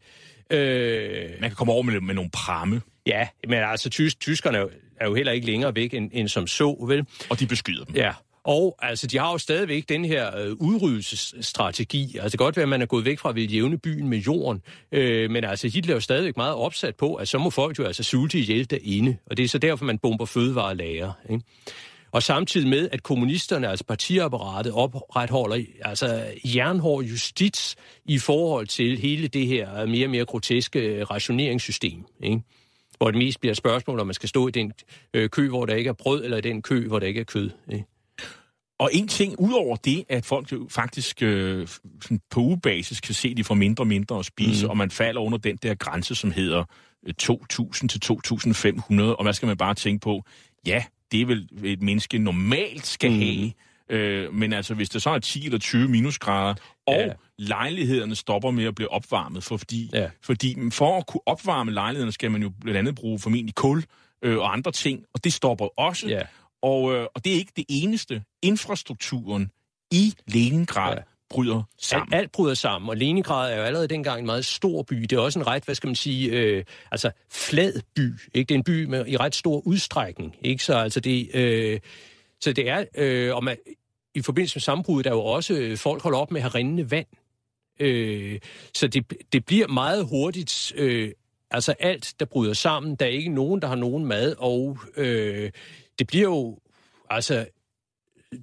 Øh, 0.50 1.30
man 1.40 1.50
kan 1.50 1.56
komme 1.56 1.72
over 1.72 1.82
med, 1.82 2.00
med 2.00 2.14
nogle 2.14 2.30
pramme. 2.30 2.82
Ja, 3.06 3.28
men 3.48 3.58
altså 3.58 3.90
tys, 3.90 4.14
tyskerne 4.14 4.58
er 4.58 4.62
jo, 4.62 4.70
er 5.00 5.06
jo 5.06 5.14
heller 5.14 5.32
ikke 5.32 5.46
længere 5.46 5.74
væk 5.74 5.94
end, 5.94 6.10
end 6.12 6.28
som 6.28 6.46
så, 6.46 6.84
vel? 6.88 7.06
Og 7.30 7.40
de 7.40 7.46
beskyder 7.46 7.84
dem. 7.84 7.96
Ja, 7.96 8.12
og 8.44 8.76
altså, 8.82 9.06
de 9.06 9.18
har 9.18 9.32
jo 9.32 9.38
stadigvæk 9.38 9.88
den 9.88 10.04
her 10.04 10.36
øh, 10.38 10.52
udryddelsesstrategi. 10.52 12.02
Altså, 12.02 12.28
det 12.28 12.38
kan 12.38 12.44
godt 12.44 12.56
være, 12.56 12.62
at 12.62 12.68
man 12.68 12.82
er 12.82 12.86
gået 12.86 13.04
væk 13.04 13.18
fra 13.18 13.28
at 13.28 13.34
ville 13.34 13.50
jævne 13.50 13.78
byen 13.78 14.08
med 14.08 14.18
jorden, 14.18 14.62
øh, 14.92 15.30
men 15.30 15.44
altså, 15.44 15.68
Hitler 15.68 15.92
er 15.92 15.96
jo 15.96 16.00
stadigvæk 16.00 16.36
meget 16.36 16.54
opsat 16.54 16.96
på, 16.96 17.14
at 17.14 17.28
så 17.28 17.38
må 17.38 17.50
folk 17.50 17.78
jo 17.78 17.84
altså 17.84 18.02
sulte 18.02 18.38
ihjel 18.38 18.70
derinde, 18.70 19.16
og 19.26 19.36
det 19.36 19.44
er 19.44 19.48
så 19.48 19.58
derfor, 19.58 19.84
man 19.84 19.98
bomber 19.98 20.24
fødevarelager. 20.24 21.12
Ikke? 21.30 21.44
Og 22.12 22.22
samtidig 22.22 22.68
med, 22.68 22.88
at 22.92 23.02
kommunisterne, 23.02 23.68
altså 23.68 23.84
partiapparatet, 23.84 24.72
opretholder 24.72 25.64
altså 25.84 26.26
jernhård 26.44 27.04
justits 27.04 27.76
i 28.04 28.18
forhold 28.18 28.66
til 28.66 28.98
hele 28.98 29.28
det 29.28 29.46
her 29.46 29.86
mere 29.86 30.06
og 30.06 30.10
mere 30.10 30.24
groteske 30.24 31.04
rationeringssystem. 31.04 32.04
Ikke? 32.22 32.42
Hvor 32.98 33.10
det 33.10 33.18
mest 33.18 33.40
bliver 33.40 33.54
spørgsmål, 33.54 34.00
om 34.00 34.06
man 34.06 34.14
skal 34.14 34.28
stå 34.28 34.48
i 34.48 34.50
den 34.50 34.72
øh, 35.14 35.30
kø, 35.30 35.48
hvor 35.48 35.66
der 35.66 35.74
ikke 35.74 35.88
er 35.88 35.92
brød, 35.92 36.24
eller 36.24 36.36
i 36.36 36.40
den 36.40 36.62
kø, 36.62 36.88
hvor 36.88 36.98
der 36.98 37.06
ikke 37.06 37.20
er 37.20 37.24
kød. 37.24 37.50
Ikke? 37.72 37.84
Og 38.78 38.90
en 38.92 39.08
ting, 39.08 39.40
udover 39.40 39.76
det, 39.76 40.04
at 40.08 40.24
folk 40.24 40.52
faktisk 40.70 41.22
øh, 41.22 41.68
på 42.30 42.40
ugebasis 42.40 43.00
kan 43.00 43.14
se, 43.14 43.28
at 43.28 43.36
de 43.36 43.44
får 43.44 43.54
mindre 43.54 43.82
og 43.82 43.88
mindre 43.88 44.18
at 44.18 44.24
spise, 44.24 44.66
mm. 44.66 44.70
og 44.70 44.76
man 44.76 44.90
falder 44.90 45.20
under 45.20 45.38
den 45.38 45.56
der 45.56 45.74
grænse, 45.74 46.14
som 46.14 46.30
hedder 46.30 46.64
2.000 47.22 47.86
til 47.86 48.00
2.500, 48.98 49.02
og 49.02 49.22
hvad 49.22 49.32
skal 49.32 49.46
man 49.46 49.56
bare 49.56 49.74
tænke 49.74 50.00
på? 50.00 50.22
Ja, 50.66 50.84
det 51.12 51.28
vel 51.28 51.48
et 51.64 51.82
menneske 51.82 52.18
normalt 52.18 52.86
skal 52.86 53.10
mm. 53.10 53.18
have. 53.18 53.52
Øh, 53.88 54.34
men 54.34 54.52
altså, 54.52 54.74
hvis 54.74 54.88
det 54.88 55.02
så 55.02 55.10
er 55.10 55.18
10 55.18 55.44
eller 55.44 55.58
20 55.58 55.88
minusgrader, 55.88 56.54
og 56.86 56.94
ja. 56.94 57.12
lejlighederne 57.38 58.14
stopper 58.14 58.50
med 58.50 58.64
at 58.64 58.74
blive 58.74 58.92
opvarmet, 58.92 59.44
for 59.44 59.56
fordi, 59.56 59.90
ja. 59.92 60.10
fordi 60.22 60.56
for 60.70 60.98
at 60.98 61.06
kunne 61.06 61.20
opvarme 61.26 61.70
lejlighederne, 61.70 62.12
skal 62.12 62.30
man 62.30 62.42
jo 62.42 62.52
blandt 62.60 62.78
andet 62.78 62.94
bruge 62.94 63.18
formentlig 63.18 63.54
kul 63.54 63.84
øh, 64.22 64.38
og 64.38 64.52
andre 64.52 64.72
ting, 64.72 65.04
og 65.14 65.24
det 65.24 65.32
stopper 65.32 65.80
også. 65.80 66.08
Ja. 66.08 66.22
Og, 66.62 66.94
øh, 66.94 67.06
og 67.14 67.24
det 67.24 67.32
er 67.32 67.36
ikke 67.36 67.52
det 67.56 67.64
eneste. 67.68 68.22
Infrastrukturen 68.42 69.50
i 69.90 70.14
Leningrad 70.26 70.96
ja 70.96 71.02
bryder 71.30 71.62
sammen. 71.78 72.14
Alt, 72.14 72.20
alt 72.20 72.32
bryder 72.32 72.54
sammen, 72.54 72.88
og 72.88 72.96
Leningrad 72.96 73.52
er 73.52 73.56
jo 73.56 73.62
allerede 73.62 73.88
dengang 73.88 74.20
en 74.20 74.26
meget 74.26 74.44
stor 74.44 74.82
by. 74.82 74.96
Det 74.96 75.12
er 75.12 75.20
også 75.20 75.38
en 75.38 75.46
ret, 75.46 75.64
hvad 75.64 75.74
skal 75.74 75.88
man 75.88 75.94
sige, 75.94 76.30
øh, 76.30 76.64
altså 76.90 77.10
flad 77.30 77.80
by. 77.94 78.14
Ikke? 78.34 78.48
Det 78.48 78.54
er 78.54 78.58
en 78.58 78.64
by 78.64 78.84
med, 78.84 79.06
i 79.06 79.16
ret 79.16 79.34
stor 79.34 79.60
udstrækning. 79.66 80.36
Ikke? 80.42 80.64
Så, 80.64 80.74
altså 80.74 81.00
det, 81.00 81.34
øh, 81.34 81.80
så 82.40 82.52
det 82.52 82.68
er, 82.68 82.84
øh, 82.94 83.36
og 83.36 83.44
man, 83.44 83.56
i 84.14 84.22
forbindelse 84.22 84.56
med 84.56 84.60
sammenbruddet, 84.60 85.04
der 85.04 85.10
er 85.10 85.14
jo 85.14 85.24
også, 85.24 85.54
øh, 85.54 85.76
folk 85.76 86.02
holder 86.02 86.18
op 86.18 86.30
med 86.30 86.40
at 86.40 86.42
have 86.42 86.54
rindende 86.54 86.90
vand. 86.90 87.06
Øh, 87.80 88.40
så 88.74 88.88
det, 88.88 89.12
det 89.32 89.44
bliver 89.44 89.68
meget 89.68 90.06
hurtigt, 90.06 90.72
øh, 90.76 91.10
altså 91.50 91.74
alt, 91.80 92.14
der 92.20 92.26
bryder 92.26 92.52
sammen. 92.52 92.94
Der 92.94 93.06
er 93.06 93.10
ikke 93.10 93.30
nogen, 93.30 93.62
der 93.62 93.68
har 93.68 93.74
nogen 93.74 94.04
mad, 94.04 94.34
og 94.38 94.78
øh, 94.96 95.50
det 95.98 96.06
bliver 96.06 96.28
jo, 96.28 96.58
altså, 97.10 97.46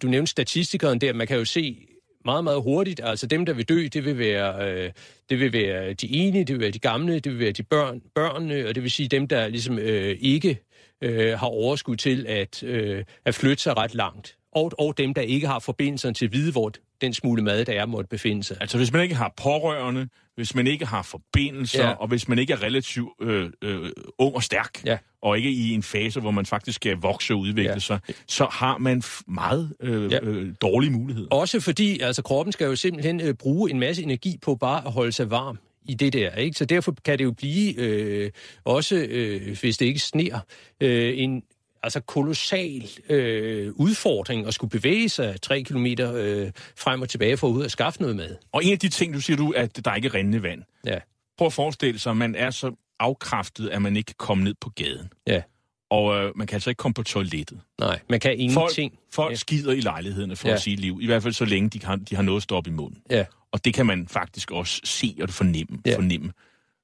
du 0.02 0.08
nævnte 0.08 0.32
statistikeren 0.32 1.02
der, 1.02 1.14
man 1.14 1.28
kan 1.28 1.38
jo 1.38 1.46
se, 1.46 1.87
meget, 2.28 2.44
meget 2.44 2.62
hurtigt. 2.62 3.02
Altså 3.04 3.28
dem, 3.28 3.46
der 3.46 3.54
vil 3.54 3.70
dø, 3.70 3.88
det 3.94 4.06
vil 4.06 4.18
være, 4.18 4.70
øh, 4.70 4.92
det 5.30 5.40
vil 5.40 5.54
være 5.54 5.94
de 5.94 6.08
enige, 6.12 6.44
det 6.44 6.54
vil 6.54 6.62
være 6.62 6.72
de 6.72 6.80
gamle, 6.80 7.20
det 7.20 7.32
vil 7.32 7.40
være 7.40 7.52
de 7.52 7.64
børn, 7.64 8.02
børnene, 8.16 8.68
og 8.68 8.76
det 8.76 8.84
vil 8.84 8.92
sige 8.92 9.10
dem, 9.10 9.28
der 9.28 9.48
ligesom 9.48 9.80
øh, 9.80 10.18
ikke 10.20 10.60
øh, 11.02 11.40
har 11.40 11.48
overskud 11.48 11.96
til 11.96 12.26
at, 12.28 12.64
øh, 12.64 13.04
at 13.26 13.36
flytte 13.36 13.64
sig 13.64 13.78
ret 13.78 13.96
langt. 13.96 14.38
Og, 14.52 14.72
og 14.80 14.98
dem, 14.98 15.14
der 15.14 15.22
ikke 15.22 15.48
har 15.48 15.60
forbindelsen 15.60 16.14
til 16.14 16.26
at 16.26 16.34
vide, 16.34 16.52
hvor 16.52 16.72
den 17.02 17.14
smule 17.14 17.44
mad, 17.44 17.66
der 17.66 17.74
er, 17.74 17.86
måtte 17.86 18.08
befinde 18.08 18.44
sig. 18.44 18.58
Altså 18.62 18.78
hvis 18.78 18.94
man 18.94 19.02
ikke 19.02 19.16
har 19.16 19.34
pårørende, 19.38 20.08
hvis 20.36 20.56
man 20.56 20.68
ikke 20.68 20.86
har 20.86 21.02
forbindelser, 21.02 21.88
ja. 21.88 21.92
og 21.92 22.08
hvis 22.08 22.28
man 22.28 22.40
ikke 22.40 22.54
er 22.54 22.64
relativt 22.64 23.10
øh, 23.22 23.50
øh, 23.62 23.90
ung 24.18 24.36
og 24.36 24.44
stærk, 24.44 24.86
ja. 24.86 24.98
og 25.22 25.38
ikke 25.38 25.52
i 25.52 25.74
en 25.74 25.84
fase, 25.84 26.20
hvor 26.20 26.32
man 26.32 26.46
faktisk 26.46 26.76
skal 26.76 26.98
vokse 26.98 27.34
og 27.34 27.40
udvikle 27.40 27.72
ja. 27.72 27.80
sig, 27.80 28.00
så 28.28 28.48
har 28.52 28.78
man 28.78 29.04
meget 29.28 29.74
øh, 29.80 30.12
ja. 30.12 30.20
øh, 30.22 30.54
dårlige 30.62 30.92
muligheder. 30.92 31.28
Også 31.32 31.60
fordi 31.60 32.00
altså, 32.00 32.22
kroppen 32.22 32.52
skal 32.52 32.66
jo 32.66 32.76
simpelthen 32.76 33.22
øh, 33.22 33.34
bruge 33.34 33.72
en 33.72 33.80
masse 33.80 34.04
energi 34.04 34.38
på 34.42 34.56
bare 34.56 34.86
at 34.86 34.92
holde 34.92 35.12
sig 35.12 35.32
varm 35.32 35.60
i 35.88 35.94
det 35.94 36.14
der. 36.14 36.36
Ikke? 36.36 36.58
Så 36.58 36.66
derfor 36.66 36.96
kan 37.06 37.20
det 37.20 37.24
jo 37.24 37.32
blive, 37.32 37.80
øh, 37.80 38.32
også 38.64 38.96
øh, 39.10 39.58
hvis 39.62 39.78
det 39.78 39.86
ikke 39.86 40.00
sner, 40.00 40.40
øh, 40.82 41.14
en 41.18 41.44
altså 41.88 42.00
kolossal 42.00 42.90
øh, 43.10 43.72
udfordring 43.76 44.48
at 44.48 44.54
skulle 44.54 44.72
bevæge 44.72 45.10
sig 45.10 45.42
tre 45.42 45.64
kilometer 45.64 46.14
øh, 46.16 46.52
frem 46.78 47.02
og 47.02 47.10
tilbage 47.10 47.38
for 47.38 47.48
at 47.48 47.52
ud 47.52 47.64
og 47.64 47.72
skaffe 47.72 48.02
noget 48.02 48.16
mad. 48.16 48.36
Og 48.52 48.64
en 48.66 48.72
af 48.72 48.80
de 48.80 48.90
ting, 48.90 49.14
du 49.14 49.22
siger 49.22 49.38
du, 49.38 49.54
at 49.56 49.86
der 49.86 49.96
ikke 49.96 50.08
er 50.08 50.14
rindende 50.14 50.44
vand. 50.44 50.64
Ja. 50.86 51.00
Prøv 51.38 51.46
at 51.46 51.54
forestille 51.54 52.00
sig, 52.00 52.10
at 52.10 52.18
man 52.18 52.36
er 52.36 52.52
så 52.52 52.72
afkræftet, 53.00 53.70
at 53.70 53.82
man 53.82 53.98
ikke 53.98 54.08
kan 54.08 54.16
komme 54.18 54.44
ned 54.44 54.54
på 54.62 54.70
gaden. 54.70 55.10
Ja. 55.28 55.42
Og 55.90 56.16
øh, 56.16 56.32
man 56.36 56.48
kan 56.48 56.56
altså 56.56 56.70
ikke 56.70 56.80
komme 56.80 56.94
på 56.94 57.04
toilettet. 57.04 57.60
Nej, 57.80 58.00
man 58.10 58.20
kan 58.20 58.40
ingenting. 58.40 58.92
Folk, 58.92 59.14
folk 59.14 59.32
ja. 59.32 59.36
skider 59.36 59.72
i 59.72 59.80
lejlighederne 59.80 60.36
for 60.36 60.48
ja. 60.48 60.54
at 60.54 60.62
sige 60.62 60.76
liv. 60.76 61.00
I 61.02 61.06
hvert 61.06 61.24
fald 61.24 61.34
så 61.34 61.46
længe 61.46 61.70
de 61.70 61.86
har, 61.86 61.96
de 61.96 62.16
har 62.16 62.24
noget 62.24 62.40
at 62.40 62.44
stoppe 62.44 62.70
i 62.70 62.74
munden. 62.74 63.02
Ja. 63.10 63.26
Og 63.52 63.66
det 63.66 63.74
kan 63.74 63.86
man 63.86 64.08
faktisk 64.08 64.52
også 64.52 64.82
se 64.84 65.18
og 65.22 65.30
fornemme. 65.30 65.78
Ja. 65.86 65.96
fornemme. 65.96 66.32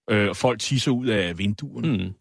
Øh, 0.10 0.36
folk 0.36 0.60
tisser 0.60 0.92
ud 0.92 1.08
af 1.08 1.38
vinduerne. 1.38 1.98
Mm. 1.98 2.14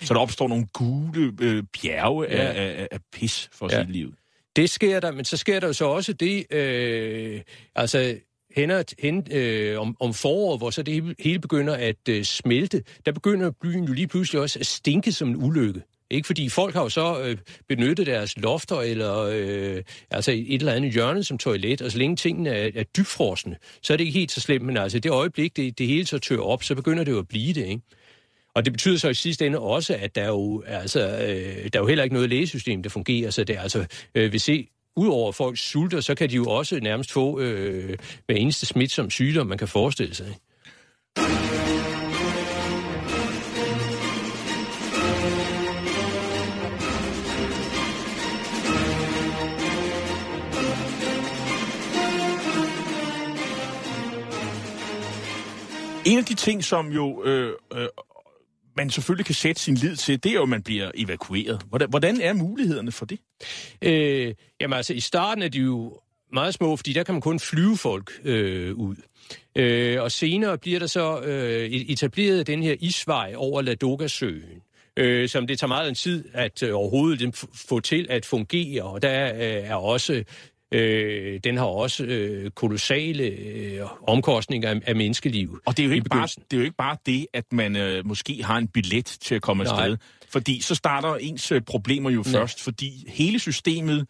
Så 0.00 0.14
der 0.14 0.20
opstår 0.20 0.48
nogle 0.48 0.66
gule 0.72 1.32
øh, 1.40 1.62
bjerge 1.82 2.26
ja. 2.30 2.36
af, 2.36 2.80
af, 2.80 2.88
af 2.90 2.98
pis 3.12 3.48
for 3.52 3.68
ja. 3.72 3.82
sit 3.82 3.90
liv. 3.90 4.14
Det 4.56 4.70
sker 4.70 5.00
der, 5.00 5.12
men 5.12 5.24
så 5.24 5.36
sker 5.36 5.60
der 5.60 5.66
jo 5.66 5.72
så 5.72 5.84
også 5.84 6.12
det, 6.12 6.52
øh, 6.52 7.40
altså 7.74 8.16
hen, 8.56 8.70
hen 8.98 9.26
øh, 9.30 9.80
om, 9.80 9.96
om 10.00 10.14
foråret, 10.14 10.60
hvor 10.60 10.70
så 10.70 10.82
det 10.82 11.14
hele 11.18 11.38
begynder 11.38 11.74
at 11.74 12.08
øh, 12.08 12.24
smelte, 12.24 12.82
der 13.06 13.12
begynder 13.12 13.50
byen 13.62 13.84
jo 13.84 13.92
lige 13.92 14.08
pludselig 14.08 14.40
også 14.40 14.58
at 14.58 14.66
stinke 14.66 15.12
som 15.12 15.28
en 15.28 15.36
ulykke. 15.36 15.82
Ikke 16.10 16.26
fordi 16.26 16.48
folk 16.48 16.74
har 16.74 16.82
jo 16.82 16.88
så 16.88 17.20
øh, 17.22 17.36
benyttet 17.68 18.06
deres 18.06 18.36
lofter 18.36 18.76
eller 18.76 19.16
øh, 19.32 19.82
altså 20.10 20.32
et 20.32 20.54
eller 20.54 20.72
andet 20.72 20.92
hjørne 20.92 21.24
som 21.24 21.38
toilet, 21.38 21.82
og 21.82 21.92
så 21.92 21.98
længe 21.98 22.16
tingene 22.16 22.50
er, 22.50 22.70
er 22.74 22.82
dybfrosne, 22.82 23.56
så 23.82 23.92
er 23.92 23.96
det 23.96 24.04
ikke 24.04 24.18
helt 24.18 24.32
så 24.32 24.40
slemt, 24.40 24.64
men 24.64 24.76
altså 24.76 24.98
det 24.98 25.10
øjeblik, 25.10 25.56
det, 25.56 25.78
det 25.78 25.86
hele 25.86 26.06
så 26.06 26.18
tør 26.18 26.38
op, 26.38 26.62
så 26.62 26.74
begynder 26.74 27.04
det 27.04 27.12
jo 27.12 27.18
at 27.18 27.28
blive 27.28 27.52
det, 27.52 27.66
ikke? 27.66 27.82
Og 28.54 28.64
det 28.64 28.72
betyder 28.72 28.98
så 28.98 29.08
i 29.08 29.14
sidste 29.14 29.46
ende 29.46 29.58
også, 29.58 29.96
at 30.00 30.14
der 30.14 30.22
er 30.22 30.28
jo, 30.28 30.62
altså, 30.66 31.00
øh, 31.00 31.70
der 31.72 31.78
er 31.78 31.82
jo 31.82 31.86
heller 31.86 32.04
ikke 32.04 32.14
noget 32.14 32.30
lægesystem, 32.30 32.82
der 32.82 32.90
fungerer, 32.90 33.30
så 33.30 33.44
det 33.44 33.56
er 33.56 33.60
altså, 33.60 33.86
øh, 34.14 34.30
hvis 34.30 34.42
se, 34.42 34.68
udover 34.96 35.28
at 35.28 35.34
folk 35.34 35.58
sulter, 35.58 36.00
så 36.00 36.14
kan 36.14 36.30
de 36.30 36.34
jo 36.34 36.44
også 36.44 36.80
nærmest 36.80 37.12
få 37.12 37.40
øh, 37.40 37.98
hver 38.26 38.36
eneste 38.36 38.66
smitsom 38.66 39.10
sygdom, 39.10 39.46
man 39.46 39.58
kan 39.58 39.68
forestille 39.68 40.14
sig. 40.14 40.36
En 56.04 56.18
af 56.18 56.24
de 56.24 56.34
ting, 56.34 56.64
som 56.64 56.92
jo 56.92 57.24
øh, 57.24 57.52
øh, 57.74 57.88
man 58.76 58.90
selvfølgelig 58.90 59.26
kan 59.26 59.34
sætte 59.34 59.62
sin 59.62 59.74
lid 59.74 59.96
til, 59.96 60.24
det 60.24 60.30
er 60.30 60.34
jo, 60.34 60.42
at 60.42 60.48
man 60.48 60.62
bliver 60.62 60.90
evakueret. 60.94 61.62
Hvordan, 61.68 61.90
hvordan 61.90 62.20
er 62.20 62.32
mulighederne 62.32 62.92
for 62.92 63.06
det? 63.06 63.18
Øh, 63.82 64.34
jamen 64.60 64.76
altså, 64.76 64.94
i 64.94 65.00
starten 65.00 65.42
er 65.42 65.48
de 65.48 65.58
jo 65.58 66.00
meget 66.32 66.54
små, 66.54 66.76
fordi 66.76 66.92
der 66.92 67.02
kan 67.02 67.14
man 67.14 67.22
kun 67.22 67.40
flyve 67.40 67.76
folk 67.76 68.10
øh, 68.24 68.74
ud. 68.74 68.96
Øh, 69.56 70.02
og 70.02 70.12
senere 70.12 70.58
bliver 70.58 70.78
der 70.78 70.86
så 70.86 71.20
øh, 71.20 71.70
etableret 71.70 72.46
den 72.46 72.62
her 72.62 72.76
isvej 72.80 73.32
over 73.36 73.62
Ladoga-søen, 73.62 74.62
øh, 74.96 75.28
som 75.28 75.46
det 75.46 75.58
tager 75.58 75.68
meget 75.68 75.88
en 75.88 75.94
tid 75.94 76.24
at 76.32 76.62
øh, 76.62 76.74
overhovedet 76.74 77.46
få 77.54 77.80
til 77.80 78.06
at 78.10 78.26
fungere, 78.26 78.82
og 78.82 79.02
der 79.02 79.34
øh, 79.34 79.40
er 79.40 79.74
også 79.74 80.24
Øh, 80.72 81.40
den 81.44 81.56
har 81.56 81.64
også 81.64 82.04
øh, 82.04 82.50
kolossale 82.50 83.24
øh, 83.24 83.80
omkostninger 84.08 84.70
af, 84.70 84.80
af 84.86 84.96
menneskeliv. 84.96 85.60
Og 85.66 85.76
det 85.76 85.82
er, 85.82 85.86
jo 85.86 85.94
ikke 85.94 86.08
bare, 86.08 86.26
det 86.26 86.52
er 86.52 86.56
jo 86.56 86.62
ikke 86.62 86.76
bare 86.76 86.96
det, 87.06 87.26
at 87.34 87.44
man 87.52 87.76
øh, 87.76 88.06
måske 88.06 88.44
har 88.44 88.58
en 88.58 88.68
billet 88.68 89.04
til 89.04 89.34
at 89.34 89.42
komme 89.42 89.68
afsted. 89.68 89.96
Fordi 90.28 90.60
så 90.60 90.74
starter 90.74 91.14
ens 91.14 91.52
øh, 91.52 91.60
problemer 91.60 92.10
jo 92.10 92.22
Nej. 92.26 92.32
først, 92.32 92.60
fordi 92.62 93.04
hele 93.08 93.38
systemet, 93.38 94.06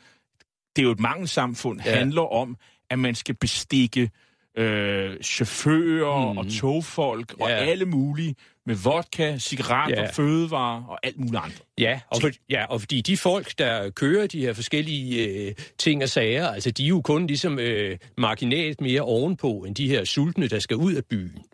det 0.76 0.82
er 0.82 0.86
jo 0.86 0.92
et 0.92 1.00
mangelsamfund, 1.00 1.80
ja. 1.84 1.96
handler 1.96 2.32
om, 2.32 2.56
at 2.90 2.98
man 2.98 3.14
skal 3.14 3.34
bestikke 3.34 4.10
øh, 4.56 5.20
chauffører 5.22 6.32
mm. 6.32 6.38
og 6.38 6.46
togfolk 6.60 7.34
ja. 7.38 7.44
og 7.44 7.50
alle 7.50 7.84
mulige 7.84 8.34
med 8.66 8.74
vodka, 8.74 9.38
cigaretter, 9.38 10.02
ja. 10.02 10.10
fødevarer 10.10 10.84
og 10.84 10.98
alt 11.02 11.18
muligt 11.18 11.36
andet. 11.36 11.62
Ja 11.78 12.00
og, 12.10 12.20
for, 12.20 12.30
ja, 12.50 12.64
og 12.64 12.80
fordi 12.80 13.00
de 13.00 13.16
folk, 13.16 13.58
der 13.58 13.90
kører 13.90 14.26
de 14.26 14.40
her 14.40 14.52
forskellige 14.52 15.28
øh, 15.28 15.54
ting 15.78 16.02
og 16.02 16.08
sager, 16.08 16.48
altså 16.48 16.70
de 16.70 16.84
er 16.84 16.88
jo 16.88 17.00
kun 17.00 17.26
ligesom 17.26 17.58
øh, 17.58 17.98
marginalt 18.18 18.80
mere 18.80 19.00
ovenpå 19.00 19.64
end 19.66 19.74
de 19.74 19.88
her 19.88 20.04
sultne, 20.04 20.48
der 20.48 20.58
skal 20.58 20.76
ud 20.76 20.94
af 20.94 21.04
byen. 21.04 21.44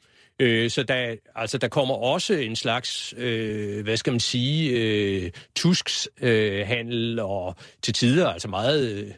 Øh, 0.40 0.70
så 0.70 0.82
der, 0.82 1.14
altså, 1.34 1.58
der 1.58 1.68
kommer 1.68 1.94
også 1.94 2.34
en 2.34 2.56
slags, 2.56 3.14
øh, 3.16 3.84
hvad 3.84 3.96
skal 3.96 4.12
man 4.12 4.20
sige, 4.20 4.70
øh, 4.70 5.30
tuskshandel 5.56 7.18
øh, 7.18 7.24
og 7.24 7.54
til 7.82 7.94
tider 7.94 8.28
altså 8.28 8.48
meget 8.48 8.90
øh, 8.90 9.10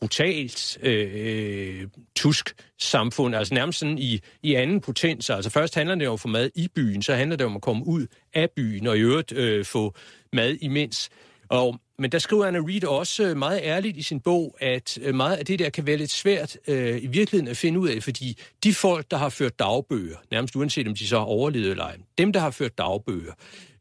brutalt 0.00 0.78
øh, 0.82 1.88
tusk 2.16 2.54
samfund, 2.78 3.34
altså 3.34 3.54
nærmest 3.54 3.78
sådan 3.78 3.98
i, 3.98 4.20
i 4.42 4.54
anden 4.54 4.80
potens. 4.80 5.30
Altså 5.30 5.50
først 5.50 5.74
handler 5.74 5.94
det 5.94 6.08
om 6.08 6.14
at 6.14 6.20
få 6.20 6.28
mad 6.28 6.50
i 6.54 6.68
byen, 6.74 7.02
så 7.02 7.14
handler 7.14 7.36
det 7.36 7.46
om 7.46 7.56
at 7.56 7.62
komme 7.62 7.86
ud 7.86 8.06
af 8.34 8.50
byen 8.56 8.86
og 8.86 8.98
i 8.98 9.00
øvrigt 9.00 9.32
øh, 9.32 9.64
få 9.64 9.94
mad 10.32 10.56
imens. 10.60 11.10
Og, 11.48 11.80
men 12.00 12.12
der 12.12 12.18
skriver 12.18 12.46
Anna 12.46 12.58
Reid 12.58 12.84
også 12.84 13.24
øh, 13.24 13.36
meget 13.36 13.60
ærligt 13.62 13.96
i 13.96 14.02
sin 14.02 14.20
bog, 14.20 14.56
at 14.60 14.98
øh, 15.02 15.14
meget 15.14 15.36
af 15.36 15.46
det 15.46 15.58
der 15.58 15.70
kan 15.70 15.86
være 15.86 15.96
lidt 15.96 16.10
svært 16.10 16.56
øh, 16.68 17.02
i 17.02 17.06
virkeligheden 17.06 17.48
at 17.48 17.56
finde 17.56 17.80
ud 17.80 17.88
af, 17.88 18.02
fordi 18.02 18.38
de 18.64 18.74
folk, 18.74 19.10
der 19.10 19.16
har 19.16 19.28
ført 19.28 19.58
dagbøger, 19.58 20.16
nærmest 20.30 20.56
uanset 20.56 20.88
om 20.88 20.94
de 20.94 21.06
så 21.06 21.18
har 21.18 21.24
overlevet 21.24 21.70
eller 21.70 21.84
ej, 21.84 21.96
dem, 22.18 22.32
der 22.32 22.40
har 22.40 22.50
ført 22.50 22.78
dagbøger, 22.78 23.32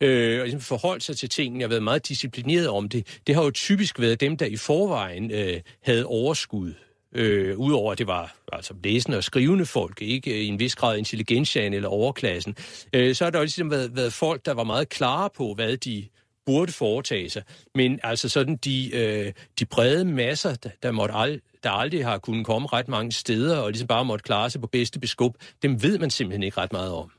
øh, 0.02 0.40
og 0.40 0.46
ligesom 0.46 0.62
forholdt 0.62 1.04
sig 1.04 1.18
til 1.18 1.30
tingene, 1.30 1.66
og 1.66 1.70
været 1.70 1.84
meget 1.84 2.08
disciplineret 2.08 2.70
om 2.70 2.90
det, 2.90 3.20
det 3.28 3.36
har 3.36 3.44
jo 3.44 3.52
typisk 3.52 4.00
været 4.00 4.22
dem, 4.22 4.38
der 4.38 4.46
i 4.46 4.56
forvejen 4.56 5.32
øh, 5.32 5.62
havde 5.84 6.06
overskud. 6.06 6.74
Øh, 7.16 7.58
Udover 7.58 7.92
at 7.92 7.98
det 7.98 8.08
var 8.08 8.36
altså 8.54 8.74
læsende 8.84 9.18
og 9.18 9.24
skrivende 9.24 9.66
folk, 9.66 10.02
ikke 10.02 10.44
i 10.44 10.48
en 10.48 10.60
vis 10.60 10.76
grad 10.76 10.98
intelligensjagen 10.98 11.74
eller 11.74 11.90
overklassen, 11.90 12.56
øh, 12.94 13.16
så 13.16 13.24
har 13.24 13.32
der 13.32 13.40
jo 13.40 13.44
ligesom 13.44 13.72
været, 13.72 13.96
været 13.96 14.14
folk, 14.14 14.46
der 14.46 14.54
var 14.54 14.64
meget 14.64 14.90
klare 14.90 15.30
på, 15.38 15.54
hvad 15.54 15.78
de 15.78 16.08
burde 16.50 16.72
foretage 16.72 17.30
sig. 17.30 17.44
Men 17.76 18.00
altså 18.04 18.30
sådan 18.30 18.56
de, 18.56 18.96
øh, 18.96 19.34
de 19.60 19.66
brede 19.66 20.06
masser, 20.06 20.56
der, 20.56 20.70
der, 20.84 20.92
måtte 20.92 21.16
al, 21.16 21.42
der 21.64 21.70
aldrig 21.70 22.06
har 22.06 22.18
kunnet 22.18 22.46
komme 22.46 22.68
ret 22.74 22.88
mange 22.88 23.12
steder, 23.12 23.58
og 23.58 23.70
ligesom 23.72 23.88
bare 23.88 24.06
måtte 24.06 24.24
klare 24.24 24.50
sig 24.50 24.62
på 24.62 24.68
bedste 24.68 25.00
beskub, 25.00 25.36
dem 25.64 25.84
ved 25.84 26.00
man 26.00 26.10
simpelthen 26.10 26.44
ikke 26.44 26.58
ret 26.58 26.72
meget 26.72 26.92
om. 26.92 27.12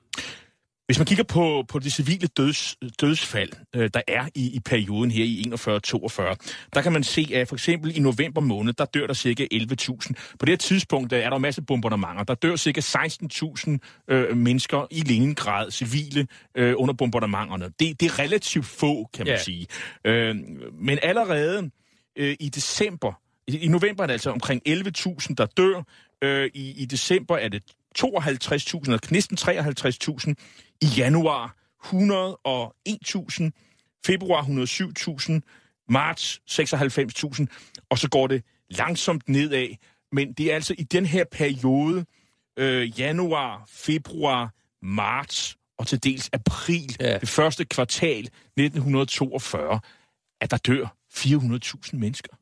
Hvis 0.91 0.99
man 0.99 1.07
kigger 1.07 1.25
på, 1.25 1.65
på 1.69 1.79
de 1.79 1.91
civile 1.91 2.27
døds, 2.27 2.77
dødsfald, 3.01 3.51
øh, 3.77 3.91
der 3.95 4.01
er 4.09 4.29
i, 4.35 4.51
i 4.57 4.61
perioden 4.61 5.11
her 5.11 5.25
i 5.25 5.45
41-42, 5.55 6.37
der 6.75 6.83
kan 6.83 6.93
man 6.93 7.03
se, 7.03 7.31
at 7.35 7.49
for 7.49 7.57
eksempel 7.57 7.97
i 7.97 8.01
november 8.01 8.41
måned, 8.41 8.73
der 8.73 8.85
dør 8.85 9.07
der 9.07 9.15
cirka 9.15 9.47
11.000. 9.55 10.13
På 10.39 10.47
det 10.47 10.49
her 10.49 10.57
tidspunkt 10.57 11.13
er 11.13 11.29
der 11.31 11.37
en 11.37 11.43
masse 11.43 11.63
bombardementer. 11.63 12.25
Der 12.25 12.35
dør 12.35 12.57
cirka 12.57 12.81
16.000 12.81 13.79
øh, 14.09 14.37
mennesker 14.37 14.87
i 14.91 15.01
Leningrad, 15.01 15.71
civile, 15.71 16.27
øh, 16.55 16.75
under 16.77 16.95
bombardementerne. 16.95 17.65
Det, 17.65 18.01
det 18.01 18.07
er 18.07 18.19
relativt 18.19 18.67
få, 18.67 19.09
kan 19.15 19.27
man 19.27 19.33
yeah. 19.33 19.41
sige. 19.41 19.67
Øh, 20.05 20.37
men 20.73 20.99
allerede 21.03 21.71
øh, 22.17 22.37
i 22.41 22.49
december, 22.49 23.13
i, 23.47 23.59
i 23.59 23.69
november 23.69 24.03
er 24.03 24.07
det 24.07 24.13
altså 24.13 24.31
omkring 24.31 24.63
11.000, 24.69 25.35
der 25.39 25.47
dør. 25.47 25.83
Øh, 26.23 26.51
i, 26.55 26.83
I 26.83 26.85
december 26.85 27.37
er 27.37 27.49
det 27.49 27.63
52.000, 27.99 28.81
eller 28.85 28.99
næsten 29.11 29.39
53.000 29.41 30.35
i 30.83 30.87
januar 30.87 31.57
101.000, 31.85 33.51
februar 34.07 34.43
107.000, 34.43 35.41
marts 35.89 36.41
96.000, 36.51 37.47
og 37.91 37.99
så 37.99 38.09
går 38.09 38.27
det 38.27 38.45
langsomt 38.71 39.29
nedad. 39.29 39.69
Men 40.13 40.33
det 40.33 40.51
er 40.51 40.55
altså 40.55 40.75
i 40.79 40.83
den 40.83 41.07
her 41.07 41.25
periode, 41.25 42.05
øh, 42.57 43.01
januar, 43.01 43.65
februar, 43.69 44.55
marts 44.83 45.57
og 45.79 45.87
til 45.87 46.05
dels 46.05 46.31
april, 46.33 46.97
ja. 47.01 47.19
det 47.19 47.29
første 47.29 47.65
kvartal 47.65 48.25
1942, 48.25 49.81
at 50.41 50.51
der 50.51 50.57
dør 50.57 50.97
400.000 51.15 51.97
mennesker 51.97 52.37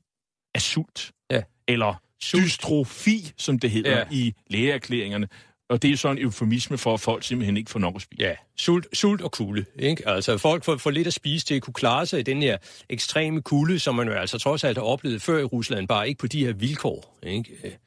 af 0.55 0.63
sult. 0.63 1.13
Ja. 1.31 1.43
Eller 1.69 2.03
dystrofi, 2.33 3.33
som 3.37 3.59
det 3.59 3.71
hedder 3.71 3.99
ja. 3.99 4.05
i 4.11 4.35
lægeerklæringerne. 4.47 5.29
Og 5.69 5.83
det 5.83 5.91
er 5.91 5.97
sådan 5.97 6.19
en 6.19 6.23
eufemisme 6.23 6.79
for, 6.79 6.95
at 6.95 7.01
folk 7.01 7.25
simpelthen 7.25 7.57
ikke 7.57 7.71
får 7.71 7.79
nok 7.79 7.97
at 7.97 8.03
spise. 8.03 8.23
Ja, 8.23 8.35
sult, 8.57 8.87
sult 8.93 9.21
og 9.21 9.33
kulde. 9.33 9.65
Ikke? 9.79 10.09
Altså 10.09 10.39
folk 10.39 10.65
får, 10.65 10.77
får 10.77 10.91
lidt 10.91 11.07
at 11.07 11.13
spise 11.13 11.47
til 11.47 11.55
at 11.55 11.63
kunne 11.63 11.75
klare 11.75 12.07
sig 12.07 12.21
i 12.21 12.23
den 12.23 12.43
her 12.43 12.59
ekstreme 12.89 13.43
kulde, 13.43 13.79
som 13.79 13.95
man 13.95 14.09
jo 14.09 14.15
altså 14.15 14.39
trods 14.39 14.65
alt 14.65 14.77
har 14.77 14.85
oplevet 14.85 15.23
før 15.23 15.39
i 15.39 15.45
Rusland, 15.45 15.89
bare 15.89 16.09
ikke 16.09 16.19
på 16.19 16.27
de 16.27 16.47
her 16.47 16.53
vilkår. 16.53 17.19
Ikke? 17.23 17.79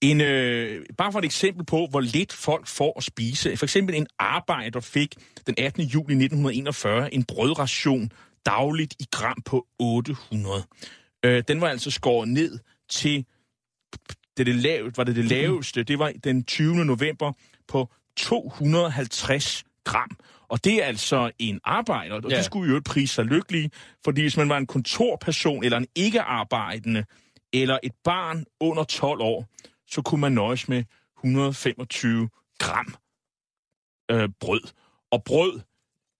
En, 0.00 0.20
øh, 0.20 0.86
bare 0.98 1.12
for 1.12 1.18
et 1.18 1.24
eksempel 1.24 1.66
på, 1.66 1.86
hvor 1.90 2.00
lidt 2.00 2.32
folk 2.32 2.66
får 2.66 2.94
at 2.96 3.04
spise. 3.04 3.56
For 3.56 3.66
eksempel 3.66 3.94
en 3.94 4.06
arbejder 4.18 4.80
fik 4.80 5.14
den 5.46 5.54
18. 5.58 5.82
juli 5.82 6.14
1941 6.14 7.14
en 7.14 7.24
brødration 7.24 8.12
dagligt 8.46 8.94
i 8.98 9.04
gram 9.10 9.42
på 9.44 9.66
800. 9.78 10.62
Øh, 11.24 11.42
den 11.48 11.60
var 11.60 11.68
altså 11.68 11.90
skåret 11.90 12.28
ned 12.28 12.58
til 12.88 13.24
det, 14.36 14.46
det 14.46 14.54
lavt, 14.54 14.96
var 14.96 15.04
det 15.04 15.16
det 15.16 15.24
laveste, 15.24 15.82
det 15.82 15.98
var 15.98 16.12
den 16.24 16.44
20. 16.44 16.84
november 16.84 17.32
på 17.68 17.88
250 18.16 19.64
gram. 19.84 20.16
Og 20.48 20.64
det 20.64 20.82
er 20.82 20.86
altså 20.86 21.30
en 21.38 21.60
arbejder, 21.64 22.14
og 22.14 22.30
ja. 22.30 22.36
det 22.36 22.44
skulle 22.44 22.74
jo 22.74 22.80
prise 22.84 23.14
sig 23.14 23.24
lykkelige, 23.24 23.70
fordi 24.04 24.20
hvis 24.20 24.36
man 24.36 24.48
var 24.48 24.56
en 24.56 24.66
kontorperson 24.66 25.64
eller 25.64 25.78
en 25.78 25.86
ikke-arbejdende, 25.94 27.04
eller 27.52 27.78
et 27.82 27.92
barn 28.04 28.44
under 28.60 28.84
12 28.84 29.20
år, 29.20 29.46
så 29.90 30.02
kunne 30.02 30.20
man 30.20 30.32
nøjes 30.32 30.68
med 30.68 30.84
125 31.18 32.28
gram 32.58 32.94
øh, 34.10 34.28
brød. 34.40 34.60
Og 35.10 35.24
brød, 35.24 35.60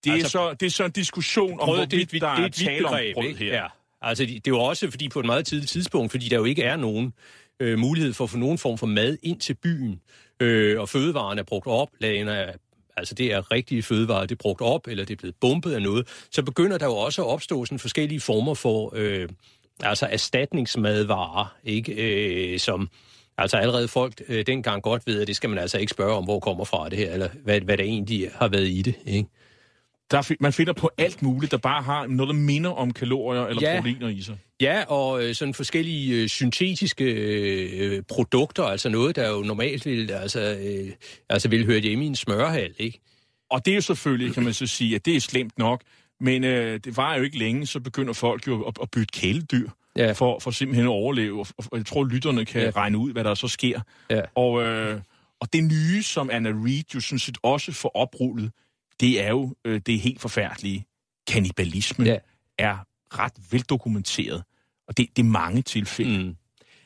det, 0.04 0.12
altså, 0.12 0.38
er 0.38 0.50
så, 0.50 0.54
det 0.54 0.66
er 0.66 0.70
så 0.70 0.84
en 0.84 0.90
diskussion 0.90 1.58
brød, 1.58 1.68
om, 1.68 1.68
hvorvidt 1.68 2.12
det, 2.12 2.20
der 2.20 2.34
det, 2.36 2.56
det 2.56 2.62
er 2.62 2.70
tale 2.70 2.88
om 2.88 2.98
brød 3.14 3.34
her. 3.34 3.54
Ja. 3.54 3.66
Altså, 4.02 4.24
det, 4.24 4.34
det 4.34 4.50
er 4.50 4.56
jo 4.56 4.60
også 4.60 4.90
fordi 4.90 5.08
på 5.08 5.20
et 5.20 5.26
meget 5.26 5.46
tidligt 5.46 5.70
tidspunkt, 5.70 6.10
fordi 6.10 6.28
der 6.28 6.36
jo 6.36 6.44
ikke 6.44 6.62
er 6.62 6.76
nogen 6.76 7.12
øh, 7.60 7.78
mulighed 7.78 8.12
for 8.12 8.24
at 8.24 8.30
få 8.30 8.38
nogen 8.38 8.58
form 8.58 8.78
for 8.78 8.86
mad 8.86 9.16
ind 9.22 9.40
til 9.40 9.54
byen, 9.54 10.00
øh, 10.40 10.80
og 10.80 10.88
fødevarene 10.88 11.40
er 11.40 11.44
brugt 11.44 11.66
op, 11.66 11.88
lagene 11.98 12.32
er 12.32 12.52
altså 12.96 13.14
det 13.14 13.32
er 13.32 13.52
rigtige 13.52 13.82
fødevarer, 13.82 14.20
det 14.20 14.32
er 14.32 14.42
brugt 14.42 14.60
op, 14.60 14.86
eller 14.88 15.04
det 15.04 15.14
er 15.14 15.18
blevet 15.18 15.34
bumpet 15.40 15.72
af 15.72 15.82
noget, 15.82 16.26
så 16.30 16.42
begynder 16.42 16.78
der 16.78 16.86
jo 16.86 16.96
også 16.96 17.22
at 17.22 17.28
opstå 17.28 17.64
sådan 17.64 17.78
forskellige 17.78 18.20
former 18.20 18.54
for 18.54 18.92
øh, 18.96 19.28
altså 19.82 20.06
erstatningsmadvarer, 20.10 21.56
ikke? 21.64 21.92
Øh, 22.52 22.58
som 22.58 22.88
altså 23.38 23.56
allerede 23.56 23.88
folk 23.88 24.22
øh, 24.28 24.46
dengang 24.46 24.82
godt 24.82 25.06
ved, 25.06 25.20
at 25.20 25.26
det 25.26 25.36
skal 25.36 25.50
man 25.50 25.58
altså 25.58 25.78
ikke 25.78 25.90
spørge 25.90 26.14
om, 26.14 26.24
hvor 26.24 26.40
kommer 26.40 26.64
fra 26.64 26.88
det 26.88 26.98
her, 26.98 27.12
eller 27.12 27.28
hvad, 27.44 27.60
hvad 27.60 27.76
der 27.76 27.84
egentlig 27.84 28.30
har 28.34 28.48
været 28.48 28.68
i 28.68 28.82
det. 28.82 28.94
Ikke? 29.06 29.28
Der, 30.10 30.34
man 30.40 30.52
finder 30.52 30.72
på 30.72 30.90
alt 30.98 31.22
muligt, 31.22 31.52
der 31.52 31.58
bare 31.58 31.82
har 31.82 32.06
noget, 32.06 32.34
der 32.34 32.40
minder 32.40 32.70
om 32.70 32.92
kalorier 32.92 33.46
eller 33.46 33.62
ja. 33.62 33.80
proteiner 33.80 34.08
i 34.08 34.22
sig. 34.22 34.38
Ja, 34.60 34.84
og 34.84 35.24
øh, 35.24 35.34
sådan 35.34 35.54
forskellige 35.54 36.22
øh, 36.22 36.28
syntetiske 36.28 37.04
øh, 37.04 38.02
produkter, 38.02 38.64
altså 38.64 38.88
noget, 38.88 39.16
der 39.16 39.30
jo 39.30 39.42
normalt 39.42 39.86
vil, 39.86 40.10
altså, 40.10 40.40
øh, 40.40 40.92
altså 41.28 41.48
vil 41.48 41.66
høre 41.66 41.78
hjemme 41.78 42.04
i 42.04 42.06
en 42.06 42.16
smørhal, 42.16 42.74
ikke? 42.78 43.00
Og 43.50 43.64
det 43.64 43.70
er 43.70 43.74
jo 43.74 43.80
selvfølgelig, 43.80 44.34
kan 44.34 44.44
man 44.44 44.54
så 44.54 44.66
sige, 44.66 44.94
at 44.94 45.04
det 45.04 45.16
er 45.16 45.20
slemt 45.20 45.58
nok, 45.58 45.82
men 46.20 46.44
øh, 46.44 46.80
det 46.84 46.96
var 46.96 47.16
jo 47.16 47.22
ikke 47.22 47.38
længe, 47.38 47.66
så 47.66 47.80
begynder 47.80 48.12
folk 48.12 48.46
jo 48.46 48.62
at, 48.62 48.74
at 48.82 48.90
bytte 48.90 49.20
kæledyr. 49.20 49.68
ja. 49.96 50.12
for, 50.12 50.38
for 50.38 50.50
simpelthen 50.50 50.86
at 50.86 50.90
overleve. 50.90 51.40
Og, 51.40 51.46
og 51.56 51.78
jeg 51.78 51.86
tror, 51.86 52.04
lytterne 52.04 52.44
kan 52.44 52.62
ja. 52.62 52.70
regne 52.70 52.98
ud, 52.98 53.12
hvad 53.12 53.24
der 53.24 53.34
så 53.34 53.48
sker. 53.48 53.80
Ja. 54.10 54.20
Og, 54.34 54.62
øh, 54.62 55.00
og 55.40 55.52
det 55.52 55.64
nye, 55.64 56.02
som 56.02 56.30
Anna 56.30 56.50
Reid 56.50 56.94
jo 56.94 57.00
sådan 57.00 57.18
set 57.18 57.38
også 57.42 57.72
får 57.72 57.96
oprullet, 57.96 58.52
det 59.00 59.22
er 59.22 59.28
jo 59.28 59.54
øh, 59.64 59.80
det 59.86 60.00
helt 60.00 60.20
forfærdelige. 60.20 60.86
Kannibalisme 61.26 62.04
ja. 62.04 62.18
er 62.58 62.76
ret 63.18 63.32
veldokumenteret. 63.50 64.42
Og 64.90 64.96
det, 64.96 65.08
det 65.16 65.22
er 65.22 65.26
mange 65.26 65.62
tilfælde. 65.62 66.18
Mm. 66.18 66.36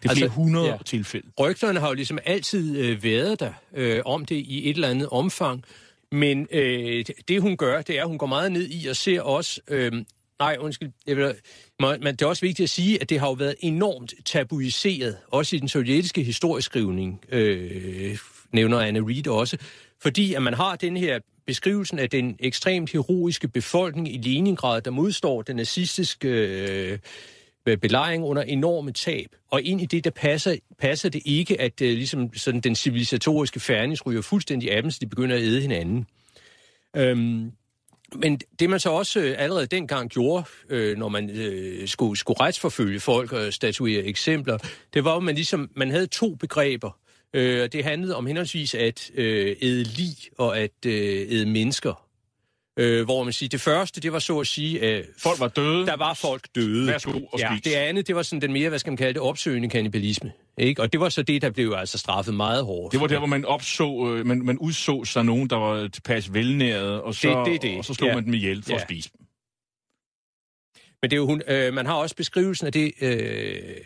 Det 0.03 0.11
er 0.11 0.15
flere 0.15 0.25
altså, 0.25 0.29
hundrede 0.29 0.67
ja. 0.67 0.77
tilfælde. 0.85 1.27
Rygterne 1.41 1.81
har 1.81 1.89
jo 1.89 1.95
ligesom 1.95 2.19
altid 2.25 2.79
øh, 2.79 3.05
været 3.05 3.41
der 3.41 3.53
øh, 3.75 4.03
om 4.05 4.25
det 4.25 4.37
i 4.37 4.71
et 4.71 4.75
eller 4.75 4.89
andet 4.89 5.09
omfang. 5.09 5.65
Men 6.13 6.47
øh, 6.53 7.05
det, 7.29 7.43
hun 7.43 7.57
gør, 7.57 7.83
det 7.83 7.99
er, 7.99 8.03
at 8.03 8.09
hun 8.09 8.19
går 8.19 8.27
meget 8.27 8.53
ned 8.53 8.69
i 8.71 8.87
og 8.87 8.97
ser 8.97 9.21
også... 9.21 9.61
Øh, 9.69 9.93
nej, 10.39 10.57
undskyld. 10.61 10.93
Jeg 11.07 11.17
vil, 11.17 11.35
men 11.81 12.07
det 12.07 12.23
er 12.23 12.27
også 12.27 12.47
vigtigt 12.47 12.65
at 12.65 12.71
sige, 12.71 13.01
at 13.01 13.11
det 13.11 13.21
har 13.21 13.27
jo 13.27 13.33
været 13.33 13.55
enormt 13.61 14.15
tabuiseret, 14.25 15.17
også 15.29 15.57
i 15.57 15.59
den 15.59 15.69
sovjetiske 15.69 16.23
historieskrivning, 16.23 17.21
øh, 17.29 18.19
nævner 18.53 18.81
Anna 18.81 19.01
Reid 19.01 19.29
også, 19.29 19.57
fordi 20.03 20.35
at 20.35 20.43
man 20.43 20.55
har 20.55 20.77
den 20.77 20.97
her 20.97 21.19
beskrivelsen 21.47 21.99
af 21.99 22.11
den 22.11 22.37
ekstremt 22.41 22.91
heroiske 22.91 23.49
befolkning 23.49 24.15
i 24.15 24.19
Leningrad, 24.19 24.83
der 24.83 24.91
modstår 24.91 25.43
den 25.43 25.57
nazistiske 25.57 26.29
øh, 26.29 26.99
belejring 27.65 28.25
under 28.25 28.43
enorme 28.43 28.93
tab. 28.93 29.29
Og 29.51 29.63
ind 29.63 29.81
i 29.81 29.87
det, 29.87 30.05
der 30.05 30.11
passer, 30.11 30.57
passer 30.79 31.09
det 31.09 31.23
ikke, 31.25 31.61
at 31.61 31.81
øh, 31.81 31.89
ligesom 31.89 32.35
sådan 32.35 32.61
den 32.61 32.75
civilisatoriske 32.75 33.61
færdighed 33.61 34.07
ryger 34.07 34.23
fuldstændig 34.23 34.73
af 34.73 34.83
dem, 34.83 34.91
så 34.91 34.99
de 35.01 35.07
begynder 35.07 35.37
at 35.37 35.43
æde 35.43 35.61
hinanden. 35.61 36.07
Øhm, 36.97 37.53
men 38.15 38.41
det 38.59 38.71
man 38.71 38.81
så 38.81 38.91
også 38.91 39.21
øh, 39.21 39.35
allerede 39.39 39.67
dengang 39.67 40.11
gjorde, 40.11 40.45
øh, 40.69 40.99
når 40.99 41.09
man 41.09 41.31
øh, 41.31 41.89
skulle, 41.89 42.19
skulle 42.19 42.41
retsforfølge 42.41 43.01
folk 43.01 43.33
og 43.33 43.53
statuere 43.53 44.03
eksempler, 44.03 44.59
det 44.95 45.05
var, 45.05 45.17
at 45.17 45.23
man 45.23 45.35
ligesom 45.35 45.71
man 45.77 45.91
havde 45.91 46.07
to 46.07 46.35
begreber. 46.35 46.99
Øh, 47.35 47.69
det 47.73 47.85
handlede 47.85 48.17
om 48.17 48.27
henholdsvis 48.27 48.75
at 48.75 49.11
øh, 49.15 49.57
æde 49.63 49.83
lig 49.83 50.17
og 50.39 50.59
at 50.59 50.87
øh, 50.87 51.27
æde 51.31 51.47
mennesker. 51.47 52.04
Øh, 52.77 53.05
hvor 53.05 53.25
man 53.25 53.33
siger, 53.33 53.49
det 53.49 53.61
første, 53.61 54.01
det 54.01 54.13
var 54.13 54.19
så 54.19 54.41
at 54.41 54.47
sige... 54.47 54.97
Øh, 54.97 55.05
folk 55.19 55.41
var 55.41 55.49
døde. 55.49 55.87
Der 55.87 55.97
var 55.97 56.15
folk 56.15 56.49
døde. 56.55 56.87
Værsgo 56.87 57.21
og 57.33 57.39
ja, 57.39 57.59
det 57.65 57.75
andet, 57.75 58.07
det 58.07 58.17
var 58.17 58.23
sådan 58.23 58.41
den 58.41 58.53
mere, 58.53 58.69
hvad 58.69 58.79
skal 58.79 58.91
man 58.91 58.97
kalde 58.97 59.15
det, 59.15 59.23
opsøgende 59.23 59.69
kannibalisme. 59.69 60.33
Ikke? 60.59 60.83
Og 60.83 60.93
det 60.93 61.01
var 61.01 61.09
så 61.09 61.23
det, 61.23 61.43
der 61.43 61.51
blev 61.51 61.75
altså 61.77 61.99
straffet 61.99 62.35
meget 62.35 62.65
hårdt. 62.65 62.93
Det 62.93 63.01
var 63.01 63.07
der, 63.07 63.19
hvor 63.19 63.27
man 63.27 63.45
opså, 63.45 64.15
øh, 64.15 64.27
man, 64.27 64.45
man 64.45 64.59
udså 64.59 65.05
sig 65.05 65.25
nogen, 65.25 65.51
der 65.51 65.57
var 65.57 65.89
tilpas 65.89 66.33
velnæret, 66.33 67.03
og 67.03 67.15
så, 67.15 67.45
det, 67.45 67.53
det, 67.53 67.63
det. 67.63 67.79
Og 67.79 67.85
så 67.85 67.95
slog 67.95 68.09
ja. 68.09 68.15
man 68.15 68.25
dem 68.25 68.35
ihjel 68.35 68.63
for 68.63 68.71
ja. 68.71 68.77
at 68.77 68.83
spise 68.83 69.11
dem. 69.19 69.27
Men 71.03 71.11
det 71.11 71.17
er 71.17 71.21
jo, 71.21 71.27
hun, 71.27 71.43
øh, 71.49 71.75
man 71.75 71.87
har 71.87 71.95
også 71.95 72.17
beskrivelsen 72.17 72.67
af 72.67 72.73
det, 72.73 72.93
øh, 73.01 73.77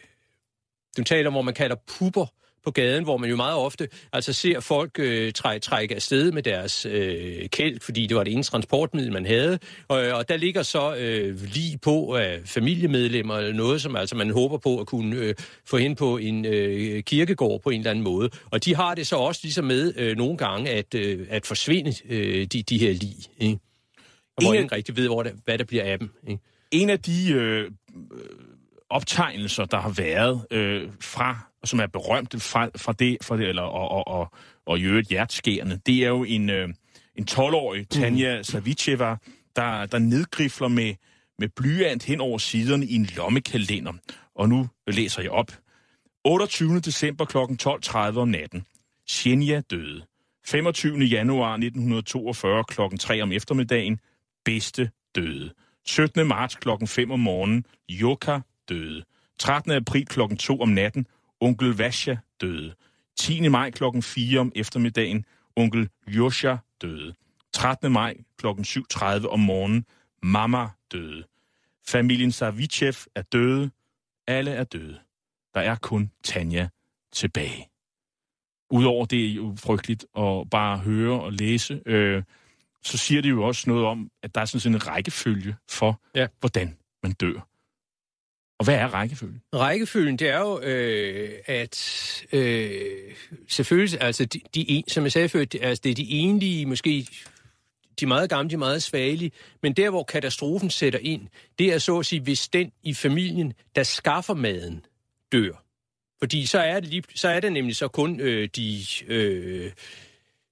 du 0.96 1.04
taler 1.04 1.26
om, 1.26 1.32
hvor 1.34 1.42
man 1.42 1.54
kalder 1.54 1.76
pupper, 1.98 2.26
på 2.68 2.72
gaden, 2.72 3.04
hvor 3.04 3.16
man 3.16 3.30
jo 3.30 3.36
meget 3.36 3.56
ofte 3.56 3.88
altså 4.12 4.32
ser 4.32 4.60
folk 4.60 4.98
øh, 4.98 5.32
trække, 5.32 5.64
trække 5.64 5.94
afsted 5.94 6.32
med 6.32 6.42
deres 6.42 6.86
øh, 6.86 7.48
kælk, 7.48 7.82
fordi 7.82 8.06
det 8.06 8.16
var 8.16 8.24
det 8.24 8.32
eneste 8.32 8.50
transportmiddel, 8.50 9.12
man 9.12 9.26
havde. 9.26 9.58
Og, 9.88 9.98
og 9.98 10.28
der 10.28 10.36
ligger 10.36 10.62
så 10.62 10.96
øh, 10.96 11.42
lige 11.42 11.78
på 11.78 12.14
af 12.14 12.40
familiemedlemmer 12.44 13.36
eller 13.36 13.52
noget, 13.52 13.82
som 13.82 13.96
altså 13.96 14.16
man 14.16 14.30
håber 14.30 14.58
på 14.58 14.80
at 14.80 14.86
kunne 14.86 15.16
øh, 15.16 15.34
få 15.66 15.76
hen 15.76 15.94
på 15.94 16.16
en 16.16 16.44
øh, 16.44 17.02
kirkegård 17.02 17.62
på 17.62 17.70
en 17.70 17.80
eller 17.80 17.90
anden 17.90 18.04
måde. 18.04 18.30
Og 18.50 18.64
de 18.64 18.74
har 18.74 18.94
det 18.94 19.06
så 19.06 19.16
også 19.16 19.40
ligesom 19.44 19.64
med 19.64 19.92
øh, 19.96 20.16
nogle 20.16 20.36
gange 20.36 20.70
at, 20.70 20.94
øh, 20.94 21.26
at 21.30 21.46
forsvinde 21.46 21.92
øh, 22.08 22.46
de, 22.46 22.62
de 22.62 22.78
her 22.78 22.92
lig. 22.92 23.16
Ikke? 23.38 23.58
Og 24.36 24.44
hvor 24.44 24.54
ingen 24.54 24.72
rigtig 24.72 24.96
ved, 24.96 25.06
hvor 25.06 25.22
det, 25.22 25.32
hvad 25.44 25.58
der 25.58 25.64
bliver 25.64 25.84
af 25.84 25.98
dem. 25.98 26.10
Ikke? 26.28 26.42
En 26.70 26.90
af 26.90 27.00
de 27.00 27.32
øh, 27.32 27.70
optegnelser, 28.90 29.64
der 29.64 29.80
har 29.80 29.90
været 29.90 30.46
øh, 30.50 30.88
fra 31.00 31.48
som 31.64 31.80
er 31.80 31.86
berømt 31.86 32.42
fra, 32.42 32.68
fra 32.76 32.92
det, 32.92 33.18
fra 33.22 33.36
det 33.36 33.48
eller, 33.48 33.62
og, 33.62 33.88
og, 33.88 34.08
og, 34.08 34.32
og 34.66 34.78
i 34.78 34.82
øvrigt 34.82 35.08
hjertskærende, 35.08 35.80
det 35.86 36.04
er 36.04 36.08
jo 36.08 36.24
en, 36.24 36.50
øh, 36.50 36.68
en 37.16 37.26
12-årig, 37.30 37.88
Tanja 37.88 38.36
mm. 38.36 38.44
Savicheva, 38.44 39.16
der, 39.56 39.86
der 39.86 39.98
nedgrifler 39.98 40.68
med, 40.68 40.94
med 41.38 41.48
blyant 41.48 42.04
hen 42.04 42.20
over 42.20 42.38
siderne 42.38 42.86
i 42.86 42.94
en 42.94 43.08
lommekalender. 43.16 43.92
Og 44.34 44.48
nu 44.48 44.68
læser 44.86 45.22
jeg 45.22 45.30
op. 45.30 45.52
28. 46.24 46.80
december 46.80 47.24
kl. 47.24 47.36
12.30 47.36 48.18
om 48.18 48.28
natten. 48.28 48.66
Xenia 49.10 49.60
døde. 49.70 50.04
25. 50.46 50.98
januar 50.98 51.52
1942 51.52 52.64
kl. 52.64 52.96
3 53.00 53.22
om 53.22 53.32
eftermiddagen. 53.32 54.00
Bedste 54.44 54.90
døde. 55.14 55.52
17. 55.86 56.26
marts 56.26 56.56
kl. 56.56 56.68
5 56.86 57.10
om 57.10 57.20
morgenen. 57.20 57.64
Joka 57.88 58.38
døde. 58.68 59.04
13. 59.38 59.72
april 59.72 60.06
kl. 60.06 60.20
2 60.38 60.60
om 60.60 60.68
natten. 60.68 61.06
Onkel 61.40 61.78
Vasha 61.78 62.14
døde. 62.40 62.74
10. 63.16 63.48
maj 63.48 63.70
kl. 63.70 63.84
4 64.00 64.40
om 64.40 64.52
eftermiddagen. 64.54 65.24
Onkel 65.56 65.88
Josha 66.06 66.56
døde. 66.82 67.14
13. 67.52 67.92
maj 67.92 68.16
kl. 68.38 68.46
7.30 68.46 69.28
om 69.28 69.40
morgenen. 69.40 69.84
Mama 70.22 70.66
døde. 70.92 71.24
Familien 71.88 72.32
Savichev 72.32 72.94
er 73.14 73.22
døde. 73.22 73.70
Alle 74.26 74.50
er 74.50 74.64
døde. 74.64 74.98
Der 75.54 75.60
er 75.60 75.74
kun 75.74 76.10
Tanja 76.24 76.68
tilbage. 77.12 77.68
Udover 78.70 79.06
det 79.06 79.24
er 79.24 79.34
jo 79.34 79.54
frygteligt 79.58 80.06
at 80.18 80.50
bare 80.50 80.78
høre 80.78 81.20
og 81.20 81.32
læse, 81.32 81.82
øh, 81.86 82.22
så 82.82 82.98
siger 82.98 83.22
det 83.22 83.30
jo 83.30 83.42
også 83.42 83.70
noget 83.70 83.86
om, 83.86 84.10
at 84.22 84.34
der 84.34 84.40
er 84.40 84.44
sådan 84.44 84.74
en 84.74 84.86
rækkefølge 84.86 85.56
for, 85.68 86.00
ja. 86.14 86.26
hvordan 86.40 86.76
man 87.02 87.12
dør. 87.12 87.48
Og 88.58 88.64
hvad 88.64 88.74
er 88.74 88.94
rækkefølgen? 88.94 89.42
Rækkefølgen, 89.54 90.16
det 90.16 90.28
er 90.28 90.38
jo, 90.38 90.60
øh, 90.60 91.30
at 91.46 92.24
øh, 92.32 92.70
selvfølgelig, 93.48 94.02
altså, 94.02 94.24
de, 94.24 94.40
de, 94.54 94.82
som 94.88 95.04
jeg 95.04 95.12
sagde 95.12 95.28
før, 95.28 95.44
det, 95.44 95.62
altså, 95.62 95.82
det 95.84 95.90
er 95.90 95.94
de 95.94 96.10
enlige, 96.10 96.66
måske 96.66 97.06
de 98.00 98.06
meget 98.06 98.30
gamle, 98.30 98.50
de 98.50 98.56
meget 98.56 98.82
svagelige, 98.82 99.32
men 99.62 99.72
der, 99.72 99.90
hvor 99.90 100.02
katastrofen 100.02 100.70
sætter 100.70 100.98
ind, 100.98 101.28
det 101.58 101.72
er 101.72 101.78
så 101.78 101.98
at 101.98 102.06
sige, 102.06 102.20
hvis 102.20 102.48
den 102.48 102.72
i 102.82 102.94
familien, 102.94 103.52
der 103.76 103.82
skaffer 103.82 104.34
maden, 104.34 104.86
dør. 105.32 105.64
Fordi 106.18 106.46
så 106.46 106.58
er 106.58 106.80
det, 106.80 106.88
lige, 106.88 107.02
så 107.14 107.28
er 107.28 107.40
det 107.40 107.52
nemlig 107.52 107.76
så 107.76 107.88
kun 107.88 108.20
øh, 108.20 108.48
de 108.56 108.80
øh, 109.06 109.70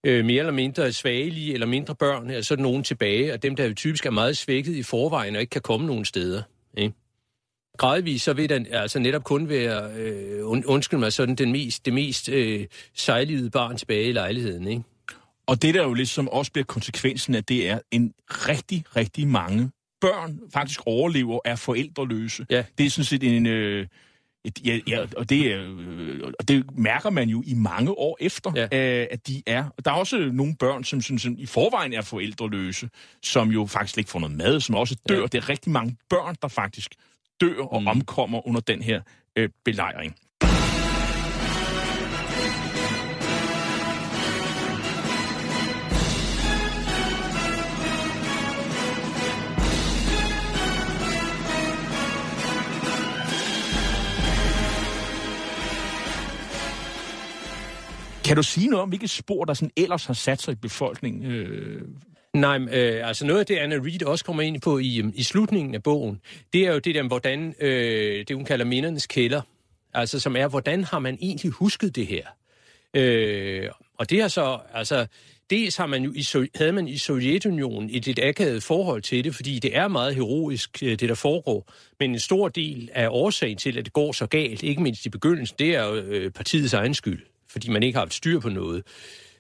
øh, 0.07 0.25
mere 0.25 0.39
eller 0.39 0.53
mindre 0.53 0.93
svagelige 0.93 1.55
eller 1.55 1.67
mindre 1.67 1.95
børn, 1.95 2.31
altså 2.31 2.55
er 2.55 2.59
nogen 2.59 2.85
tilbage, 2.85 3.33
og 3.33 3.43
dem, 3.43 3.57
der 3.57 3.65
jo 3.65 3.75
typisk 3.75 4.07
er 4.07 4.11
meget 4.11 4.37
svækket 4.37 4.77
i 4.77 4.83
forvejen 4.83 5.35
og 5.35 5.41
ikke 5.41 5.51
kan 5.51 5.63
komme 5.63 5.87
nogen 5.87 6.05
steder. 6.05 6.43
Ikke? 6.77 6.95
Gradvist 7.77 8.25
så 8.25 8.33
vil 8.33 8.49
den 8.49 8.67
altså 8.71 8.99
netop 8.99 9.25
kun 9.25 9.49
være, 9.49 9.93
øh, 9.93 10.47
und, 10.47 10.65
undskyld 10.65 11.01
mig, 11.01 11.13
sådan 11.13 11.35
den 11.35 11.53
mest, 11.53 11.87
det 11.87 11.93
mest 11.93 12.29
øh, 12.29 12.67
sejlivede 12.95 13.51
barn 13.51 13.77
tilbage 13.77 14.09
i 14.09 14.13
lejligheden, 14.13 14.69
ikke? 14.69 14.83
Og 15.47 15.63
det, 15.63 15.75
der 15.75 15.83
jo 15.83 15.95
ligesom 15.95 16.29
også 16.29 16.53
bliver 16.53 16.65
konsekvensen 16.65 17.35
af 17.35 17.45
det, 17.45 17.69
er 17.69 17.79
en 17.91 18.13
rigtig, 18.29 18.85
rigtig 18.97 19.29
mange 19.29 19.71
børn 20.01 20.41
faktisk 20.53 20.81
overlever, 20.87 21.41
er 21.45 21.57
forældreløse. 21.57 22.47
Ja. 22.51 22.65
Det 22.79 22.87
er 22.87 22.91
sådan 22.91 23.05
set 23.05 23.23
en... 23.23 23.47
Øh, 23.47 23.87
et, 24.47 24.67
ja, 24.67 24.79
ja, 24.89 25.07
og, 25.17 25.31
det, 25.31 25.53
øh, 25.53 26.33
og 26.39 26.49
det 26.49 26.79
mærker 26.79 27.11
man 27.11 27.29
jo 27.29 27.43
i 27.47 27.55
mange 27.55 27.91
år 27.91 28.17
efter, 28.21 28.53
ja. 28.57 29.01
øh, 29.01 29.07
at 29.11 29.27
de 29.27 29.43
er. 29.47 29.65
Der 29.85 29.91
er 29.91 29.95
også 29.95 30.31
nogle 30.33 30.57
børn, 30.57 30.85
som, 30.85 31.03
som, 31.03 31.19
som 31.19 31.35
i 31.39 31.47
forvejen 31.47 31.93
er 31.93 32.03
forældreløse, 32.03 32.89
som 33.23 33.51
jo 33.51 33.67
faktisk 33.67 33.99
ikke 33.99 34.11
får 34.11 34.19
noget 34.19 34.37
mad, 34.37 34.61
som 34.61 34.75
også 34.75 34.97
dør. 35.09 35.21
Ja. 35.21 35.27
Det 35.27 35.35
er 35.35 35.49
rigtig 35.49 35.73
mange 35.73 35.97
børn, 36.11 36.37
der 36.43 36.49
faktisk 36.49 36.95
dør 37.41 37.63
og 37.63 37.83
mm. 37.83 37.89
omkommer 37.89 38.49
under 38.49 38.61
den 38.61 38.83
her 38.83 39.01
øh, 39.37 39.49
belejring. 39.65 40.17
Kan 58.27 58.37
du 58.37 58.43
sige 58.43 58.69
noget 58.69 58.83
om, 58.83 58.89
hvilke 58.89 59.09
spor, 59.09 59.45
der 59.45 59.55
sådan 59.55 59.71
ellers 59.77 60.07
har 60.07 60.15
sat 60.15 60.43
sig 60.43 60.53
i 60.53 60.55
befolkningen 60.55 61.25
øh, 61.25 61.89
Nej, 62.37 62.59
øh, 62.59 63.09
altså 63.09 63.27
noget 63.27 63.41
af 63.41 63.47
det, 63.47 63.57
Anna 63.57 63.77
Reid 63.77 64.03
også 64.03 64.25
kommer 64.25 64.43
ind 64.43 64.61
på 64.61 64.79
i, 64.79 64.99
øhm, 64.99 65.13
i 65.15 65.23
slutningen 65.23 65.75
af 65.75 65.83
bogen, 65.83 66.21
det 66.53 66.67
er 66.67 66.73
jo 66.73 66.79
det 66.79 66.95
der, 66.95 67.03
hvordan, 67.03 67.55
øh, 67.61 68.25
det 68.29 68.37
hun 68.37 68.45
kalder 68.45 68.65
mindernes 68.65 69.07
kælder, 69.07 69.41
altså 69.95 70.21
som 70.21 70.37
er, 70.37 70.49
hvordan 70.49 70.85
har 70.85 70.99
man 70.99 71.19
egentlig 71.21 71.51
husket 71.51 71.97
det 71.97 72.07
her? 72.07 72.23
Øh, 72.95 73.69
og 73.99 74.11
det 74.11 74.21
er 74.21 74.29
så, 74.29 74.59
altså, 74.75 75.07
dels 75.51 75.77
har 75.77 75.87
man 75.87 76.03
jo 76.05 76.13
i, 76.13 76.49
havde 76.55 76.73
man 76.73 76.89
i 76.89 76.97
Sovjetunionen 76.97 77.91
et 77.93 78.07
lidt 78.07 78.19
akavet 78.23 78.63
forhold 78.63 79.03
til 79.03 79.25
det, 79.25 79.35
fordi 79.35 79.59
det 79.59 79.77
er 79.77 79.89
meget 79.89 80.15
heroisk, 80.15 80.83
øh, 80.83 80.91
det 80.91 81.09
der 81.09 81.15
foregår. 81.15 81.73
Men 82.01 82.11
en 82.11 82.19
stor 82.19 82.49
del 82.49 82.91
af 82.95 83.09
årsagen 83.11 83.59
til, 83.59 83.79
at 83.79 83.85
det 83.85 83.93
går 83.93 84.13
så 84.13 84.27
galt, 84.27 84.63
ikke 84.63 84.83
mindst 84.83 85.07
i 85.07 85.09
begyndelsen, 85.09 85.57
det 85.59 85.75
er 85.75 85.85
jo 85.85 85.95
øh, 85.95 86.31
partiets 86.31 86.73
egen 86.75 86.95
skyld, 86.95 87.27
fordi 87.49 87.71
man 87.71 87.83
ikke 87.83 87.97
har 87.97 88.05
haft 88.05 88.15
styr 88.15 88.41
på 88.41 88.49
noget. 88.49 88.83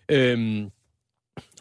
Øh, 0.08 0.66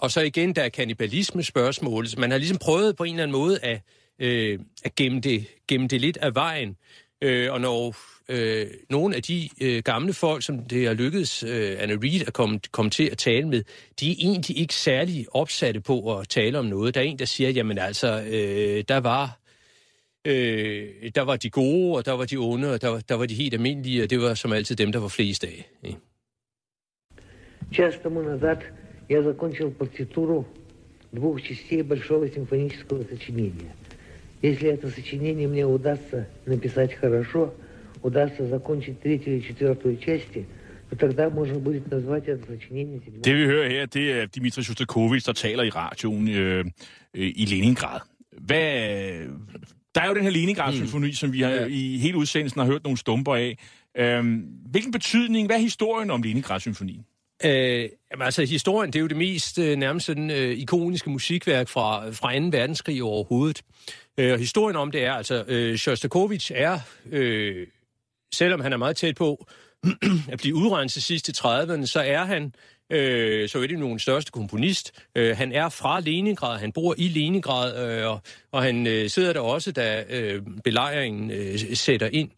og 0.01 0.11
så 0.11 0.21
igen, 0.21 0.55
der 0.55 0.61
er 0.61 0.69
kanibalisme-spørgsmålet. 0.69 2.17
Man 2.17 2.31
har 2.31 2.37
ligesom 2.37 2.57
prøvet 2.57 2.95
på 2.95 3.03
en 3.03 3.13
eller 3.13 3.23
anden 3.23 3.37
måde 3.37 3.59
at, 3.59 3.81
øh, 4.19 4.59
at 4.85 4.95
gemme, 4.95 5.19
det, 5.19 5.45
gemme 5.67 5.87
det 5.87 6.01
lidt 6.01 6.17
af 6.17 6.35
vejen. 6.35 6.77
Øh, 7.21 7.51
og 7.53 7.61
når 7.61 7.95
øh, 8.29 8.67
nogle 8.89 9.15
af 9.15 9.23
de 9.23 9.49
øh, 9.61 9.83
gamle 9.83 10.13
folk, 10.13 10.43
som 10.43 10.65
det 10.65 10.87
har 10.87 10.93
lykkedes 10.93 11.43
øh, 11.43 11.77
Anna 11.79 11.95
Reid 12.03 12.27
at 12.27 12.33
komme, 12.33 12.59
komme 12.71 12.91
til 12.91 13.09
at 13.09 13.17
tale 13.17 13.47
med, 13.47 13.63
de 13.99 14.11
er 14.11 14.15
egentlig 14.19 14.57
ikke 14.57 14.73
særlig 14.73 15.25
opsatte 15.31 15.81
på 15.81 16.17
at 16.17 16.29
tale 16.29 16.59
om 16.59 16.65
noget. 16.65 16.95
Der 16.95 17.01
er 17.01 17.05
en, 17.05 17.19
der 17.19 17.25
siger, 17.25 17.49
jamen 17.49 17.77
altså, 17.77 18.21
øh, 18.21 18.83
der 18.87 18.97
var... 18.97 19.39
Øh, 20.27 21.11
der 21.15 21.21
var 21.21 21.35
de 21.35 21.49
gode, 21.49 21.97
og 21.97 22.05
der 22.05 22.11
var 22.11 22.25
de 22.25 22.37
onde, 22.37 22.73
og 22.73 22.81
der, 22.81 22.99
der 22.99 23.15
var 23.15 23.25
de 23.25 23.35
helt 23.35 23.53
almindelige, 23.53 24.03
og 24.03 24.09
det 24.09 24.21
var 24.21 24.33
som 24.33 24.53
altid 24.53 24.75
dem, 24.75 24.91
der 24.91 24.99
var 24.99 25.07
flest 25.07 25.43
af. 25.43 25.69
Ikke? 25.83 25.99
Just 27.71 28.05
a 28.05 28.09
minute, 28.09 28.39
that 28.39 28.57
я 29.09 29.21
закончил 29.21 29.71
партитуру 29.71 30.47
двух 31.11 31.41
частей 31.41 31.81
большого 31.81 32.29
симфонического 32.29 33.03
сочинения. 33.03 33.75
Если 34.41 34.69
это 34.69 34.89
сочинение 34.89 35.47
мне 35.47 35.65
удастся 35.65 36.27
написать 36.45 36.93
хорошо, 36.93 37.53
удастся 38.03 38.45
закончить 38.47 38.99
третью 39.01 39.37
и 39.37 39.41
четвертую 39.41 39.97
части, 39.97 40.45
то 40.89 40.95
тогда 40.95 41.29
можно 41.29 41.57
будет 41.59 41.89
назвать 41.89 42.27
это 42.27 42.45
сочинение 42.45 42.99
седьмым. 42.99 43.21
Det 43.23 43.35
vi 43.35 43.45
hører 43.45 43.69
her, 43.69 43.85
det 43.85 44.11
er 44.11 44.25
Dimitri 44.25 44.63
Shostakovich, 44.63 45.25
der 45.25 45.33
taler 45.33 45.63
i 45.63 45.69
radioen 45.69 46.29
øh, 46.29 46.65
øh, 47.13 47.33
i 47.35 47.45
Leningrad. 47.45 47.99
Hvad, 48.37 48.65
der 49.95 50.01
er 50.01 50.07
jo 50.07 50.13
den 50.13 50.23
her 50.23 50.29
Leningrad-symfoni, 50.29 51.13
som 51.13 51.33
vi 51.33 51.41
har, 51.41 51.49
Ja. 51.49 51.65
i 51.65 51.97
hele 51.97 52.17
udsendelsen 52.17 52.59
har 52.61 52.67
hørt 52.67 52.83
nogle 52.83 52.97
stumper 52.97 53.35
af. 53.35 53.57
Øhm, 53.97 54.45
hvilken 54.71 54.91
betydning, 54.91 55.47
hvad 55.47 55.55
er 55.55 55.61
historien 55.61 56.11
om 56.11 56.21
Leningrad-symfonien? 56.21 57.05
Øh, 57.43 57.89
jamen, 58.11 58.25
altså, 58.25 58.45
historien, 58.45 58.93
det 58.93 58.99
er 58.99 59.01
jo 59.01 59.07
det 59.07 59.17
mest 59.17 59.59
øh, 59.59 59.75
nærmest 59.75 60.05
sådan, 60.05 60.31
øh, 60.31 60.57
ikoniske 60.57 61.09
musikværk 61.09 61.69
fra, 61.69 62.09
fra 62.09 62.39
2. 62.39 62.45
verdenskrig 62.45 63.03
overhovedet. 63.03 63.61
Øh, 64.17 64.33
og 64.33 64.39
historien 64.39 64.75
om 64.75 64.91
det 64.91 65.03
er, 65.03 65.13
altså, 65.13 65.43
øh, 65.47 65.77
Shostakovich 65.77 66.51
er, 66.55 66.79
øh, 67.11 67.67
selvom 68.33 68.59
han 68.59 68.73
er 68.73 68.77
meget 68.77 68.95
tæt 68.97 69.15
på 69.15 69.47
at 70.31 70.39
blive 70.39 70.55
udrenset 70.55 70.93
til 70.93 71.03
sidst 71.03 71.29
i 71.29 71.31
30'erne, 71.31 71.85
så 71.85 71.99
er 72.05 72.23
han 72.23 72.53
øh, 72.89 73.49
Sovjetunionens 73.49 74.01
største 74.01 74.31
komponist. 74.31 74.91
Øh, 75.15 75.37
han 75.37 75.51
er 75.51 75.69
fra 75.69 75.99
Leningrad, 75.99 76.59
han 76.59 76.71
bor 76.71 76.95
i 76.97 77.07
Leningrad, 77.07 77.99
øh, 77.99 78.07
og, 78.07 78.21
og 78.51 78.63
han 78.63 78.87
øh, 78.87 79.09
sidder 79.09 79.33
der 79.33 79.39
også, 79.39 79.71
da 79.71 80.03
øh, 80.09 80.41
belejringen 80.63 81.31
øh, 81.31 81.59
sætter 81.59 82.09
ind. 82.11 82.31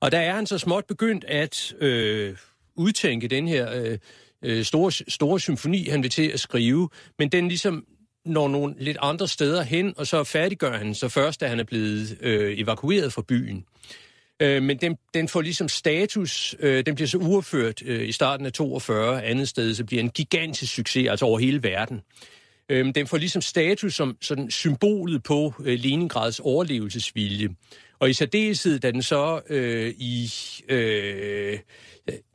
Og 0.00 0.12
der 0.12 0.18
er 0.18 0.34
han 0.34 0.46
så 0.46 0.58
småt 0.58 0.84
begyndt 0.84 1.24
at 1.24 1.74
øh, 1.80 2.36
udtænke 2.78 3.28
den 3.28 3.48
her 3.48 3.72
øh, 3.74 3.98
øh, 4.44 4.64
store, 4.64 4.92
store 5.08 5.40
symfoni, 5.40 5.88
han 5.88 6.02
vil 6.02 6.10
til 6.10 6.28
at 6.28 6.40
skrive, 6.40 6.88
men 7.18 7.28
den 7.28 7.48
ligesom 7.48 7.84
når 8.24 8.48
nogle 8.48 8.74
lidt 8.78 8.96
andre 9.00 9.28
steder 9.28 9.62
hen, 9.62 9.94
og 9.96 10.06
så 10.06 10.24
færdiggør 10.24 10.78
han 10.78 10.94
så 10.94 11.08
først, 11.08 11.40
da 11.40 11.46
han 11.46 11.60
er 11.60 11.64
blevet 11.64 12.18
øh, 12.20 12.58
evakueret 12.58 13.12
fra 13.12 13.22
byen. 13.28 13.64
Øh, 14.42 14.62
men 14.62 14.76
den, 14.76 14.96
den 15.14 15.28
får 15.28 15.40
ligesom 15.40 15.68
status, 15.68 16.54
øh, 16.60 16.86
den 16.86 16.94
bliver 16.94 17.08
så 17.08 17.18
uafført 17.18 17.82
øh, 17.84 18.08
i 18.08 18.12
starten 18.12 18.46
af 18.46 18.52
42, 18.52 19.24
andet 19.24 19.48
sted, 19.48 19.74
så 19.74 19.84
bliver 19.84 20.02
en 20.02 20.10
gigantisk 20.10 20.74
succes, 20.74 21.08
altså 21.08 21.24
over 21.24 21.38
hele 21.38 21.62
verden. 21.62 22.00
Øh, 22.68 22.94
den 22.94 23.06
får 23.06 23.16
ligesom 23.16 23.42
status 23.42 23.94
som 23.94 24.16
sådan 24.20 24.50
symbolet 24.50 25.22
på 25.22 25.54
øh, 25.64 25.78
Leningrads 25.78 26.40
overlevelsesvilje. 26.40 27.48
Og 27.98 28.10
i 28.10 28.12
særdeleshed, 28.12 28.78
da 28.78 28.90
den 28.90 29.02
så 29.02 29.40
øh, 29.48 29.94
i 29.98 30.30
øh, 30.68 31.58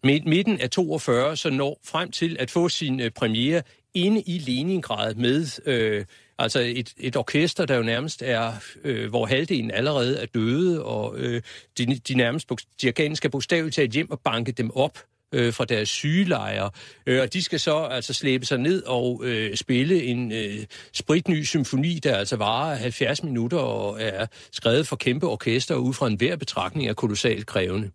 midt- 0.04 0.26
midten 0.26 0.60
af 0.62 0.70
42 0.70 1.36
så 1.36 1.50
når 1.50 1.80
frem 1.86 2.12
til 2.12 2.38
at 2.40 2.52
få 2.52 2.70
sin 2.70 3.00
øh, 3.00 3.12
premiere 3.12 3.62
inde 3.94 4.22
i 4.22 4.38
Leningrad 4.40 5.16
med 5.16 5.60
øh, 5.66 6.06
altså 6.40 6.60
et, 6.60 6.94
et 6.98 7.16
orkester, 7.16 7.66
der 7.66 7.76
jo 7.76 7.84
nærmest 7.84 8.22
er, 8.22 8.54
øh, 8.84 9.10
hvor 9.10 9.26
halvdelen 9.26 9.72
allerede 9.72 10.20
er 10.20 10.26
døde, 10.26 10.86
og 10.86 11.18
øh, 11.18 11.42
de, 11.78 11.86
de 11.86 12.16
nærmest 12.16 12.48
bog- 12.48 12.58
dirigenten 12.82 13.16
skal 13.16 13.30
bogstaveligt 13.30 13.76
talt 13.76 13.92
hjem 13.92 14.12
og 14.12 14.20
banke 14.20 14.52
dem 14.52 14.72
op 14.72 15.00
øh, 15.34 15.54
fra 15.54 15.66
deres 15.66 15.90
sygelejre. 15.90 16.70
Øh, 17.06 17.22
og 17.22 17.34
de 17.34 17.44
skal 17.44 17.60
så 17.60 17.78
altså 17.78 18.14
slæbe 18.14 18.46
sig 18.46 18.58
ned 18.58 18.84
og 18.84 19.22
øh, 19.26 19.56
spille 19.56 20.04
en 20.04 20.32
øh, 20.32 20.66
spritny 20.94 21.44
symfoni, 21.44 22.00
der 22.00 22.18
altså 22.18 22.36
varer 22.36 22.76
70 22.76 23.24
minutter 23.24 23.58
og 23.58 24.02
er 24.02 24.26
skrevet 24.52 24.88
for 24.88 24.96
kæmpe 24.96 25.28
orkester 25.28 25.76
ud 25.76 25.94
fra 25.94 26.08
enhver 26.08 26.36
betragtning 26.36 26.90
er 26.90 26.94
kolossalt 26.94 27.46
krævende. 27.46 27.92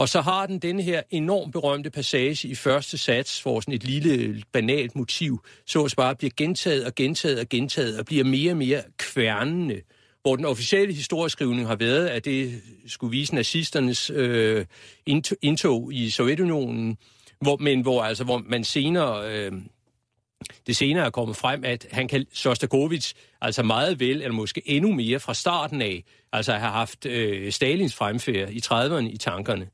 Og 0.00 0.08
så 0.08 0.20
har 0.20 0.46
den 0.46 0.58
denne 0.58 0.82
her 0.82 1.02
enormt 1.10 1.52
berømte 1.52 1.90
passage 1.90 2.48
i 2.48 2.54
første 2.54 2.98
sats, 2.98 3.42
hvor 3.42 3.60
sådan 3.60 3.74
et 3.74 3.84
lille 3.84 4.42
banalt 4.52 4.96
motiv, 4.96 5.44
så 5.66 5.84
at 5.84 5.94
bare 5.96 6.16
bliver 6.16 6.30
gentaget 6.36 6.84
og 6.84 6.94
gentaget 6.94 7.40
og 7.40 7.48
gentaget, 7.48 7.98
og 7.98 8.06
bliver 8.06 8.24
mere 8.24 8.52
og 8.52 8.56
mere 8.56 8.82
kværnende. 8.98 9.80
Hvor 10.22 10.36
den 10.36 10.44
officielle 10.44 10.94
historieskrivning 10.94 11.66
har 11.66 11.76
været, 11.76 12.08
at 12.08 12.24
det 12.24 12.62
skulle 12.86 13.10
vise 13.10 13.34
nazisternes 13.34 14.10
øh, 14.10 14.66
indtog 15.42 15.92
i 15.92 16.10
Sovjetunionen, 16.10 16.98
hvor, 17.40 17.56
men 17.56 17.80
hvor, 17.80 18.02
altså, 18.02 18.24
hvor 18.24 18.42
man 18.46 18.64
senere... 18.64 19.32
Øh, 19.32 19.52
det 20.66 20.76
senere 20.76 21.06
er 21.06 21.10
kommet 21.10 21.36
frem, 21.36 21.64
at 21.64 21.86
han 21.92 22.08
kan, 22.08 22.26
Sostakovich, 22.32 23.14
altså 23.40 23.62
meget 23.62 24.00
vel, 24.00 24.16
eller 24.22 24.32
måske 24.32 24.62
endnu 24.66 24.92
mere 24.92 25.20
fra 25.20 25.34
starten 25.34 25.82
af, 25.82 26.04
altså 26.32 26.52
har 26.52 26.70
haft 26.70 27.06
øh, 27.06 27.52
Stalins 27.52 27.94
fremfærd 27.94 28.50
i 28.50 28.60
30'erne 28.66 29.14
i 29.14 29.16
tankerne. 29.16 29.68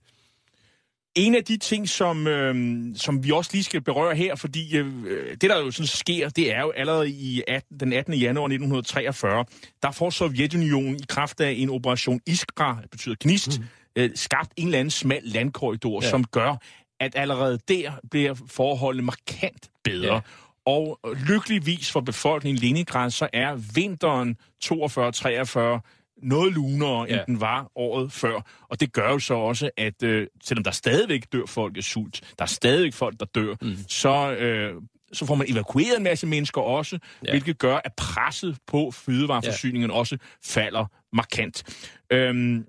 En 1.16 1.34
af 1.34 1.44
de 1.44 1.56
ting, 1.56 1.88
som, 1.88 2.26
øh, 2.26 2.54
som 2.96 3.24
vi 3.24 3.30
også 3.30 3.50
lige 3.52 3.64
skal 3.64 3.80
berøre 3.80 4.16
her, 4.16 4.34
fordi 4.34 4.76
øh, 4.76 4.92
det, 5.30 5.42
der 5.42 5.58
jo 5.58 5.70
sådan 5.70 5.86
sker, 5.86 6.28
det 6.28 6.54
er 6.54 6.60
jo 6.60 6.70
allerede 6.70 7.10
i 7.10 7.42
18, 7.48 7.80
den 7.80 7.92
18. 7.92 8.14
januar 8.14 8.44
1943, 8.44 9.44
der 9.82 9.90
får 9.90 10.10
Sovjetunionen 10.10 10.96
i 10.96 11.04
kraft 11.08 11.40
af 11.40 11.50
en 11.50 11.70
operation 11.70 12.20
Iskra, 12.26 12.78
betyder 12.90 13.14
gnist, 13.20 13.58
mm. 13.58 13.64
øh, 13.96 14.10
skabt 14.14 14.52
en 14.56 14.66
eller 14.66 14.78
anden 14.78 14.90
smal 14.90 15.22
landkorridor, 15.24 16.02
ja. 16.02 16.10
Som 16.10 16.24
gør, 16.24 16.56
at 17.00 17.12
allerede 17.16 17.58
der 17.68 17.92
bliver 18.10 18.34
forholdene 18.48 19.04
markant 19.04 19.68
bedre. 19.84 20.06
Ja. 20.06 20.14
Ja. 20.14 20.20
Og 20.66 20.98
lykkeligvis 21.28 21.92
for 21.92 22.00
befolkningen 22.00 22.62
i 22.62 22.66
Leningrad, 22.66 23.10
så 23.10 23.28
er 23.32 23.54
vinteren 23.74 24.36
42-43 24.64 25.95
noget 26.22 26.52
lunere, 26.52 27.08
end 27.08 27.16
Ja. 27.16 27.24
den 27.26 27.40
var 27.40 27.70
året 27.76 28.12
før. 28.12 28.40
Og 28.70 28.80
det 28.80 28.92
gør 28.92 29.10
jo 29.10 29.18
så 29.18 29.34
også, 29.34 29.70
at 29.76 30.02
øh, 30.02 30.26
selvom 30.44 30.64
der 30.64 30.70
stadigvæk 30.70 31.32
dør 31.32 31.46
folk 31.46 31.76
af 31.76 31.82
sult, 31.82 32.20
der 32.38 32.44
er 32.44 32.48
stadigvæk 32.48 32.92
folk, 32.92 33.20
der 33.20 33.26
dør, 33.26 33.54
mm. 33.62 33.76
så, 33.88 34.32
øh, 34.32 34.74
så 35.12 35.26
får 35.26 35.34
man 35.34 35.46
evakueret 35.50 35.96
en 35.96 36.02
masse 36.02 36.26
mennesker 36.26 36.60
også, 36.60 36.98
ja. 37.24 37.30
Hvilket 37.30 37.58
gør, 37.58 37.80
at 37.84 37.92
presset 37.96 38.58
på 38.66 38.90
fødevareforsyningen 38.90 39.90
ja. 39.90 39.96
også 39.96 40.18
falder 40.44 40.86
markant. 41.12 41.62
Øhm, 42.12 42.64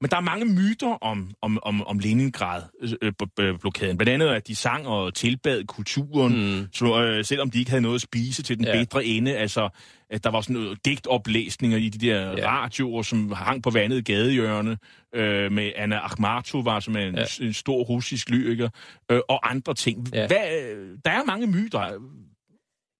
men 0.00 0.10
der 0.10 0.16
er 0.16 0.20
mange 0.20 0.46
myter 0.46 1.02
om, 1.02 1.30
om, 1.42 1.58
om, 1.62 1.86
om 1.86 1.98
Leningrad-blokaden. 1.98 3.98
Blandt 3.98 4.08
andet, 4.08 4.28
at 4.28 4.48
de 4.48 4.54
sang 4.54 4.86
og 4.86 5.14
tilbad 5.14 5.64
kulturen, 5.64 6.58
mm. 6.58 6.68
så, 6.72 7.02
øh, 7.02 7.24
selvom 7.24 7.50
de 7.50 7.58
ikke 7.58 7.70
havde 7.70 7.82
noget 7.82 7.94
at 7.94 8.00
spise 8.00 8.42
til 8.42 8.58
den 8.58 8.64
ja. 8.64 8.72
Bedre 8.72 9.04
ende. 9.04 9.36
Altså, 9.36 9.68
at 10.10 10.24
der 10.24 10.30
var 10.30 10.40
sådan 10.40 10.56
noget 10.56 10.84
digtoplæsninger 10.84 11.78
i 11.78 11.88
de 11.88 12.06
der 12.06 12.20
ja. 12.20 12.50
Radioer, 12.50 13.02
som 13.02 13.32
hang 13.32 13.62
på 13.62 13.70
vandet 13.70 14.04
gadehjørne, 14.04 14.78
øh, 15.14 15.52
med 15.52 15.72
Anna 15.76 16.04
Akhmatova, 16.04 16.80
som 16.80 16.96
er 16.96 17.00
en, 17.00 17.14
ja. 17.14 17.24
En 17.40 17.52
stor 17.52 17.82
russisk 17.82 18.30
lyriker, 18.30 18.68
øh, 19.10 19.20
og 19.28 19.50
andre 19.50 19.74
ting. 19.74 20.08
Ja. 20.14 20.20
Ja. 20.20 20.26
Hvad, 20.26 20.74
øh, 20.76 20.98
der 21.04 21.10
er 21.10 21.24
mange 21.24 21.46
myter. 21.46 21.80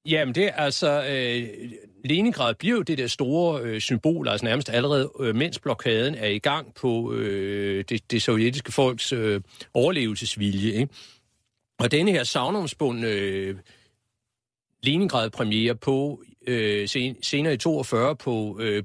Jamen 0.07 0.35
det 0.35 0.45
er 0.45 0.53
altså, 0.53 1.05
øh, 1.11 1.73
Leningrad 2.05 2.55
bliver 2.55 2.77
jo 2.77 2.83
det 2.83 2.99
der 2.99 3.07
store 3.07 3.63
øh, 3.63 3.81
symbol, 3.81 4.29
altså 4.29 4.47
nærmest 4.47 4.71
allerede, 4.71 5.13
øh, 5.21 5.35
mens 5.37 5.59
blokaden 5.59 6.15
er 6.15 6.27
i 6.27 6.39
gang 6.39 6.75
på 6.75 7.13
øh, 7.13 7.85
det, 7.89 8.11
det 8.11 8.23
sovjetiske 8.23 8.73
folks 8.73 9.13
øh, 9.13 9.41
overlevelsesvilje. 9.75 10.73
Ikke? 10.73 10.95
Og 11.79 11.91
denne 11.91 12.11
her 12.11 12.25
savnomsbund 12.25 13.07
øh, 13.07 13.57
Leningrad-premiere 14.83 15.75
på 15.75 16.23
øh, 16.47 16.89
sen, 16.89 17.23
senere 17.23 17.55
i 17.55 17.57
42 17.57 18.17
på, 18.17 18.59
øh, 18.61 18.83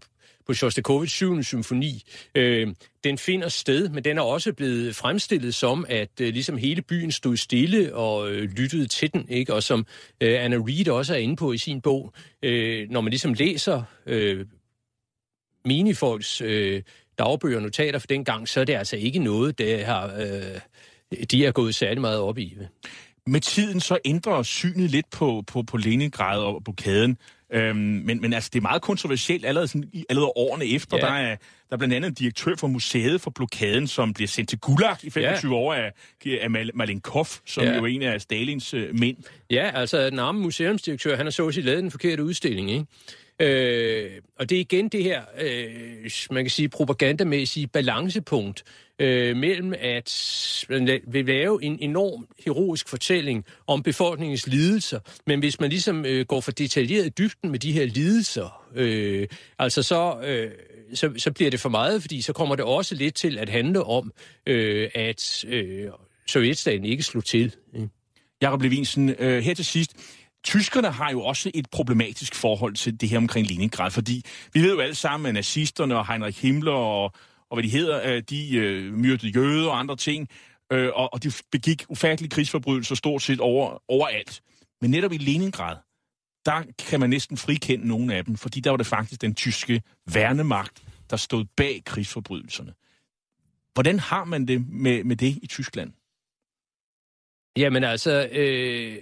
på 0.48 0.54
Shostakovichs 0.54 1.14
7. 1.14 1.44
symfoni, 1.44 2.04
øh, 2.36 2.68
den 3.04 3.18
finder 3.18 3.50
sted, 3.50 3.90
men 3.90 4.04
den 4.04 4.18
er 4.18 4.22
også 4.22 4.54
blevet 4.54 4.96
fremstillet 4.96 5.56
som, 5.56 5.86
at 5.90 6.22
øh, 6.22 6.34
ligesom 6.34 6.58
hele 6.58 6.82
byen 6.82 7.12
stod 7.12 7.38
stille 7.38 7.96
og 7.96 8.32
øh, 8.32 8.44
lyttede 8.44 8.88
til 8.88 9.14
den, 9.14 9.30
ikke? 9.30 9.54
og 9.54 9.64
som 9.64 9.86
øh, 10.22 10.44
Anna 10.44 10.58
Reid 10.58 10.90
også 10.90 11.14
er 11.14 11.18
inde 11.18 11.36
på 11.36 11.54
i 11.54 11.58
sin 11.58 11.82
bog, 11.82 12.14
øh, 12.44 12.90
når 12.90 13.02
man 13.02 13.10
ligesom 13.10 13.34
læser 13.34 13.84
øh, 14.06 14.46
minifolks 15.66 16.42
øh, 16.42 16.82
dagbøger 17.18 17.58
og 17.58 17.64
notater 17.64 18.00
for 18.00 18.08
den 18.08 18.26
gang, 18.26 18.48
så 18.48 18.60
er 18.60 18.66
det 18.66 18.74
altså 18.74 18.96
ikke 18.96 19.20
noget, 19.20 19.60
der 19.60 19.86
har, 19.86 20.14
øh, 20.18 20.60
de 21.32 21.46
er 21.46 21.52
gået 21.52 21.76
særlig 21.76 22.02
meget 22.02 22.20
op 22.20 22.38
i. 22.38 22.58
Med 23.28 23.42
tiden 23.42 23.80
så 23.80 23.98
ændrer 24.06 24.44
synet 24.44 24.92
lidt 24.92 25.10
på, 25.12 25.44
på, 25.48 25.64
på 25.64 25.78
Leningrad 25.78 26.40
og 26.40 26.64
blokaden. 26.64 27.18
Øhm, 27.54 27.78
men, 27.78 28.22
men 28.22 28.34
altså, 28.34 28.50
det 28.54 28.60
er 28.60 28.62
meget 28.62 28.82
kontroversielt 28.82 29.46
allerede, 29.46 29.68
sådan, 29.68 29.92
allerede 30.10 30.32
årene 30.36 30.66
efter. 30.66 30.98
Ja. 30.98 31.06
Der, 31.06 31.12
er, 31.12 31.36
der 31.70 31.72
er 31.72 31.78
blandt 31.78 31.94
andet 31.94 32.08
en 32.08 32.14
direktør 32.14 32.56
for 32.56 32.68
museet 32.68 33.22
for 33.22 33.32
blokaden, 33.32 33.88
som 33.88 34.14
bliver 34.14 34.28
sendt 34.28 34.50
til 34.50 34.60
Gulag 34.60 34.98
i 35.04 35.10
25 35.10 35.52
ja. 35.52 35.58
år 35.58 35.74
af, 35.74 35.92
af 36.26 36.50
Mal- 36.50 36.72
Malenkov, 36.74 37.28
som 37.46 37.64
ja. 37.64 37.70
Ja. 37.70 37.78
jo 37.78 37.84
er 37.84 37.88
en 37.88 38.02
af 38.02 38.22
Stalins 38.22 38.74
øh, 38.74 39.00
mænd. 39.00 39.18
Ja, 39.52 39.72
altså 39.74 40.10
den 40.10 40.20
arme 40.20 40.40
museumsdirektør, 40.40 41.16
han 41.18 41.26
har 41.26 41.32
så 41.32 41.46
også 41.46 41.62
lavet 41.62 41.84
den 41.84 41.92
forkerte 41.92 42.24
udstilling, 42.24 42.72
ikke? 42.72 42.86
Øh, 43.40 44.12
og 44.40 44.50
det 44.50 44.56
er 44.56 44.60
igen 44.60 44.90
det 44.90 45.04
her, 45.04 45.22
øh, 45.42 46.12
man 46.32 46.44
kan 46.44 46.50
sige, 46.50 46.70
propagandamæssige 46.70 47.68
balancepunkt 47.68 48.64
øh, 49.00 49.38
mellem 49.38 49.74
at 49.80 50.66
man 50.70 51.00
vil 51.08 51.26
lave 51.26 51.64
en 51.64 51.78
enorm 51.82 52.28
heroisk 52.46 52.90
fortælling 52.90 53.46
om 53.68 53.84
befolkningens 53.84 54.48
lidelser, 54.48 55.00
men 55.28 55.40
hvis 55.40 55.60
man 55.60 55.70
ligesom 55.70 56.06
øh, 56.06 56.26
går 56.26 56.42
for 56.42 56.52
detaljeret 56.52 57.06
i 57.06 57.10
dybden 57.10 57.52
med 57.52 57.60
de 57.60 57.72
her 57.72 57.86
lidelser, 57.86 58.66
øh, 58.76 59.28
altså 59.60 59.84
så... 59.84 60.20
Øh, 60.26 60.52
så, 60.94 61.14
så 61.18 61.32
bliver 61.32 61.52
det 61.52 61.60
for 61.60 61.70
meget, 61.70 62.02
fordi 62.02 62.22
så 62.22 62.34
kommer 62.34 62.56
det 62.56 62.66
også 62.66 62.96
lidt 62.96 63.16
til 63.16 63.38
at 63.38 63.50
handle 63.50 63.84
om, 63.84 64.12
øh, 64.46 64.90
at 64.96 65.46
øh, 65.48 65.88
Sovjetstaten 66.28 66.86
ikke 66.86 67.04
slog 67.04 67.26
til. 67.26 67.56
Jakob 68.42 68.62
Levinsen, 68.62 69.16
øh, 69.20 69.44
her 69.44 69.54
til 69.54 69.66
sidst. 69.66 69.92
Tyskerne 70.46 70.92
har 70.92 71.12
jo 71.12 71.22
også 71.22 71.52
et 71.54 71.70
problematisk 71.70 72.36
forhold 72.36 72.76
til 72.76 73.02
det 73.02 73.10
her 73.10 73.18
omkring 73.18 73.48
Leningrad, 73.48 73.92
fordi 73.92 74.24
vi 74.54 74.62
ved 74.62 74.74
jo 74.74 74.80
alle 74.80 74.96
sammen, 74.96 75.28
at 75.28 75.34
nazisterne 75.34 75.98
og 75.98 76.08
Heinrich 76.08 76.42
Himmler 76.42 76.72
og, 76.72 77.04
og 77.50 77.56
hvad 77.56 77.64
de 77.64 77.70
hedder, 77.70 78.16
øh, 78.16 78.24
de 78.30 78.56
øh, 78.56 78.94
myrdede 78.94 79.28
jøder 79.28 79.70
og 79.70 79.80
andre 79.80 79.96
ting, 79.96 80.30
øh, 80.72 80.90
og, 80.94 81.14
og 81.14 81.24
de 81.24 81.32
begik 81.52 81.86
ufattelige 81.90 82.30
krigsforbrydelser 82.30 82.96
stort 82.96 83.22
set 83.22 83.40
over, 83.40 83.84
overalt. 83.88 84.42
Men 84.82 84.92
netop 84.92 85.12
i 85.12 85.18
Leningrad, 85.18 85.78
der 86.46 86.64
kan 86.90 87.00
man 87.00 87.10
næsten 87.10 87.38
frikende 87.38 87.88
nogle 87.88 88.16
af 88.16 88.26
dem, 88.26 88.38
fordi 88.38 88.60
der 88.60 88.70
var 88.70 88.78
det 88.78 88.88
faktisk 88.88 89.22
den 89.22 89.36
tyske 89.36 89.82
værnemagt, 90.14 90.84
der 91.10 91.18
stod 91.18 91.46
bag 91.58 91.82
krigsforbrydelserne. 91.86 92.74
Hvordan 93.74 94.00
har 94.00 94.24
man 94.24 94.48
det 94.48 94.68
med, 94.70 95.04
med 95.04 95.16
det 95.16 95.40
i 95.42 95.48
Tyskland? 95.48 95.94
Jamen 97.58 97.84
altså, 97.84 98.28
øh, 98.32 98.98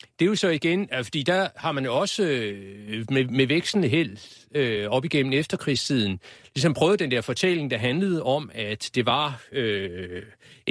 det 0.00 0.24
er 0.24 0.26
jo 0.26 0.34
så 0.34 0.48
igen, 0.48 0.88
altså, 0.92 1.04
fordi 1.04 1.22
der 1.22 1.48
har 1.56 1.72
man 1.72 1.84
jo 1.84 1.96
også 1.96 2.22
øh, 2.22 3.04
med, 3.10 3.24
med 3.24 3.46
vækstende 3.46 3.88
held 3.88 4.16
øh, 4.54 4.88
op 4.88 5.04
igennem 5.04 5.32
efterkrigstiden, 5.32 6.20
ligesom 6.54 6.74
prøvet 6.74 6.98
den 6.98 7.10
der 7.10 7.20
fortælling, 7.20 7.70
der 7.70 7.78
handlede 7.78 8.22
om, 8.22 8.50
at 8.54 8.90
det 8.94 9.06
var 9.06 9.42
øh, 9.52 10.22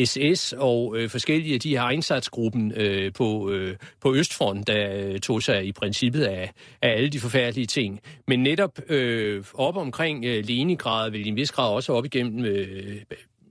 SS 0.06 0.54
og 0.58 0.98
øh, 0.98 1.10
forskellige 1.10 1.54
af 1.54 1.60
de 1.60 1.78
her 1.78 1.90
indsatsgruppen 1.90 2.72
øh, 2.76 3.14
på, 3.14 3.52
øh, 3.52 3.76
på 4.02 4.16
Østfront, 4.16 4.68
der 4.68 4.96
øh, 4.96 5.20
tog 5.20 5.44
sig 5.44 5.66
i 5.66 5.72
princippet 5.72 6.24
af, 6.24 6.52
af 6.82 6.90
alle 6.90 7.10
de 7.10 7.20
forfærdelige 7.20 7.68
ting. 7.68 8.00
Men 8.28 8.44
netop 8.44 8.80
øh, 8.90 9.44
op 9.54 9.78
omkring 9.78 10.26
øh, 10.26 10.44
Leningrad, 10.46 11.12
vel 11.12 11.26
i 11.26 11.30
en 11.30 11.36
vis 11.36 11.52
grad 11.52 11.74
også 11.74 11.94
op 11.94 12.06
igennem 12.06 12.46
øh, 12.46 13.02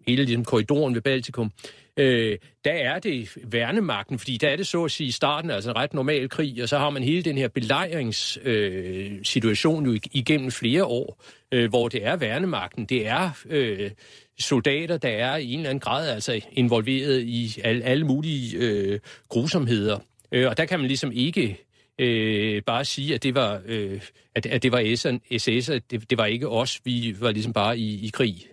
hele 0.07 0.25
ligesom, 0.25 0.45
korridoren 0.45 0.95
ved 0.95 1.03
Baltikum, 1.03 1.53
øh, 1.97 2.39
der 2.65 2.73
er 2.73 2.99
det 2.99 3.37
værnemagten, 3.45 4.19
fordi 4.19 4.37
der 4.37 4.49
er 4.49 4.57
det 4.57 4.67
så 4.67 4.85
at 4.85 4.91
sige 4.91 5.07
i 5.07 5.11
starten, 5.11 5.51
altså 5.51 5.71
en 5.71 5.77
ret 5.77 5.95
normal 5.95 6.29
krig, 6.29 6.63
og 6.63 6.69
så 6.69 6.79
har 6.79 6.91
man 6.91 7.03
hele 7.03 7.23
den 7.23 7.39
her 7.39 7.49
belejringssituation 7.49 9.87
øh, 9.87 9.95
jo 9.95 10.01
igennem 10.13 10.51
flere 10.51 10.85
år, 10.85 11.23
øh, 11.53 11.69
hvor 11.69 11.89
det 11.89 12.07
er 12.07 12.17
værnemagten, 12.17 12.85
det 12.85 13.07
er 13.07 13.31
øh, 13.47 13.91
soldater, 14.39 14.97
der 14.97 15.09
er 15.09 15.37
i 15.37 15.53
en 15.53 15.59
eller 15.59 15.71
anden 15.71 15.81
grad 15.81 16.09
altså 16.09 16.41
involveret 16.53 17.21
i 17.21 17.61
alle, 17.65 17.85
alle 17.85 18.07
mulige 18.07 18.59
øh, 18.59 19.01
grusomheder. 19.29 19.99
Øh, 20.33 20.49
og 20.49 20.57
der 20.57 20.65
kan 20.65 20.79
man 20.79 20.89
ligesom 20.89 21.13
ikke 21.13 21.65
øh, 21.99 22.63
bare 22.63 22.85
sige, 22.85 23.15
at 23.15 23.23
det 23.23 23.35
var, 23.35 23.63
øh, 23.67 24.01
at, 24.35 24.47
at 24.47 24.63
det 24.63 24.73
var 24.73 24.97
SS, 25.39 25.71
det, 25.91 26.11
det 26.11 26.19
var 26.19 26.27
ikke 26.27 26.49
os, 26.49 26.81
vi 26.85 27.17
var 27.21 27.31
ligesom 27.31 27.53
bare 27.53 27.79
i, 27.79 28.07
i 28.07 28.09
krig. 28.09 28.47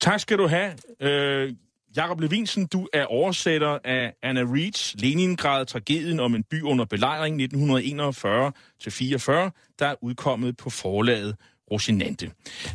Tak 0.00 0.20
skal 0.20 0.38
du 0.38 0.46
have. 0.46 0.72
Øh, 1.00 1.52
Jakob 1.96 2.20
Levinsen, 2.20 2.66
du 2.66 2.88
er 2.92 3.04
oversætter 3.04 3.78
af 3.84 4.14
Anna 4.22 4.40
Reeds 4.40 4.94
Leningrad, 4.98 5.66
tragedien 5.66 6.20
om 6.20 6.34
en 6.34 6.44
by 6.50 6.62
under 6.62 6.84
belejring 6.84 7.42
1941-44, 7.42 7.46
der 9.78 9.86
er 9.86 9.94
udkommet 10.02 10.56
på 10.56 10.70
forlaget 10.70 11.36
Rosinante. 11.70 12.30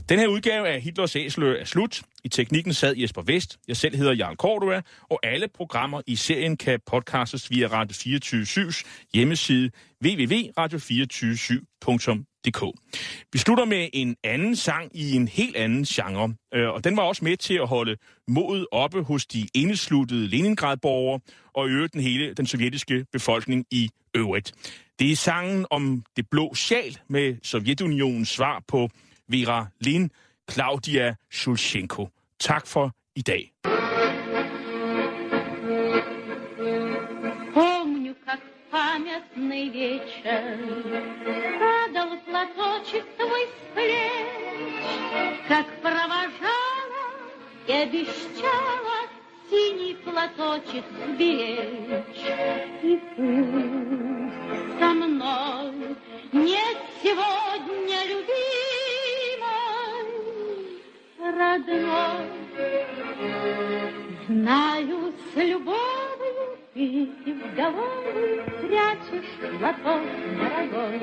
Den 0.09 0.19
her 0.19 0.27
udgave 0.27 0.67
af 0.67 0.81
Hitlers 0.81 1.15
Æsler 1.15 1.47
er 1.47 1.65
slut. 1.65 2.01
I 2.23 2.29
teknikken 2.29 2.73
sad 2.73 2.95
Jesper 2.97 3.21
Vest. 3.21 3.59
Jeg 3.67 3.77
selv 3.77 3.95
hedder 3.95 4.13
Jarl 4.13 4.35
Cordua, 4.35 4.81
og 5.01 5.19
alle 5.23 5.47
programmer 5.47 6.01
i 6.07 6.15
serien 6.15 6.57
kan 6.57 6.79
podcastes 6.85 7.51
via 7.51 7.67
Radio 7.67 7.95
24-7's 7.95 8.83
hjemmeside 9.13 9.71
www.radio247.dk. 10.05 12.25
Vi 13.33 13.39
slutter 13.39 13.65
med 13.65 13.89
en 13.93 14.15
anden 14.23 14.55
sang 14.55 14.91
i 14.93 15.15
en 15.15 15.27
helt 15.27 15.55
anden 15.55 15.83
genre, 15.83 16.33
øh, 16.53 16.69
og 16.69 16.83
den 16.83 16.97
var 16.97 17.03
også 17.03 17.25
med 17.25 17.37
til 17.37 17.53
at 17.53 17.67
holde 17.67 17.97
modet 18.27 18.67
oppe 18.71 19.03
hos 19.03 19.25
de 19.25 19.47
indesluttede 19.53 20.27
Leningrad-borgere 20.27 21.19
og 21.53 21.69
øvrigt 21.69 21.93
den 21.93 22.01
hele 22.01 22.33
den 22.33 22.47
sovjetiske 22.47 23.05
befolkning 23.11 23.65
i 23.71 23.89
øvrigt. 24.15 24.53
Det 24.99 25.11
er 25.11 25.15
sangen 25.15 25.65
om 25.69 26.03
det 26.17 26.29
blå 26.29 26.53
sjal 26.55 26.99
med 27.09 27.35
Sovjetunionens 27.43 28.29
svar 28.29 28.63
på 28.67 28.89
Vera 29.29 29.65
Lin, 29.81 30.11
Claudia 30.51 31.15
Shulchenko. 31.31 32.09
Tak 32.39 32.67
for 32.67 32.95
i 33.15 33.21
dag. 33.21 33.51
Памятный 38.75 39.69
вечер 39.69 40.59
Падал 41.59 42.17
платочек 42.25 43.05
твой 43.15 43.43
с 43.47 43.73
плеч 43.73 44.75
Как 45.47 45.65
провожала 45.81 47.05
и 47.67 47.71
обещала 47.71 48.97
Синий 49.49 49.95
платочек 50.03 50.83
беречь 51.17 52.25
И 52.83 52.99
пусть 53.15 54.79
со 54.79 54.89
мной 54.93 55.95
нет 56.33 56.77
сегодня 57.01 57.97
любимой, 58.11 58.35
родной. 61.17 62.25
Знаю, 64.27 65.13
с 65.33 65.35
любовью 65.37 66.14
ты 66.75 67.33
в 67.33 67.55
голову 67.55 68.43
прячешь 68.61 69.31
платок 69.59 70.01
дорогой. 70.37 70.99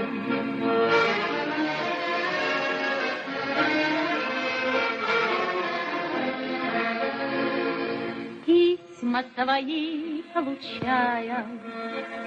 Письма 8.45 9.23
твои 9.35 10.23
получая, 10.35 11.47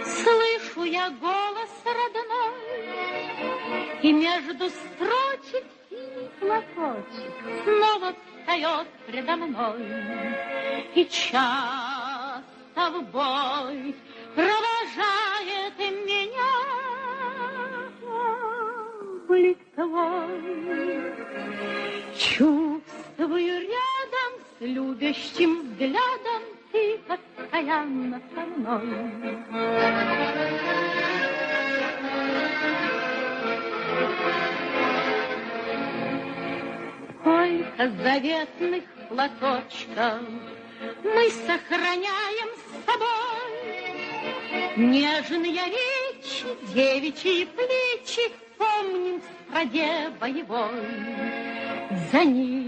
Слышу 0.04 0.84
я 0.86 1.12
голос 1.12 1.84
родной, 1.86 2.90
И 4.02 4.12
между 4.12 4.70
строчек 4.70 5.66
синий 5.88 6.30
платочек 6.40 7.34
Снова 7.64 8.14
встает 8.14 8.88
предо 9.06 9.36
мной. 9.36 9.86
И 10.96 11.06
часто 11.06 12.15
в 12.76 13.02
бой 13.12 13.96
провожает 14.36 15.78
меня 16.06 16.54
Блик 19.28 19.58
твой. 19.76 21.14
Чувствую 22.18 23.62
рядом 23.62 24.32
с 24.60 24.62
любящим 24.62 25.72
взглядом 25.72 26.44
Ты 26.72 27.00
постоянно 27.08 28.22
со 28.34 28.42
мной. 28.42 29.36
Сколько 37.20 37.90
заветных 38.04 38.84
платочков 39.10 40.22
Мы 41.04 41.30
сохраняем 41.32 42.50
с 42.86 42.92
собой. 42.92 44.78
Нежные 44.78 45.66
речи, 45.66 46.46
девичьи 46.74 47.46
плечи 47.46 48.32
Помним 48.58 49.20
в 49.20 49.24
страде 49.50 50.10
боевой. 50.20 50.88
За 52.12 52.24
них 52.24 52.66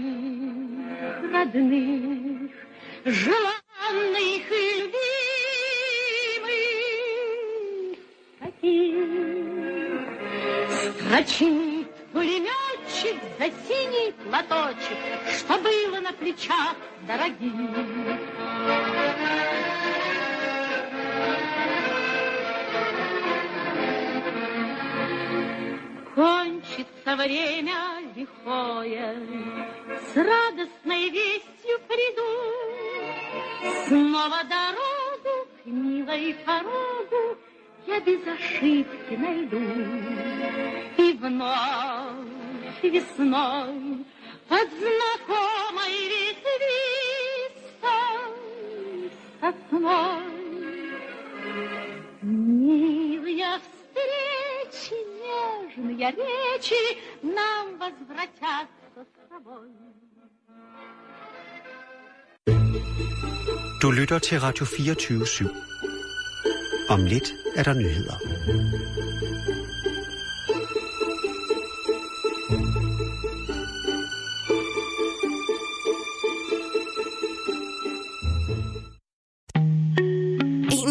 родных, 1.32 2.50
желанных 3.04 4.50
и 4.50 4.62
любимых, 4.80 5.28
таких 8.40 8.96
строчит 10.70 11.88
пулеметчик 12.98 13.20
за 13.38 13.50
синий 13.66 14.12
платочек, 14.12 14.98
что 15.36 15.58
было 15.58 16.00
на 16.00 16.12
плечах 16.12 16.76
дорогих. 17.06 18.18
Кончится 26.14 27.16
время 27.16 28.02
лихое, 28.16 29.16
с 30.12 30.16
радостной 30.16 31.10
вестью 31.10 31.78
приду. 31.86 32.28
Снова 33.86 34.42
дорогу 34.44 35.48
к 35.62 35.66
милой 35.66 36.34
порогу 36.44 37.38
я 37.86 38.00
без 38.00 38.26
ошибки 38.26 39.14
найду. 39.14 39.60
И 40.96 41.12
вновь 41.12 42.37
весной 42.82 44.04
под 44.48 44.68
знакомой 44.82 45.96
ветвистой 46.12 46.68
сосной 49.40 50.38
Милые 52.22 53.52
встречи, 53.64 54.96
нежные 55.22 56.10
речи 56.10 56.82
нам 57.22 57.78
возвратятся 57.78 59.00
с 59.04 59.28
тобой. 59.30 59.68
Du 63.80 63.90
lytter 63.92 64.18
til 64.18 64.40
Radio 64.40 64.64
24 64.64 65.24
/7. 65.24 65.48
Om 66.88 67.06
lidt 67.06 67.32
er 67.56 67.62
der 67.62 67.74
nyheder. 67.74 68.16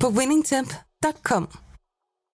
på 0.00 0.10
winningtemp.com. 0.10 1.69